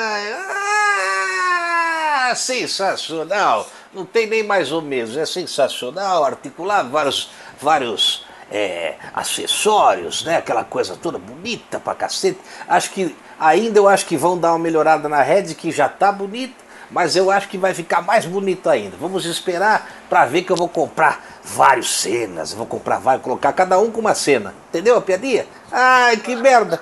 Ah, 2.28 2.34
sensacional. 2.34 3.68
Não 3.92 4.04
tem 4.04 4.26
nem 4.26 4.42
mais 4.42 4.72
ou 4.72 4.82
menos. 4.82 5.16
É 5.16 5.24
sensacional. 5.26 6.24
Articular 6.24 6.82
vários, 6.82 7.30
vários 7.60 8.26
é, 8.50 8.94
acessórios, 9.14 10.24
né? 10.24 10.36
Aquela 10.36 10.64
coisa 10.64 10.96
toda 10.96 11.18
bonita 11.18 11.80
pra 11.80 11.94
cacete. 11.94 12.38
Acho 12.68 12.90
que 12.90 13.16
ainda 13.38 13.78
eu 13.78 13.88
acho 13.88 14.06
que 14.06 14.16
vão 14.16 14.38
dar 14.38 14.52
uma 14.52 14.58
melhorada 14.58 15.08
na 15.08 15.22
Red, 15.22 15.54
que 15.54 15.70
já 15.70 15.88
tá 15.88 16.10
bonita. 16.12 16.66
mas 16.90 17.16
eu 17.16 17.30
acho 17.30 17.48
que 17.48 17.58
vai 17.58 17.74
ficar 17.74 18.00
mais 18.02 18.24
bonito 18.24 18.68
ainda. 18.68 18.96
Vamos 18.96 19.24
esperar 19.24 19.88
para 20.08 20.24
ver 20.24 20.42
que 20.42 20.52
eu 20.52 20.56
vou 20.56 20.68
comprar 20.68 21.24
vários 21.42 22.00
cenas, 22.00 22.52
vou 22.52 22.66
comprar 22.66 22.98
vários, 22.98 23.24
colocar 23.24 23.52
cada 23.52 23.78
um 23.78 23.90
com 23.90 24.00
uma 24.00 24.14
cena. 24.14 24.54
Entendeu 24.68 24.96
a 24.96 25.00
piadinha? 25.00 25.46
Ai, 25.70 26.16
que 26.16 26.34
merda. 26.36 26.80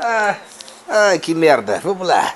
Ai, 0.00 0.36
ai 0.88 1.18
que 1.18 1.34
merda. 1.34 1.80
Vamos 1.82 2.06
lá. 2.06 2.32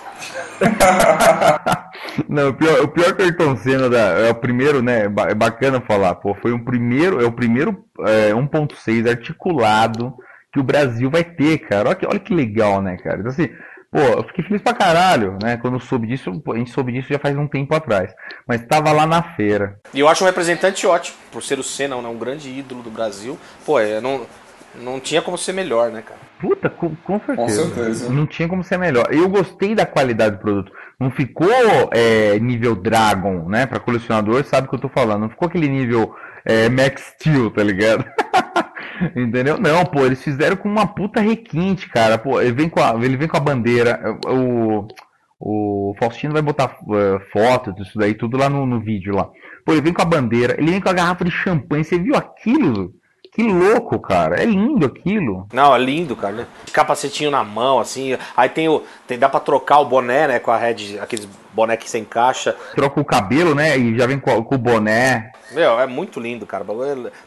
Não, 2.29 2.49
o 2.51 2.55
pior, 2.55 2.81
o 2.81 2.89
pior 2.89 3.15
cartão 3.15 3.57
cena 3.57 3.89
da, 3.89 3.99
é 3.99 4.31
o 4.31 4.35
primeiro, 4.35 4.83
né? 4.83 5.05
É 5.05 5.35
bacana 5.35 5.81
falar, 5.81 6.15
pô, 6.17 6.35
foi 6.35 6.53
um 6.53 6.63
primeiro, 6.63 7.21
é 7.21 7.27
o 7.27 7.33
primeiro 7.33 7.85
é, 8.07 8.33
1.6 8.33 9.09
articulado 9.09 10.15
que 10.53 10.61
o 10.61 10.65
Brasil 10.65 11.11
vai 11.11 11.25
ter, 11.25 11.59
cara. 11.59 11.91
Olha 11.91 11.97
que, 11.97 12.07
olha 12.07 12.19
que 12.19 12.35
legal, 12.35 12.83
né, 12.83 12.97
cara? 12.97 13.21
Então, 13.21 13.31
assim, 13.31 13.49
pô, 13.91 14.01
eu 14.01 14.25
fiquei 14.25 14.45
feliz 14.45 14.63
pra 14.63 14.75
caralho, 14.75 15.39
né? 15.43 15.57
Quando 15.57 15.75
eu 15.75 15.81
soube 15.81 16.07
disso, 16.07 16.31
a 16.53 16.57
gente 16.57 16.71
soube 16.71 16.93
disso 16.93 17.13
já 17.13 17.19
faz 17.19 17.37
um 17.37 17.47
tempo 17.47 17.75
atrás. 17.75 18.13
Mas 18.47 18.65
tava 18.67 18.93
lá 18.93 19.07
na 19.07 19.23
feira. 19.35 19.79
E 19.95 20.01
eu 20.01 20.09
acho 20.09 20.25
um 20.25 20.27
representante 20.27 20.87
ótimo, 20.87 21.17
por 21.31 21.43
ser 21.43 21.59
o 21.59 21.63
Senna, 21.63 22.01
né, 22.01 22.09
um 22.09 22.19
grande 22.19 22.51
ídolo 22.51 22.83
do 22.83 22.91
Brasil. 22.91 23.39
Pô, 23.65 23.79
é, 23.79 24.01
não, 24.01 24.27
não 24.75 25.01
tinha 25.01 25.21
como 25.21 25.37
ser 25.37 25.53
melhor, 25.53 25.91
né, 25.91 26.03
cara? 26.03 26.21
Puta, 26.41 26.71
com, 26.71 26.95
com, 26.97 27.21
certeza. 27.21 27.63
com 27.63 27.75
certeza. 27.75 28.09
Não 28.11 28.27
tinha 28.27 28.49
como 28.49 28.65
ser 28.65 28.79
melhor. 28.79 29.09
Eu 29.11 29.29
gostei 29.29 29.75
da 29.75 29.85
qualidade 29.85 30.37
do 30.37 30.41
produto. 30.41 30.73
Não 30.99 31.11
ficou 31.11 31.49
é, 31.93 32.39
nível 32.39 32.75
Dragon, 32.75 33.49
né? 33.49 33.67
Pra 33.67 33.81
colecionador, 33.81 34.45
sabe 34.45 34.67
o 34.67 34.71
que 34.71 34.77
eu 34.77 34.81
tô 34.81 34.89
falando. 34.89 35.23
Não 35.23 35.31
ficou 35.31 35.49
aquele 35.49 35.69
nível 35.69 36.15
é, 36.45 36.69
Max 36.69 37.15
Steel, 37.15 37.51
tá 37.51 37.63
ligado? 37.63 38.05
Entendeu? 39.17 39.59
Não, 39.59 39.85
pô, 39.85 40.05
eles 40.05 40.23
fizeram 40.23 40.57
com 40.57 40.69
uma 40.69 40.87
puta 40.87 41.21
requinte, 41.21 41.89
cara. 41.89 42.19
Pô, 42.19 42.41
ele 42.41 42.53
vem 42.53 42.69
com 42.69 42.81
a, 42.81 42.95
ele 43.03 43.17
vem 43.17 43.29
com 43.29 43.37
a 43.37 43.41
bandeira. 43.41 44.19
O, 44.27 44.87
o 45.39 45.95
Faustino 45.99 46.33
vai 46.33 46.43
botar 46.43 46.77
uh, 46.83 47.21
foto 47.33 47.73
disso 47.73 47.99
daí, 47.99 48.15
tudo 48.15 48.37
lá 48.37 48.49
no, 48.49 48.67
no 48.67 48.81
vídeo 48.81 49.15
lá. 49.15 49.29
Pô, 49.65 49.73
ele 49.73 49.83
vem 49.83 49.93
com 49.93 50.03
a 50.03 50.07
bandeira, 50.07 50.55
ele 50.59 50.71
vem 50.71 50.81
com 50.81 50.89
a 50.89 50.95
garrafa 50.95 51.25
de 51.25 51.31
champanhe. 51.31 51.85
Você 51.85 51.99
viu 51.99 52.15
aquilo? 52.15 52.95
Que 53.33 53.43
louco, 53.43 53.99
cara. 54.01 54.43
É 54.43 54.45
lindo 54.45 54.85
aquilo. 54.87 55.47
Não, 55.53 55.75
é 55.75 55.79
lindo, 55.79 56.17
cara. 56.17 56.35
Né? 56.35 56.47
Capacetinho 56.73 57.31
na 57.31 57.45
mão, 57.45 57.79
assim. 57.79 58.17
Aí 58.37 58.49
tem 58.49 58.69
o. 58.69 58.83
Tem, 59.07 59.19
dá 59.19 59.29
pra 59.29 59.41
trocar 59.41 59.79
o 59.79 59.85
boné, 59.85 60.27
né? 60.27 60.39
Com 60.39 60.51
a 60.51 60.57
head, 60.57 60.99
aqueles 60.99 61.29
boné 61.53 61.77
que 61.77 61.89
se 61.89 61.99
encaixa. 61.99 62.57
Troca 62.75 63.01
o 63.01 63.05
cabelo, 63.05 63.55
né? 63.55 63.79
E 63.79 63.97
já 63.97 64.07
vem 64.07 64.19
com, 64.19 64.43
com 64.43 64.55
o 64.55 64.59
boné. 64.59 65.33
Meu, 65.53 65.81
é 65.81 65.87
muito 65.87 66.21
lindo, 66.21 66.47
cara. 66.47 66.65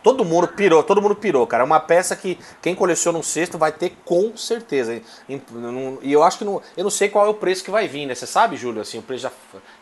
Todo 0.01 0.23
mundo 0.23 0.47
pirou, 0.47 0.81
todo 0.81 1.01
mundo 1.01 1.15
pirou, 1.15 1.45
cara. 1.45 1.63
É 1.63 1.65
uma 1.65 1.79
peça 1.79 2.15
que 2.15 2.39
quem 2.61 2.73
coleciona 2.73 3.17
um 3.17 3.23
cesto 3.23 3.57
vai 3.57 3.71
ter 3.71 3.97
com 4.05 4.35
certeza. 4.37 5.01
E 5.27 6.11
eu 6.11 6.23
acho 6.23 6.37
que 6.37 6.45
não. 6.45 6.61
Eu 6.77 6.83
não 6.83 6.91
sei 6.91 7.09
qual 7.09 7.25
é 7.25 7.29
o 7.29 7.33
preço 7.33 7.63
que 7.63 7.71
vai 7.71 7.87
vir, 7.87 8.05
né? 8.05 8.15
Você 8.15 8.25
sabe, 8.25 8.55
Júlio? 8.55 8.81
Assim, 8.81 8.97
o 8.97 9.01
preço 9.01 9.23
já. 9.23 9.31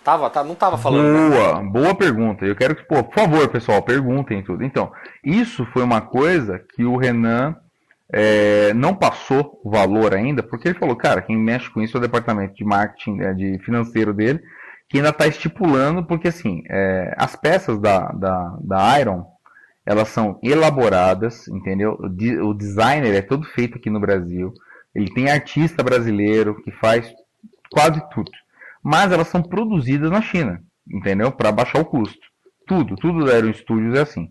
Tava, 0.04 0.30
tá, 0.30 0.44
não 0.44 0.56
tava 0.56 0.78
falando. 0.78 1.30
Boa, 1.30 1.62
né? 1.62 1.70
boa 1.70 1.96
pergunta. 1.96 2.44
Eu 2.46 2.56
quero 2.56 2.76
que, 2.76 2.84
pô, 2.84 3.04
por 3.04 3.14
favor, 3.14 3.48
pessoal, 3.50 3.82
perguntem 3.84 4.44
tudo. 4.44 4.64
Então, 4.64 4.92
isso 5.24 5.66
foi 5.68 5.84
uma 5.84 6.02
coisa 6.02 6.60
que 6.74 6.84
o 6.84 6.98
Renan 6.98 7.56
é, 8.12 8.74
não 8.74 8.96
passou 8.96 9.62
o 9.64 9.70
valor 9.70 10.14
ainda, 10.14 10.42
porque 10.42 10.70
ele 10.70 10.80
falou, 10.80 10.96
cara, 10.96 11.22
quem 11.22 11.38
mexe 11.38 11.70
com 11.70 11.82
isso 11.82 11.98
é 11.98 12.00
o 12.00 12.02
departamento 12.02 12.56
de 12.56 12.66
marketing, 12.66 13.18
né, 13.18 13.34
de 13.34 13.60
financeiro 13.60 14.12
dele, 14.12 14.42
que 14.90 14.98
ainda 14.98 15.10
está 15.10 15.28
estipulando, 15.28 16.04
porque 16.04 16.30
assim, 16.30 16.64
é, 16.68 17.14
as 17.16 17.36
peças 17.36 17.80
da, 17.80 18.12
da, 18.12 18.58
da 18.60 19.00
Iron, 19.00 19.26
elas 19.86 20.10
são 20.10 20.40
elaboradas, 20.42 21.48
entendeu? 21.48 21.98
O, 22.00 22.50
o 22.50 22.54
designer 22.56 23.14
é 23.14 23.22
todo 23.22 23.46
feito 23.46 23.78
aqui 23.78 23.90
no 23.90 24.00
Brasil, 24.00 24.52
ele 24.96 25.14
tem 25.14 25.30
artista 25.30 25.84
brasileiro 25.84 26.62
que 26.64 26.72
faz 26.72 27.14
quase 27.70 28.02
tudo 28.10 28.32
mas 28.84 29.12
elas 29.12 29.28
são 29.28 29.42
produzidas 29.42 30.10
na 30.10 30.22
China, 30.22 30.62
entendeu? 30.90 31.32
Para 31.32 31.52
baixar 31.52 31.80
o 31.80 31.86
custo. 31.86 32.20
Tudo, 32.68 32.96
tudo 32.96 33.26
da 33.26 33.34
Aero 33.34 33.54
Studios 33.54 33.98
é 33.98 34.02
assim. 34.02 34.30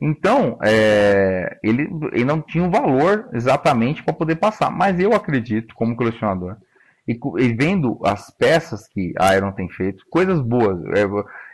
Então, 0.00 0.58
é, 0.62 1.58
ele, 1.62 1.88
ele 2.12 2.24
não 2.24 2.42
tinha 2.42 2.64
o 2.64 2.66
um 2.66 2.70
valor 2.70 3.28
exatamente 3.32 4.02
para 4.02 4.12
poder 4.12 4.36
passar, 4.36 4.70
mas 4.70 5.00
eu 5.00 5.14
acredito, 5.14 5.74
como 5.74 5.96
colecionador, 5.96 6.56
e, 7.08 7.18
e, 7.38 7.54
vendo 7.54 7.98
as 8.04 8.30
peças 8.30 8.88
que 8.88 9.14
a 9.18 9.34
Iron 9.36 9.52
tem 9.52 9.68
feito, 9.68 10.04
coisas 10.10 10.40
boas. 10.40 10.84
É, 10.96 11.04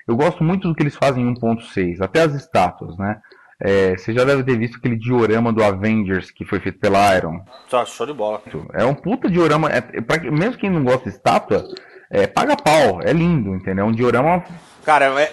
eu 0.09 0.17
gosto 0.17 0.43
muito 0.43 0.67
do 0.67 0.75
que 0.75 0.83
eles 0.83 0.97
fazem 0.97 1.23
em 1.23 1.35
1.6, 1.35 2.01
até 2.01 2.23
as 2.23 2.35
estátuas, 2.35 2.97
né? 2.97 3.21
É, 3.65 3.97
você 3.97 4.13
já 4.13 4.25
deve 4.25 4.43
ter 4.43 4.59
visto 4.59 4.79
aquele 4.79 4.97
diorama 4.97 5.53
do 5.53 5.63
Avengers 5.63 6.33
que 6.33 6.45
foi 6.45 6.59
feito 6.59 6.81
pela 6.81 7.17
Iron. 7.17 7.45
Tá, 7.71 7.85
show 7.85 8.05
de 8.05 8.13
bola. 8.13 8.43
É 8.73 8.85
um 8.85 8.95
puta 8.95 9.31
diorama. 9.31 9.71
É, 9.71 9.81
pra, 9.81 10.19
mesmo 10.19 10.59
quem 10.59 10.69
não 10.69 10.83
gosta 10.83 11.09
de 11.09 11.15
estátua, 11.15 11.65
é, 12.13 12.27
paga 12.27 12.55
pau, 12.55 13.01
é 13.03 13.13
lindo, 13.13 13.55
entendeu? 13.55 13.87
Um 13.87 13.93
diorama. 13.93 14.45
Cara, 14.85 15.21
é, 15.21 15.33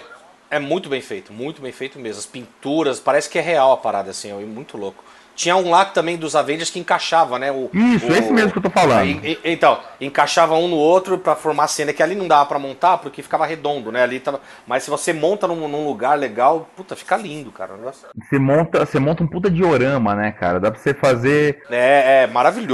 é 0.50 0.58
muito 0.58 0.88
bem 0.88 1.02
feito, 1.02 1.32
muito 1.32 1.60
bem 1.60 1.72
feito 1.72 1.98
mesmo. 1.98 2.18
As 2.18 2.26
pinturas, 2.26 2.98
parece 2.98 3.28
que 3.28 3.38
é 3.38 3.42
real 3.42 3.72
a 3.72 3.76
parada, 3.76 4.10
assim, 4.10 4.30
é 4.30 4.34
muito 4.46 4.78
louco. 4.78 5.04
Tinha 5.40 5.56
um 5.56 5.70
lá 5.70 5.86
também 5.86 6.18
dos 6.18 6.36
Avengers 6.36 6.68
que 6.68 6.78
encaixava, 6.78 7.38
né? 7.38 7.50
O, 7.50 7.70
Isso, 7.72 8.06
o, 8.06 8.14
esse 8.14 8.30
mesmo 8.30 8.52
que 8.52 8.58
eu 8.58 8.62
tô 8.62 8.68
falando. 8.68 9.06
E, 9.06 9.38
e, 9.42 9.52
então, 9.52 9.80
encaixava 9.98 10.54
um 10.54 10.68
no 10.68 10.76
outro 10.76 11.16
para 11.16 11.34
formar 11.34 11.64
a 11.64 11.68
cena, 11.68 11.94
que 11.94 12.02
ali 12.02 12.14
não 12.14 12.28
dava 12.28 12.44
para 12.44 12.58
montar 12.58 12.98
porque 12.98 13.22
ficava 13.22 13.46
redondo, 13.46 13.90
né? 13.90 14.02
Ali 14.02 14.20
tava... 14.20 14.40
Mas 14.66 14.82
se 14.82 14.90
você 14.90 15.14
monta 15.14 15.48
num, 15.48 15.66
num 15.66 15.86
lugar 15.86 16.18
legal, 16.18 16.68
puta, 16.76 16.94
fica 16.94 17.16
lindo, 17.16 17.50
cara. 17.50 17.72
Você 18.18 18.38
monta, 18.38 18.84
você 18.84 18.98
monta 18.98 19.22
um 19.22 19.26
puta 19.26 19.50
diorama, 19.50 20.14
né, 20.14 20.30
cara? 20.30 20.60
Dá 20.60 20.70
pra 20.70 20.78
você 20.78 20.92
fazer. 20.92 21.62
É, 21.70 22.24
é 22.24 22.26
maravilhoso. 22.26 22.68